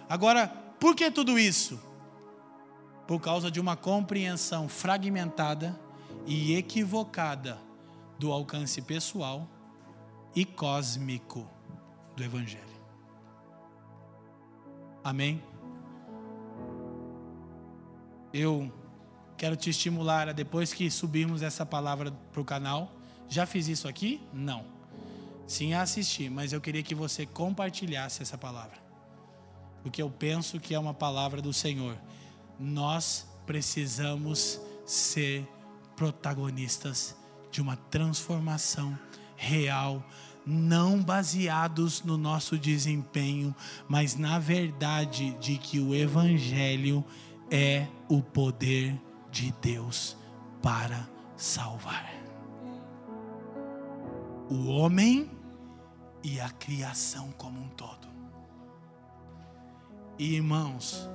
[0.09, 0.47] Agora,
[0.79, 1.79] por que tudo isso?
[3.07, 5.79] Por causa de uma compreensão fragmentada
[6.25, 7.59] e equivocada
[8.17, 9.47] do alcance pessoal
[10.35, 11.47] e cósmico
[12.15, 12.72] do Evangelho.
[15.03, 15.43] Amém?
[18.33, 18.71] Eu
[19.37, 22.91] quero te estimular a depois que subirmos essa palavra para o canal.
[23.27, 24.21] Já fiz isso aqui?
[24.33, 24.73] Não
[25.47, 28.77] sim assistir, mas eu queria que você compartilhasse essa palavra.
[29.81, 31.97] Porque eu penso que é uma palavra do Senhor.
[32.59, 35.47] Nós precisamos ser
[35.95, 37.15] protagonistas
[37.51, 38.97] de uma transformação
[39.35, 40.03] real,
[40.45, 43.55] não baseados no nosso desempenho,
[43.87, 47.03] mas na verdade de que o Evangelho
[47.49, 48.99] é o poder
[49.31, 50.17] de Deus
[50.61, 52.23] para salvar
[54.53, 55.31] o homem
[56.23, 58.07] e a criação como um todo.
[60.17, 61.09] E irmãos,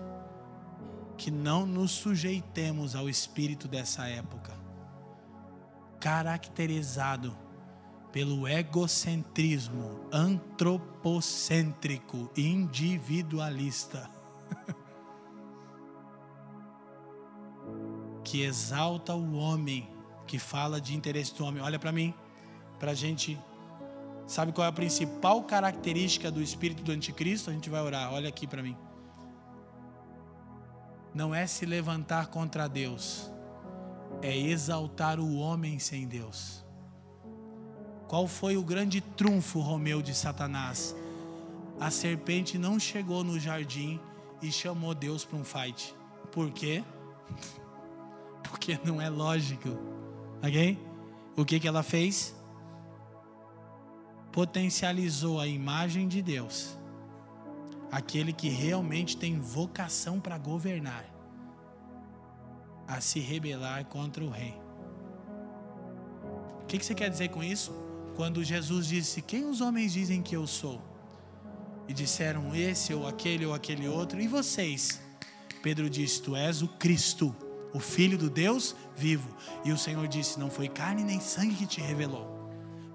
[1.17, 4.59] que não nos sujeitemos ao espírito dessa época,
[6.01, 7.37] caracterizado
[8.13, 14.11] pelo egocentrismo antropocêntrico, individualista,
[18.25, 19.89] que exalta o homem,
[20.27, 21.63] que fala de interesse do homem.
[21.63, 22.15] Olha para mim
[22.79, 23.39] para a gente.
[24.27, 27.51] Sabe qual é a principal característica do espírito do anticristo?
[27.51, 28.77] A gente vai orar, olha aqui para mim.
[31.15, 33.31] Não é se levantar contra Deus,
[34.21, 36.68] é exaltar o homem sem Deus.
[38.09, 40.97] Qual foi o grande trunfo, Romeu, de Satanás?
[41.79, 44.01] A serpente não chegou no jardim
[44.41, 45.95] e chamou Deus para um fight.
[46.33, 46.83] Por quê?
[48.49, 49.69] porque não é lógico.
[50.43, 50.79] Ok?
[51.37, 52.35] O que, que ela fez?
[54.33, 56.79] Potencializou a imagem de Deus,
[57.93, 61.05] aquele que realmente tem vocação para governar,
[62.87, 64.59] a se rebelar contra o rei.
[66.63, 67.88] O que, que você quer dizer com isso?
[68.19, 70.83] Quando Jesus disse: Quem os homens dizem que eu sou?
[71.87, 75.01] E disseram esse ou aquele ou aquele outro, e vocês?
[75.63, 77.33] Pedro disse: Tu és o Cristo,
[77.73, 79.33] o Filho do Deus vivo.
[79.65, 82.27] E o Senhor disse: Não foi carne nem sangue que te revelou.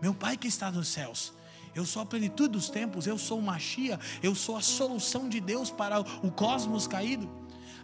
[0.02, 1.32] Meu Pai que está nos céus.
[1.74, 5.40] Eu sou a plenitude dos tempos, eu sou o Machia, eu sou a solução de
[5.40, 7.30] Deus para o cosmos caído.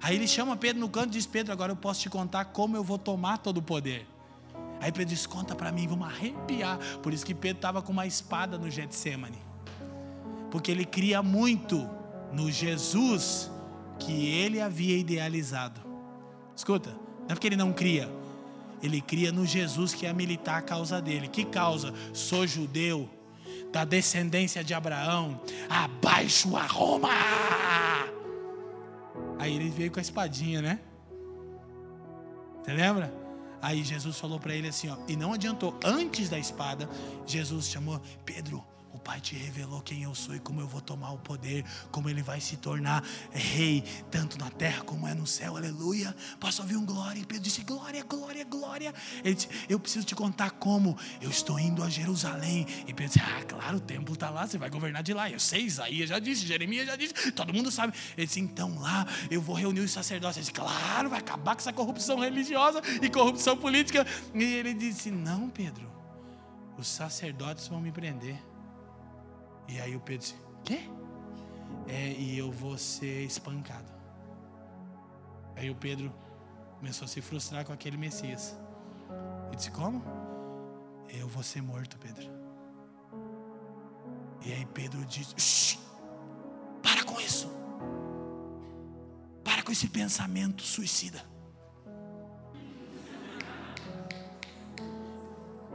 [0.02, 2.76] Aí ele chama Pedro no canto e diz: Pedro, agora eu posso te contar como
[2.76, 4.19] eu vou tomar todo o poder.
[4.80, 6.78] Aí Pedro diz: Conta para mim, vamos arrepiar.
[7.02, 9.40] Por isso que Pedro estava com uma espada no Getsemane.
[10.50, 11.88] Porque ele cria muito
[12.32, 13.52] no Jesus
[14.00, 15.82] que ele havia idealizado.
[16.56, 18.10] Escuta, não é porque ele não cria,
[18.82, 21.28] ele cria no Jesus que ia militar a causa dele.
[21.28, 21.94] Que causa?
[22.14, 23.10] Sou judeu,
[23.72, 25.40] da descendência de Abraão,
[25.70, 27.10] abaixo a Roma.
[29.38, 30.80] Aí ele veio com a espadinha, né?
[32.62, 33.19] Você lembra?
[33.62, 35.78] Aí Jesus falou para ele assim, ó, e não adiantou.
[35.84, 36.90] Antes da espada,
[37.26, 38.64] Jesus chamou Pedro,
[39.10, 42.22] Pai te revelou quem eu sou e como eu vou tomar o poder, como ele
[42.22, 46.16] vai se tornar rei, tanto na terra como é no céu, aleluia.
[46.40, 47.20] Posso ouvir um glória?
[47.20, 48.94] E Pedro disse: Glória, glória, glória.
[49.24, 50.96] Ele disse: Eu preciso te contar como.
[51.20, 52.68] Eu estou indo a Jerusalém.
[52.86, 55.28] E Pedro disse: Ah, claro, o templo está lá, você vai governar de lá.
[55.28, 57.98] Eu sei, Isaías já disse, Jeremias já disse, todo mundo sabe.
[58.16, 60.38] Ele disse: Então lá eu vou reunir os sacerdotes.
[60.38, 64.06] Ele disse: Claro, vai acabar com essa corrupção religiosa e corrupção política.
[64.36, 65.92] E ele disse: Não, Pedro,
[66.78, 68.49] os sacerdotes vão me prender.
[69.70, 70.80] E aí o Pedro disse: Quê?
[71.88, 73.92] É, e eu vou ser espancado.
[75.56, 76.14] Aí o Pedro
[76.78, 78.58] começou a se frustrar com aquele Messias.
[79.54, 80.04] E disse: Como?
[81.08, 82.28] Eu vou ser morto, Pedro.
[84.44, 85.80] E aí Pedro disse:
[86.82, 87.48] Para com isso.
[89.44, 91.24] Para com esse pensamento suicida.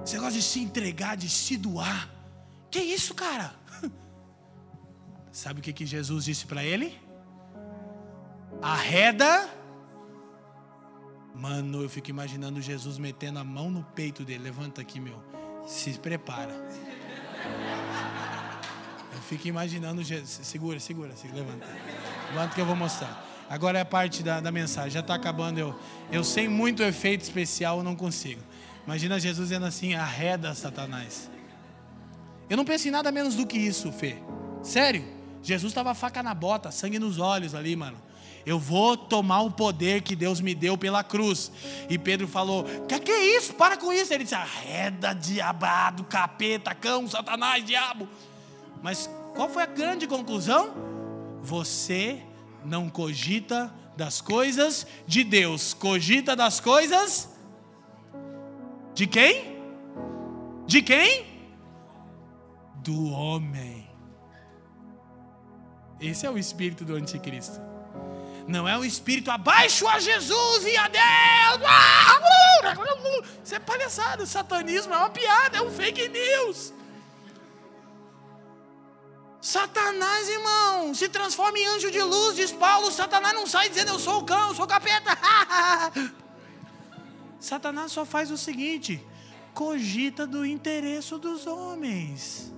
[0.05, 2.11] Você gosta de se entregar, de se doar.
[2.71, 3.55] Que isso, cara?
[5.35, 6.97] Sabe o que, que Jesus disse para ele?
[8.62, 9.51] Arreda.
[11.35, 14.44] Mano, eu fico imaginando Jesus metendo a mão no peito dele.
[14.44, 15.20] Levanta aqui, meu.
[15.66, 16.55] Se prepara.
[19.12, 20.47] Eu fico imaginando Jesus.
[20.47, 21.66] Segura, segura, segura levanta.
[22.28, 23.27] Levanta que eu vou mostrar.
[23.51, 24.93] Agora é a parte da, da mensagem.
[24.93, 25.59] Já está acabando.
[25.59, 25.77] Eu,
[26.12, 28.40] eu sem muito efeito especial, eu não consigo.
[28.86, 31.28] Imagina Jesus dizendo assim: arreda Satanás.
[32.48, 34.15] Eu não penso em nada menos do que isso, Fê.
[34.62, 35.14] Sério.
[35.45, 37.99] Jesus estava faca na bota, sangue nos olhos ali, mano.
[38.47, 41.53] Eu vou tomar o poder que Deus me deu pela cruz.
[41.89, 43.55] E Pedro falou: Que que é isso?
[43.55, 44.12] Para com isso.
[44.12, 48.09] Ele disse: Arreda, diabado, capeta, cão, satanás, diabo.
[48.83, 50.75] Mas qual foi a grande conclusão?
[51.43, 52.23] Você
[52.65, 57.31] não cogita das coisas de Deus, cogita das coisas
[58.95, 59.59] de quem?
[60.66, 61.27] De quem?
[62.77, 63.74] Do homem.
[66.06, 67.59] Esse é o espírito do anticristo.
[68.47, 71.62] Não é o espírito abaixo a Jesus e a Deus.
[73.43, 74.26] Isso é palhaçada.
[74.26, 76.74] Satanismo é uma piada, é um fake news.
[79.40, 82.90] Satanás, irmão, se transforma em anjo de luz, diz Paulo.
[82.90, 85.18] Satanás não sai dizendo eu sou o cão, eu sou o capeta.
[87.40, 89.02] Satanás só faz o seguinte:
[89.55, 92.53] cogita do interesse dos homens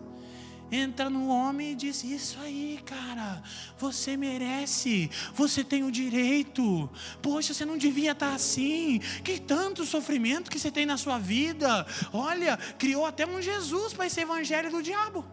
[0.70, 3.42] entra no homem e diz: Isso aí, cara,
[3.78, 6.88] você merece, você tem o direito.
[7.22, 9.00] Poxa, você não devia estar assim.
[9.22, 11.86] Que tanto sofrimento que você tem na sua vida.
[12.12, 15.24] Olha, criou até um Jesus para esse evangelho do diabo.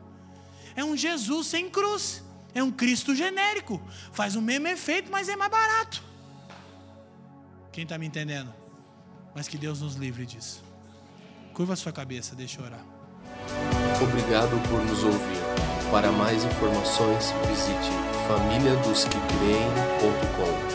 [0.75, 2.23] É um Jesus sem cruz.
[2.53, 3.81] É um Cristo genérico.
[4.11, 6.03] Faz o mesmo efeito, mas é mais barato.
[7.71, 8.53] Quem está me entendendo?
[9.33, 10.63] Mas que Deus nos livre disso.
[11.53, 13.82] Curva a sua cabeça, deixa eu orar.
[14.03, 15.41] Obrigado por nos ouvir.
[15.89, 17.89] Para mais informações, visite
[18.27, 20.72] famíliadosquecreem.com.